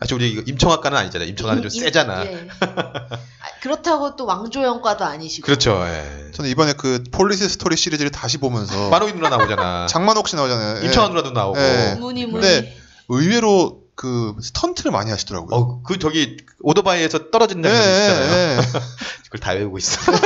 사실 0.00 0.14
우리 0.14 0.30
이거 0.30 0.42
임청하과는 0.46 0.96
아니잖아요. 0.96 1.28
임청하는 1.28 1.62
좀 1.62 1.70
임- 1.72 1.80
세잖아. 1.84 2.24
예. 2.26 2.48
아, 2.60 3.18
그렇다고 3.62 4.16
또 4.16 4.24
왕조현과도 4.26 5.04
아니시고 5.04 5.44
그렇죠. 5.44 5.82
예. 5.86 6.30
저는 6.32 6.50
이번에 6.50 6.72
그 6.74 7.02
Police 7.12 7.48
Story 7.48 7.76
시리즈를 7.76 8.10
다시 8.10 8.38
보면서 8.38 8.88
만옥이 8.90 9.12
누나 9.14 9.28
나오잖아. 9.30 9.86
장만옥 9.88 10.28
씨 10.28 10.36
나오잖아요. 10.36 10.80
예. 10.82 10.86
임청하 10.86 11.10
누나도 11.10 11.30
나오고. 11.32 11.58
예. 11.58 11.96
무늬 11.98 12.24
무늬 12.26 12.32
근데 12.40 12.76
의외로 13.08 13.85
그 13.96 14.34
스턴트를 14.42 14.90
많이 14.92 15.10
하시더라고요. 15.10 15.56
어, 15.58 15.82
그 15.82 15.98
저기 15.98 16.36
오토바이에서 16.60 17.30
떨어지는 17.30 17.68
예, 17.68 17.74
장면 17.74 17.92
있잖아요. 17.92 18.32
예, 18.32 18.58
예. 18.58 18.62
그걸 19.24 19.40
다 19.40 19.52
외우고 19.52 19.78
있어. 19.78 19.98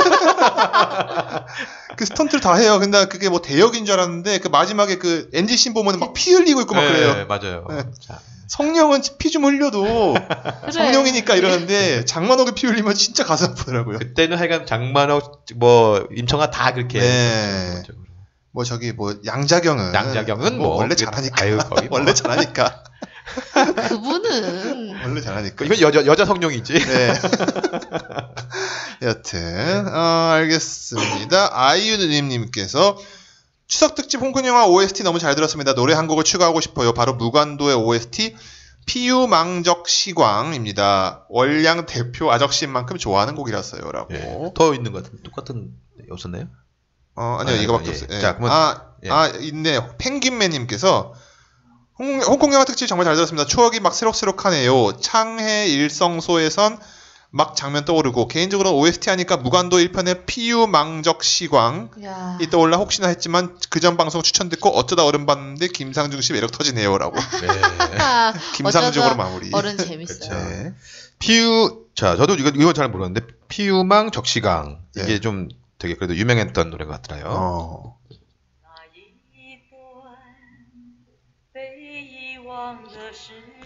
그 1.95 2.05
스턴트를 2.05 2.41
다 2.41 2.55
해요. 2.55 2.79
근데 2.79 3.05
그게 3.05 3.29
뭐 3.29 3.41
대역인 3.41 3.85
줄 3.85 3.93
알았는데 3.95 4.39
그 4.39 4.47
마지막에 4.49 4.97
그 4.97 5.29
엔지 5.33 5.55
씬 5.57 5.73
보면 5.73 5.99
막 5.99 6.13
피 6.13 6.33
흘리고 6.33 6.61
있고 6.61 6.75
막 6.75 6.83
예, 6.83 6.87
그래요. 6.87 7.25
맞아요. 7.27 7.65
예. 7.71 7.83
자, 8.05 8.19
성령은 8.47 9.01
피 9.17 9.31
좀 9.31 9.45
흘려도. 9.45 10.15
성령이니까 10.73 11.35
이러는데 11.35 12.03
장만옥이 12.05 12.51
피 12.51 12.67
흘리면 12.67 12.93
진짜 12.95 13.23
가슴 13.23 13.51
아프더라고요. 13.51 13.99
그때는 13.99 14.37
하여간 14.37 14.65
장만옥 14.65 15.45
뭐 15.55 16.05
임청학 16.15 16.51
다 16.51 16.73
그렇게 16.73 16.99
네. 16.99 17.83
뭐 18.51 18.65
저기 18.65 18.91
뭐 18.91 19.15
양자경은 19.25 19.93
양자경은 19.93 20.57
뭐 20.57 20.75
원래 20.75 20.89
그게- 20.89 21.05
잘하니까 21.05 21.41
아유, 21.41 21.57
거의 21.57 21.87
뭐. 21.87 21.99
원래 21.99 22.13
잘하니까 22.13 22.83
그분은 23.89 25.01
원래 25.03 25.21
잘하니까 25.21 25.65
이건 25.65 25.79
여자 25.81 26.05
여자 26.05 26.25
성룡이지. 26.25 26.73
네. 26.73 27.13
여튼 29.01 29.87
어, 29.87 29.99
알겠습니다. 30.33 31.49
아이유님님께서 31.51 32.97
추석 33.67 33.95
특집 33.95 34.19
홍콩 34.21 34.45
영화 34.45 34.65
OST 34.67 35.03
너무 35.03 35.19
잘 35.19 35.35
들었습니다. 35.35 35.73
노래 35.73 35.93
한 35.93 36.07
곡을 36.07 36.23
추가하고 36.23 36.59
싶어요. 36.61 36.93
바로 36.93 37.13
무관도의 37.15 37.75
OST 37.75 38.35
피유망적 38.85 39.87
시광입니다. 39.87 41.25
월량 41.29 41.85
대표 41.85 42.31
아적신만큼 42.31 42.97
좋아하는 42.97 43.35
곡이라서요라고. 43.35 44.13
예. 44.13 44.51
더 44.55 44.73
있는 44.73 44.91
것 44.91 45.03
같은 45.03 45.21
똑같은 45.23 45.71
없었나요? 46.09 46.47
어, 47.15 47.37
아니요, 47.39 47.55
아니, 47.55 47.63
이거밖에 47.63 47.87
예. 47.87 47.91
없어요. 47.91 48.07
예. 48.11 48.19
자, 48.19 48.35
그러면- 48.35 48.51
아, 48.51 48.81
예. 49.03 49.09
아, 49.09 49.27
있네. 49.27 49.97
펭귄맨님께서 49.97 51.13
홍, 52.01 52.19
홍콩 52.21 52.53
영화 52.53 52.65
특집 52.65 52.87
정말 52.87 53.05
잘 53.05 53.13
들었습니다. 53.15 53.45
추억이 53.47 53.79
막 53.79 53.93
새록새록하네요. 53.93 54.97
창해 54.99 55.67
일성소에선 55.67 56.79
막 57.33 57.55
장면 57.55 57.85
떠오르고 57.85 58.27
개인적으로 58.27 58.75
OST 58.75 59.09
하니까 59.11 59.37
무관도 59.37 59.77
1편의 59.77 60.25
피유망적 60.25 61.23
시광이 61.23 61.87
야 62.03 62.37
떠올라 62.49 62.75
혹시나 62.77 63.07
했지만 63.07 63.55
그 63.69 63.79
전 63.79 63.95
방송 63.97 64.21
추천 64.21 64.49
듣고 64.49 64.69
어쩌다 64.69 65.05
어른 65.05 65.25
봤는데 65.25 65.67
김상중 65.69 66.19
씨 66.21 66.33
매력 66.33 66.51
터지네요라고 66.51 67.15
네. 67.41 67.97
아, 67.99 68.33
김상중으로 68.55 69.15
마무리. 69.15 69.49
어른 69.53 69.77
재밌어요. 69.77 70.19
그렇죠. 70.29 70.33
네. 70.49 70.73
피유 71.19 71.85
자 71.95 72.17
저도 72.17 72.33
이거 72.35 72.49
이거 72.49 72.73
잘 72.73 72.89
모르는데 72.89 73.21
피유망 73.47 74.11
적시강 74.11 74.79
이게 74.97 75.05
네. 75.05 75.19
좀 75.21 75.47
되게 75.77 75.95
그래도 75.95 76.15
유명했던 76.17 76.69
노래 76.69 76.83
같더라요. 76.85 77.25
어. 77.27 78.00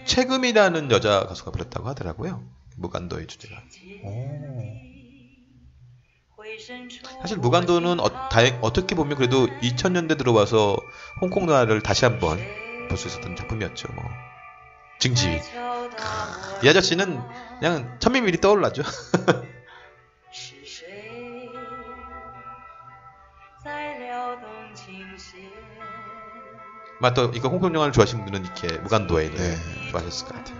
최금이라는 0.04 0.90
여자 0.90 1.26
가수가 1.26 1.50
불렀다고 1.50 1.88
하더라고요. 1.88 2.42
무간도의 2.76 3.26
주제가. 3.26 3.62
오. 4.04 4.62
사실 7.20 7.38
무간도는 7.38 7.98
어, 8.00 8.28
다행, 8.28 8.58
어떻게 8.62 8.94
보면 8.94 9.16
그래도 9.16 9.46
2000년대 9.46 10.16
들어와서 10.18 10.76
홍콩 11.20 11.46
문화를 11.46 11.82
다시 11.82 12.04
한번 12.04 12.38
볼 12.88 12.96
수 12.96 13.08
있었던 13.08 13.34
작품이었죠. 13.34 13.88
뭐. 13.94 14.04
증지. 15.00 15.40
이 16.62 16.68
아저씨는 16.68 17.20
그냥 17.58 17.98
천미밀이 17.98 18.40
떠올라죠. 18.40 18.82
맞또 27.00 27.30
이거 27.34 27.48
홍콩 27.48 27.74
영화를 27.74 27.92
좋아하시는 27.92 28.24
분들은 28.24 28.44
이렇게 28.46 28.78
무간도의 28.78 29.30
노래 29.30 29.42
네. 29.42 29.56
좋아하셨을 29.90 30.26
것 30.28 30.34
같아요. 30.34 30.56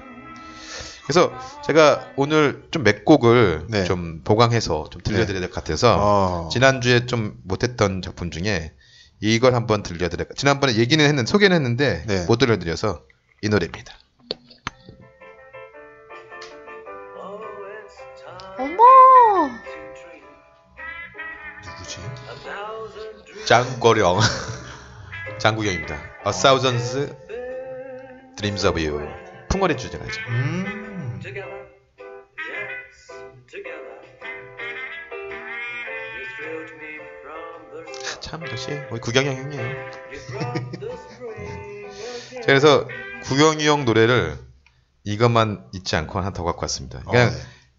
그래서 1.06 1.32
제가 1.64 2.12
오늘 2.16 2.66
좀 2.72 2.82
몇 2.82 3.04
곡을 3.04 3.66
네. 3.68 3.84
좀 3.84 4.22
보강해서 4.24 4.88
좀 4.90 5.00
들려드려야 5.02 5.40
될 5.40 5.50
것 5.50 5.54
같아서 5.54 5.96
어. 5.98 6.48
지난주에 6.52 7.06
좀 7.06 7.36
못했던 7.44 8.02
작품 8.02 8.30
중에 8.30 8.72
이걸 9.20 9.54
한번 9.54 9.82
들려드릴까. 9.82 10.34
지난번에 10.34 10.74
얘기는 10.74 11.02
했는데 11.02 11.30
소개는 11.30 11.56
했는데 11.56 12.04
네. 12.06 12.24
못 12.26 12.36
들려드려서 12.38 13.02
이 13.42 13.48
노래입니다. 13.48 13.94
어머 18.58 18.82
누구지? 21.64 21.98
장고령 23.46 24.18
장구경입니다. 25.38 26.15
A 26.26 26.30
Thousand's 26.30 27.14
Dreams 28.34 28.66
of 28.66 28.76
You 28.80 29.08
풍월의 29.48 29.76
주제가죠. 29.76 30.20
음. 30.28 31.20
참 38.20 38.42
역시 38.50 38.72
우리 38.90 39.00
구경이 39.00 39.28
형이에요. 39.28 39.62
Again. 42.32 42.42
그래서 42.44 42.88
구경이 43.22 43.64
형 43.64 43.84
노래를 43.84 44.36
이것만 45.04 45.68
잊지 45.74 45.94
않고 45.94 46.18
하나 46.18 46.32
더 46.32 46.42
갖고 46.42 46.62
왔습니다. 46.62 47.04
그냥 47.08 47.28
어, 47.28 47.30
네. 47.30 47.36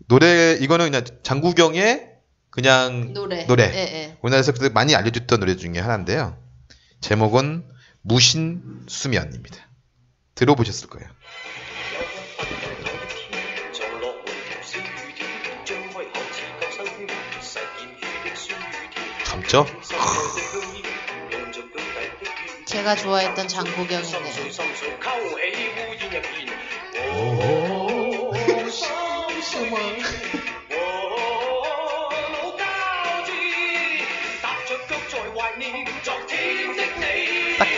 노래 0.08 0.54
이거는 0.54 0.86
그냥 0.86 1.04
장구경의 1.22 2.14
그냥 2.50 3.12
노래 3.14 3.46
노래. 3.46 3.64
예, 3.66 3.78
예. 3.78 4.18
우리나라에서 4.22 4.54
그때 4.54 4.70
많이 4.70 4.96
알려줬던 4.96 5.42
노래 5.42 5.58
중에 5.58 5.80
하나인데요. 5.80 6.42
제목은 7.02 7.76
무신 8.08 8.86
수면입니다. 8.88 9.58
들어보셨을 10.36 10.88
거예요. 10.88 11.10
젊죠? 19.26 19.66
제가 22.66 22.96
좋아했던 22.96 23.50
장보경인데. 23.50 24.48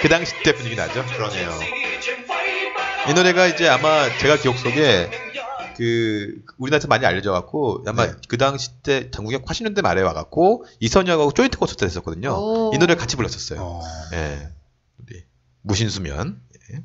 그 0.09 0.15
당시 0.15 0.33
때 0.43 0.55
분위기 0.55 0.75
나죠? 0.75 1.05
그러네요. 1.05 1.51
이 3.07 3.13
노래가 3.13 3.45
이제 3.45 3.69
아마 3.69 4.09
제가 4.17 4.37
기억 4.37 4.57
속에 4.57 5.07
그 5.77 6.41
우리나라에서 6.57 6.87
많이 6.87 7.05
알려져 7.05 7.31
갖고 7.31 7.83
아마 7.85 8.07
네. 8.07 8.13
그 8.27 8.39
당시 8.39 8.71
때 8.81 9.11
장국영 9.11 9.43
80년대 9.43 9.83
말에 9.83 10.01
와 10.01 10.13
갖고 10.13 10.65
이선혁하고 10.79 11.33
조인트 11.33 11.59
콘서트 11.59 11.85
했었거든요. 11.85 12.31
오. 12.31 12.71
이 12.73 12.79
노래를 12.79 12.95
같이 12.95 13.17
불렀었어요. 13.17 13.61
어. 13.61 13.81
예. 14.13 14.49
우리 14.97 15.23
무신수면. 15.61 16.41
예. 16.73 16.83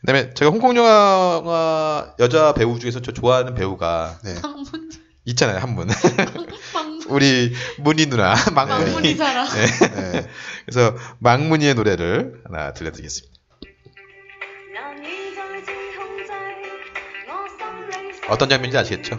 그다음에 0.00 0.32
제가 0.32 0.50
홍콩 0.50 0.78
영화 0.78 2.14
여자 2.20 2.54
배우 2.54 2.78
중에서 2.78 3.02
저 3.02 3.12
좋아하는 3.12 3.54
배우가 3.54 4.18
네. 4.24 4.34
있잖아요 5.26 5.58
한 5.58 5.74
분. 5.76 5.88
우리 7.08 7.54
문희 7.78 8.06
누나 8.06 8.34
망문희. 8.52 9.14
사라. 9.16 9.44
네. 9.44 9.66
네. 9.66 10.28
그래서 10.66 10.96
망문희의 11.18 11.74
노래를 11.74 12.42
하나 12.46 12.72
들려드리겠습니다. 12.72 13.34
어떤 18.28 18.48
장면인지 18.48 18.78
아시겠죠? 18.78 19.18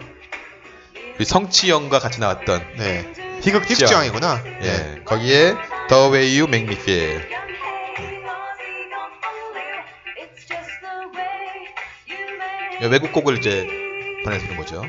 그 1.16 1.24
성치영과 1.24 1.98
같이 1.98 2.20
나왔던 2.20 2.60
네. 2.76 3.12
희극지영. 3.42 4.06
이구나 4.06 4.42
예. 4.44 4.60
네. 4.60 5.00
거기에 5.04 5.54
The 5.88 6.10
Way 6.10 6.40
You 6.40 6.48
Make 6.48 6.66
Me 6.66 6.74
Feel. 6.74 7.28
네. 12.80 12.86
외국 12.88 13.12
곡을 13.12 13.38
이제 13.38 13.66
보내주는 14.24 14.56
거죠. 14.56 14.82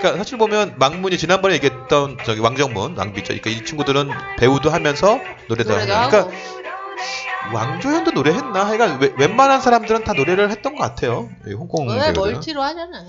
그러니까 0.00 0.16
사실 0.24 0.38
보면 0.38 0.74
망문이 0.78 1.18
지난번에 1.18 1.54
얘기했던 1.54 2.18
저기 2.24 2.40
왕정문 2.40 2.96
왕비죠. 2.96 3.26
그러니까 3.28 3.50
이 3.50 3.64
친구들은 3.64 4.10
배우도 4.38 4.70
하면서 4.70 5.18
노래도 5.48 5.74
하고. 5.74 5.80
노래도 5.84 5.94
하고. 5.94 6.10
그러니까 6.10 6.50
왕조연도 7.52 8.10
노래했나? 8.12 8.66
하여간 8.66 9.00
웨- 9.00 9.12
웬만한 9.18 9.60
사람들은 9.60 10.04
다 10.04 10.12
노래를 10.12 10.50
했던 10.50 10.74
것 10.74 10.82
같아요. 10.82 11.30
이 11.46 11.52
홍콩 11.52 11.88
왜. 11.88 12.12
멀티로 12.12 12.62
하잖아요. 12.62 13.08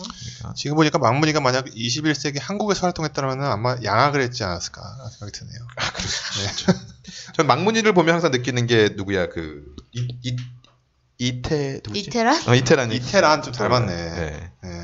지금 0.55 0.75
보니까 0.77 0.97
망문이가 0.99 1.39
만약 1.41 1.65
21세기 1.65 2.39
한국에서 2.41 2.87
활동했다면 2.87 3.43
아마 3.43 3.75
양악을 3.83 4.21
했지 4.21 4.43
않았을까 4.43 4.81
생각이 5.19 5.31
드네요. 5.37 5.59
전 7.35 7.47
망문이를 7.47 7.93
보면 7.93 8.13
항상 8.15 8.31
느끼는 8.31 8.67
게 8.67 8.89
누구야 8.95 9.27
그 9.29 9.63
이, 9.93 10.07
이, 10.23 10.35
이태 11.19 11.81
누구지? 11.85 11.99
이태란? 11.99 12.41
어, 12.47 12.55
이태란이. 12.55 12.95
이태란 12.95 13.43
좀 13.43 13.53
닮았네. 13.53 13.95
네. 13.95 14.51
네. 14.63 14.80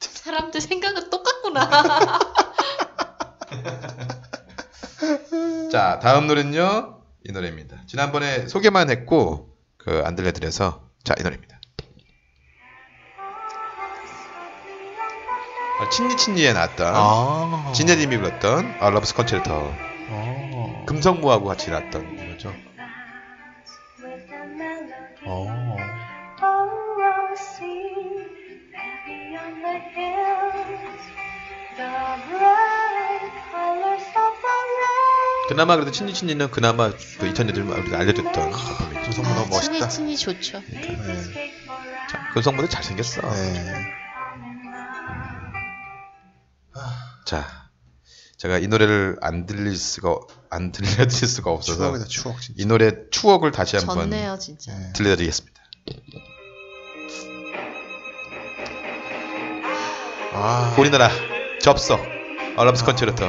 사람들 0.00 0.60
생각은 0.60 1.10
똑같구나. 1.10 1.70
자, 5.72 5.98
다음 6.00 6.26
노래는요. 6.26 7.00
이 7.26 7.32
노래입니다. 7.32 7.78
지난번에 7.86 8.46
소개만 8.46 8.90
했고 8.90 9.56
그 9.78 10.02
안 10.04 10.14
들려드려서 10.16 10.82
자, 11.04 11.14
이 11.18 11.22
노래입니다. 11.22 11.58
어, 15.80 15.88
친니친니에 15.88 16.52
나왔던 16.52 16.92
아. 16.94 17.72
진혜림이 17.74 18.18
불렀던 18.18 18.76
아, 18.80 18.90
Lover's 18.90 19.14
Concerto 19.14 19.50
어. 20.10 20.84
금성무하고 20.86 21.46
같이 21.46 21.70
나왔던 21.70 22.19
그나마 35.48 35.74
그래도 35.74 35.90
친니 35.90 36.14
친니는 36.14 36.50
그나마 36.50 36.90
그 36.90 36.96
2000년대 36.96 37.80
우리가 37.82 37.98
알려줬던 37.98 38.52
작품이죠. 38.52 39.02
금성무 39.02 39.34
너무 39.34 39.48
멋있다. 39.48 39.88
친이 39.88 40.16
좋죠. 40.16 40.62
네. 40.70 41.52
자, 42.08 42.30
금성무도 42.34 42.68
잘생겼어. 42.68 43.20
네. 43.32 43.74
자, 47.26 47.46
제가 48.36 48.58
이 48.58 48.68
노래를 48.68 49.16
안 49.20 49.44
들릴 49.44 49.76
수가 49.76 50.20
안 50.50 50.72
들려드릴 50.72 51.28
수가 51.28 51.50
없어서 51.50 51.78
추억이다 51.78 52.04
추억. 52.06 52.36
이 52.56 52.64
노래 52.66 52.92
추억을 53.10 53.50
다시 53.50 53.76
한번 53.76 54.10
진짜. 54.38 54.72
네. 54.72 54.92
들려드리겠습니다. 54.94 55.59
아. 60.42 60.74
우리나라 60.78 61.10
접속 61.60 62.00
어럽스 62.56 62.84
컨체르토 62.84 63.24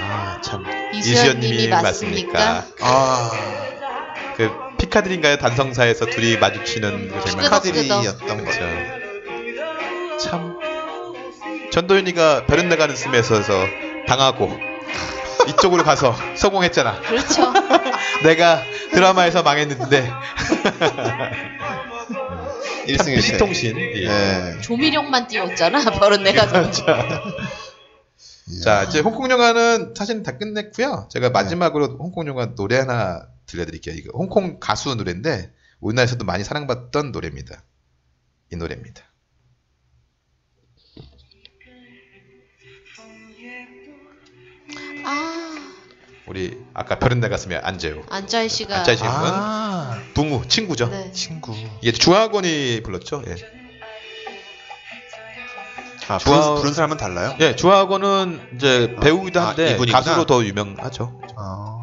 아참 0.00 0.64
이수연님이 0.94 1.68
맞습니까? 1.68 2.64
아. 2.80 3.30
그 4.36 4.50
피카드리인가요 4.78 5.36
단성사에서 5.36 6.06
둘이 6.06 6.38
마주치는 6.38 7.10
그 7.12 7.30
장면 7.30 7.50
카드리였던 7.50 8.44
거죠. 8.44 8.60
참 10.20 10.58
전도연이가 11.70 12.46
베른네가는 12.46 12.96
씀에서 12.96 13.42
당하고 14.06 14.58
이쪽으로 15.48 15.84
가서 15.84 16.14
성공했잖아. 16.34 17.00
그렇죠. 17.02 17.52
내가 18.24 18.62
드라마에서 18.92 19.42
망했는데 19.42 20.10
1승 22.88 23.16
1패. 23.16 23.22
시통신. 23.22 23.78
예. 23.78 24.08
네. 24.08 24.60
조미령만 24.60 25.28
띄웠잖아. 25.28 25.78
버릇 25.98 26.20
내가 26.22 26.46
자, 28.64 28.84
이제 28.84 29.00
홍콩 29.00 29.30
영화는 29.30 29.94
사실 29.94 30.22
다 30.22 30.38
끝냈고요. 30.38 31.08
제가 31.10 31.30
마지막으로 31.30 31.98
홍콩 31.98 32.26
영화 32.26 32.54
노래 32.54 32.78
하나 32.78 33.28
들려드릴게요. 33.46 33.94
이거 33.94 34.10
홍콩 34.16 34.58
가수 34.58 34.94
노래인데 34.94 35.52
우리나라에서도 35.80 36.24
많이 36.24 36.44
사랑받던 36.44 37.12
노래입니다. 37.12 37.62
이 38.52 38.56
노래입니다. 38.56 39.07
우리 46.28 46.58
아까 46.74 46.98
별은 46.98 47.20
내 47.20 47.28
가슴에 47.28 47.56
안재우. 47.56 48.02
안짜희 48.10 48.48
씨가 48.48 48.78
안짜희 48.78 48.96
씨는 48.98 49.10
아. 49.10 49.98
붕우 50.14 50.46
친구죠. 50.46 50.88
네. 50.90 51.10
친구. 51.12 51.54
이게 51.80 51.92
주하권이 51.92 52.82
불렀죠. 52.84 53.22
예. 53.26 53.34
아, 56.08 56.18
좋아- 56.18 56.40
부른, 56.40 56.54
부른 56.60 56.72
사람은 56.74 56.96
달라요? 56.96 57.36
예, 57.40 57.54
주하권은 57.54 58.52
이제 58.56 58.96
배우기도 59.02 59.40
아, 59.40 59.48
한데 59.48 59.72
이분이구나. 59.72 60.00
가수로 60.00 60.26
더 60.26 60.44
유명하죠. 60.44 61.20
아. 61.36 61.74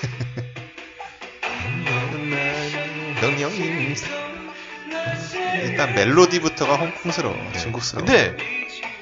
명령님. 3.20 3.94
일단 5.62 5.94
멜로디부터가 5.94 6.76
홍콩스러워. 6.76 7.36
중국스러워. 7.58 8.04
근데 8.06 8.36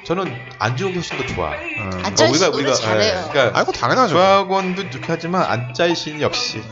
저는 0.08 0.34
안지욱이 0.58 0.94
훨씬 0.94 1.18
더 1.18 1.26
좋아. 1.26 1.52
음. 1.52 1.90
안짜희 2.02 2.32
씨 2.32 2.40
우리가- 2.46 2.50
노래 2.50 2.64
우리가- 2.72 2.76
잘해요. 2.80 3.24
예, 3.26 3.30
그러니까 3.30 3.58
아이고 3.58 3.72
당연하죠. 3.72 4.14
주하권도 4.14 4.88
좋게 4.90 5.04
하지만 5.06 5.42
안짜이 5.42 5.94
씨는 5.94 6.22
역시 6.22 6.62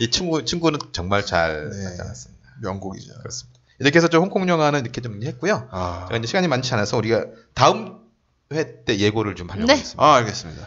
이 0.00 0.10
친구 0.10 0.42
친구는 0.42 0.78
정말 0.92 1.24
잘 1.26 1.68
네. 1.70 1.84
하지 1.84 2.00
않았습니다. 2.00 2.42
명곡이죠. 2.62 3.12
그렇습니다. 3.18 3.60
이렇게 3.78 3.98
해서 3.98 4.08
좀 4.08 4.22
홍콩 4.22 4.48
영화는 4.48 4.80
이렇게 4.80 5.02
정리했고요. 5.02 5.68
아. 5.70 6.06
제가 6.08 6.16
이제 6.16 6.26
시간이 6.28 6.48
많지 6.48 6.72
않아서 6.72 6.96
우리가 6.96 7.26
다음 7.54 7.98
회 8.54 8.84
때 8.86 8.96
예고를 8.96 9.34
좀 9.34 9.50
하려고 9.50 9.66
네. 9.66 9.74
했습니다. 9.74 10.02
아, 10.02 10.14
알겠습니다. 10.14 10.66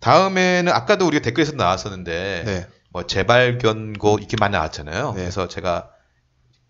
다음에는 0.00 0.70
아까도 0.70 1.06
우리가 1.06 1.22
댓글에서 1.22 1.52
나왔었는데 1.52 2.42
네. 2.44 2.66
뭐 2.90 3.06
재발견고 3.06 4.18
이렇게 4.18 4.36
많이 4.38 4.52
나왔잖아요. 4.52 5.12
네. 5.12 5.20
그래서 5.22 5.48
제가 5.48 5.88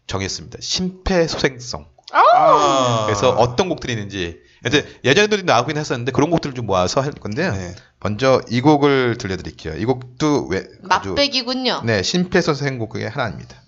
정했습니다. 0.06 0.58
심폐소생성. 0.60 1.86
아. 2.12 3.06
그래서 3.06 3.30
어떤 3.30 3.68
곡들이 3.68 3.94
있는지. 3.94 4.40
이제 4.66 4.86
예전에도 5.04 5.42
나오긴 5.42 5.76
했었는데 5.76 6.12
그런 6.12 6.30
곡들을 6.30 6.54
좀 6.54 6.66
모아서 6.66 7.00
할 7.00 7.12
건데요. 7.12 7.52
네. 7.52 7.74
먼저 8.00 8.40
이 8.48 8.60
곡을 8.60 9.18
들려드릴게요. 9.18 9.74
이 9.74 9.84
곡도 9.84 10.46
왜 10.48 10.64
맛배기군요. 10.82 11.82
네 11.84 12.02
심폐소생곡 12.02 12.94
중에 12.94 13.06
하나입니다. 13.06 13.62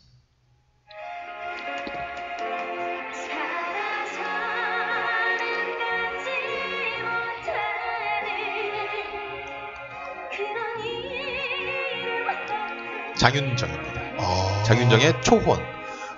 장윤정입니다. 13.16 14.00
아. 14.18 14.62
장윤정의 14.66 15.22
초혼. 15.22 15.58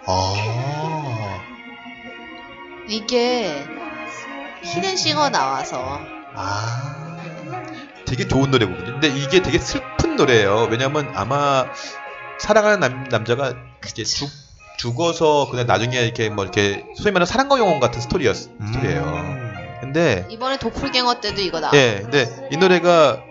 아. 0.07 0.35
이게 2.89 3.65
히든싱어 4.75 5.31
나와서 5.31 6.01
아. 6.35 7.17
되게 8.07 8.29
좋은 8.29 8.51
노래거든요. 8.51 8.85
근데 9.01 9.09
이게 9.09 9.43
되게 9.43 9.59
슬픈 9.59 10.17
노래예요. 10.17 10.69
왜냐면 10.71 11.11
아마 11.15 11.67
사랑하는 12.39 12.81
남, 12.81 13.05
남자가 13.05 13.55
이게 13.89 14.05
죽, 14.05 14.29
죽어서 14.79 15.49
그냥 15.51 15.67
나중에 15.67 15.99
이렇게 16.01 16.29
뭐 16.29 16.45
이렇게 16.45 16.85
소위 16.97 17.11
말하는 17.13 17.27
사랑과 17.27 17.59
영혼 17.59 17.81
같은 17.81 18.01
스토리였 18.01 18.37
스토리예요. 18.37 19.03
음. 19.05 19.79
근데 19.81 20.27
이번에 20.31 20.59
도플갱어 20.59 21.21
때도 21.21 21.41
이거 21.43 21.61
나와. 21.61 21.75
예, 21.77 22.01
근데 22.03 22.49
이 22.53 22.57
노래가 22.57 23.23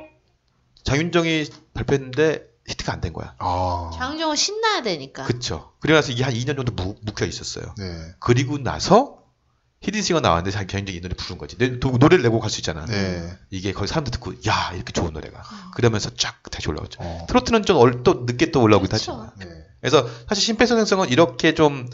장윤정이 0.83 1.45
발표했는데 1.73 2.43
히트가 2.67 2.93
안 2.93 3.01
된 3.01 3.13
거야. 3.13 3.35
아. 3.39 3.91
장윤정은 3.97 4.35
신나야 4.35 4.81
되니까. 4.81 5.23
그쵸. 5.23 5.71
그리고 5.79 5.95
나서 5.97 6.11
이게 6.11 6.23
한 6.23 6.33
2년 6.33 6.55
정도 6.55 6.71
묵, 6.73 6.97
묵혀 7.03 7.25
있었어요. 7.25 7.73
네. 7.77 7.85
그리고 8.19 8.57
나서 8.57 9.19
히든싱어 9.81 10.19
나왔는데 10.19 10.51
자기 10.51 10.67
장윤정이 10.67 10.97
이 10.97 11.01
노래 11.01 11.13
부른 11.15 11.37
거지. 11.37 11.57
내- 11.57 11.79
도- 11.79 11.91
노래를 11.97 12.23
내고 12.23 12.39
갈 12.39 12.49
수 12.49 12.59
있잖아. 12.59 12.85
네. 12.85 13.37
이게 13.51 13.71
거기 13.71 13.87
사람들 13.87 14.11
듣고 14.11 14.33
야 14.47 14.71
이렇게 14.73 14.91
좋은 14.93 15.13
노래가. 15.13 15.43
그러면서 15.75 16.09
쫙 16.15 16.41
다시 16.51 16.69
올라오죠. 16.69 16.99
어. 17.03 17.25
트로트는 17.27 17.63
좀 17.65 17.77
얼, 17.77 18.03
또 18.03 18.23
늦게 18.25 18.51
또 18.51 18.61
올라오기도 18.61 18.97
그쵸. 18.97 19.11
하지만. 19.11 19.31
네. 19.53 19.65
그래서 19.81 20.07
사실 20.27 20.43
심폐소생송은 20.43 21.09
이렇게 21.09 21.53
좀 21.53 21.87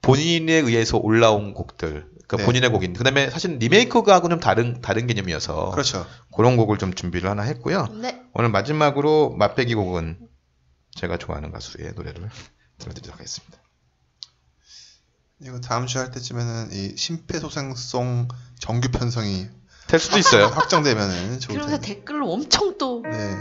본인에 0.00 0.54
의해서 0.54 0.96
올라온 0.98 1.52
곡들, 1.54 2.06
그러니까 2.12 2.36
네. 2.38 2.44
본인의 2.44 2.70
곡인. 2.70 2.94
그다음에 2.94 3.28
사실 3.30 3.58
리메이크하고는 3.58 4.36
좀 4.36 4.40
다른 4.40 4.80
다른 4.80 5.06
개념이어서 5.06 5.70
그렇죠. 5.70 6.06
그런 6.34 6.56
곡을 6.56 6.78
좀 6.78 6.94
준비를 6.94 7.28
하나 7.28 7.42
했고요. 7.42 7.88
네. 8.00 8.22
오늘 8.32 8.48
마지막으로 8.50 9.34
맛배기 9.36 9.74
곡은 9.74 10.18
제가 10.94 11.18
좋아하는 11.18 11.50
가수의 11.52 11.92
노래를 11.94 12.30
들려드리도록 12.78 13.18
하겠습니다. 13.18 13.58
이거 15.40 15.60
다음 15.60 15.86
주 15.86 15.98
할 15.98 16.10
때쯤에는 16.10 16.72
이 16.72 16.96
심폐소생성 16.96 18.28
정규 18.58 18.88
편성이 18.90 19.48
될 19.88 20.00
수도 20.00 20.18
있어요. 20.18 20.46
확정되면은 20.46 21.40
좋을 21.40 21.58
그러면서 21.58 21.80
댓글을 21.82 22.22
엄청 22.22 22.78
또 22.78 23.02
네. 23.02 23.36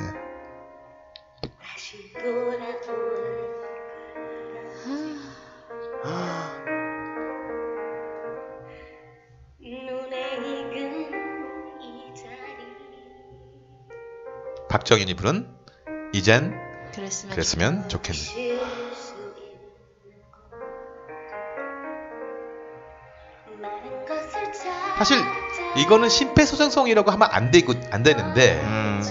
박정인이 14.70 15.14
부른 15.16 15.48
이젠 16.14 16.54
그랬으면, 16.94 17.34
그랬으면 17.34 17.90
좋겠네. 17.90 18.53
사실 25.04 25.22
이거는 25.76 26.08
심폐소생성이라고 26.08 27.12
하면 27.12 27.28
안 27.30 27.52
되고 27.52 27.74
안 27.92 28.04
되는데 28.04 28.62
음, 28.62 29.04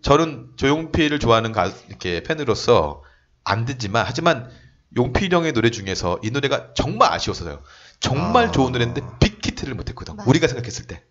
저는 0.00 0.50
조용필을 0.54 1.18
좋아하는 1.18 1.50
가 1.50 1.72
이렇게 1.88 2.22
팬으로서 2.22 3.02
안 3.42 3.64
듣지만 3.64 4.04
하지만 4.06 4.48
용필 4.96 5.32
형의 5.32 5.54
노래 5.54 5.72
중에서 5.72 6.20
이 6.22 6.30
노래가 6.30 6.68
정말 6.74 7.12
아쉬웠어요. 7.12 7.64
정말 7.98 8.46
아. 8.46 8.50
좋은 8.52 8.70
노래인데 8.70 9.00
빅히트를 9.18 9.74
못했거든. 9.74 10.14
맞아. 10.14 10.30
우리가 10.30 10.46
생각했을 10.46 10.86
때 10.86 11.02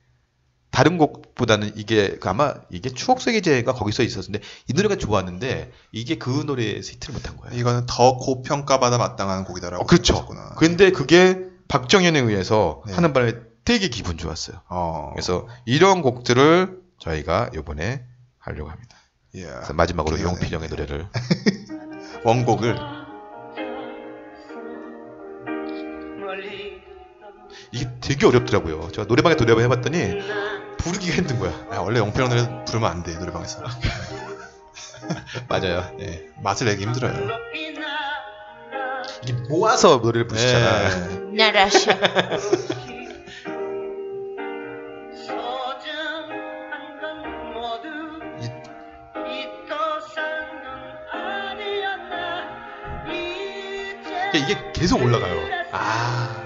다른 0.70 0.98
곡보다는 0.98 1.74
이게 1.76 2.16
그 2.16 2.30
아마 2.30 2.54
이게 2.70 2.90
추억 2.92 3.20
속의 3.20 3.42
제가 3.42 3.74
거기서 3.74 4.04
있었는데 4.04 4.40
이 4.70 4.74
노래가 4.74 4.96
좋았는데 4.96 5.70
이게 5.92 6.16
그 6.18 6.30
노래에서 6.30 6.94
히트를 6.94 7.14
못한 7.14 7.36
거예요. 7.36 7.60
이거는 7.60 7.88
더 7.88 8.16
고평가받아 8.16 8.98
마땅한 8.98 9.44
곡이다라고 9.44 9.84
어, 9.84 9.86
그렇죠. 9.86 10.26
근데 10.58 10.92
그게 10.92 11.52
박정현에 11.68 12.20
의해서 12.20 12.84
네. 12.88 12.94
하는 12.94 13.12
바람에 13.12 13.51
되게 13.64 13.88
기분 13.90 14.18
좋았어요. 14.18 14.62
어, 14.70 15.12
그래서 15.14 15.48
이런 15.66 16.02
곡들을 16.02 16.80
저희가 17.00 17.52
이번에 17.56 18.04
하려고 18.40 18.70
합니다. 18.70 18.98
예. 19.36 19.46
그래서 19.46 19.74
마지막으로 19.74 20.16
기대되네. 20.18 20.34
용필 20.36 20.54
형의 20.56 20.70
노래를 20.70 21.08
원곡을 22.26 22.76
이게 27.72 27.90
되게 28.02 28.26
어렵더라고요. 28.26 28.92
제가 28.92 29.08
노래방에 29.08 29.36
노래방 29.36 29.64
해봤더니 29.64 30.20
부르기가 30.78 31.16
힘든 31.16 31.40
거야. 31.40 31.52
아, 31.72 31.80
원래 31.80 32.00
영필 32.00 32.28
노래 32.28 32.66
부르면 32.66 32.90
안 32.92 33.04
돼 33.04 33.16
노래방에서. 33.18 33.64
맞아요. 35.48 35.96
예, 36.00 36.30
맛을 36.42 36.68
내기 36.68 36.84
힘들어요. 36.84 37.14
이게 39.24 39.34
모아서 39.50 39.98
노래를 39.98 40.28
부르시잖아. 40.28 40.84
예. 41.32 41.36
나라샤. 41.38 41.98
이게 54.38 54.58
계속 54.74 55.02
올라가요. 55.02 55.36
아. 55.72 56.38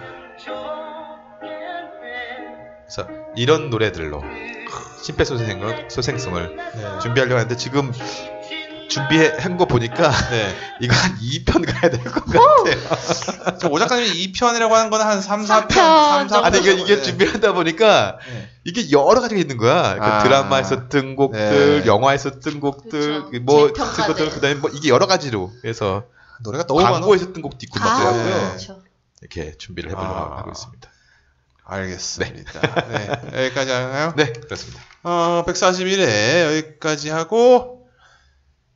그래서 2.88 3.09
이런 3.36 3.69
노래들로 3.69 4.21
심폐소생을 5.03 5.88
소생성을 5.89 6.55
네. 6.55 6.99
준비하려고 7.01 7.36
하는데 7.36 7.55
지금 7.57 7.91
준비한 8.88 9.57
거 9.57 9.65
보니까 9.65 10.11
네. 10.29 10.55
이거 10.81 10.95
한 10.95 11.17
2편 11.19 11.65
가야 11.65 11.91
될 11.91 12.03
것 12.03 12.23
같아요. 12.25 13.57
저 13.59 13.67
오작가님이 13.67 14.31
2편이라고 14.31 14.69
하는 14.69 14.89
거는 14.91 15.05
한 15.05 15.21
3, 15.21 15.43
4편, 15.43 15.69
3, 15.73 16.27
삼 16.29 16.41
4편. 16.43 16.45
아니 16.45 16.59
이게, 16.59 16.73
이게 16.73 17.01
준비하다 17.01 17.53
보니까 17.53 18.17
네. 18.31 18.49
이게 18.63 18.91
여러 18.91 19.19
가지가 19.21 19.39
있는 19.41 19.57
거야. 19.57 19.95
그 19.95 20.01
아. 20.03 20.23
드라마에서 20.23 20.88
뜬 20.88 21.15
곡들, 21.15 21.81
네. 21.81 21.86
영화에서 21.88 22.39
뜬 22.39 22.59
곡들, 22.59 23.25
그쵸. 23.25 23.39
뭐 23.43 23.67
재평가들. 23.73 23.95
뜬 23.95 24.07
것들 24.07 24.29
그 24.29 24.41
다음에 24.41 24.55
뭐 24.55 24.69
이게 24.73 24.89
여러 24.89 25.07
가지로 25.07 25.51
그래서 25.61 26.03
노래가 26.41 26.65
너무 26.67 26.81
많아. 26.81 26.93
광고에서 26.99 27.33
뜬 27.33 27.41
곡도 27.41 27.59
있고 27.63 27.79
막 27.79 27.88
아, 27.88 27.97
그래갖고요. 27.97 28.47
그렇죠. 28.49 28.83
이렇게 29.21 29.57
준비를 29.57 29.91
해보려고 29.91 30.13
아. 30.13 30.38
하고 30.39 30.51
있습니다. 30.51 30.89
알겠습니다. 31.63 32.88
네. 32.89 33.45
여기까지 33.45 33.71
하나요? 33.71 34.13
네, 34.15 34.31
그렇습니다. 34.33 34.81
어, 35.03 35.43
141회 35.47 36.57
여기까지 36.57 37.09
하고 37.09 37.89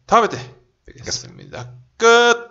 다음에 0.07 0.27
때 0.27 0.37
뵙겠습니다. 0.87 1.71
끝! 1.97 2.48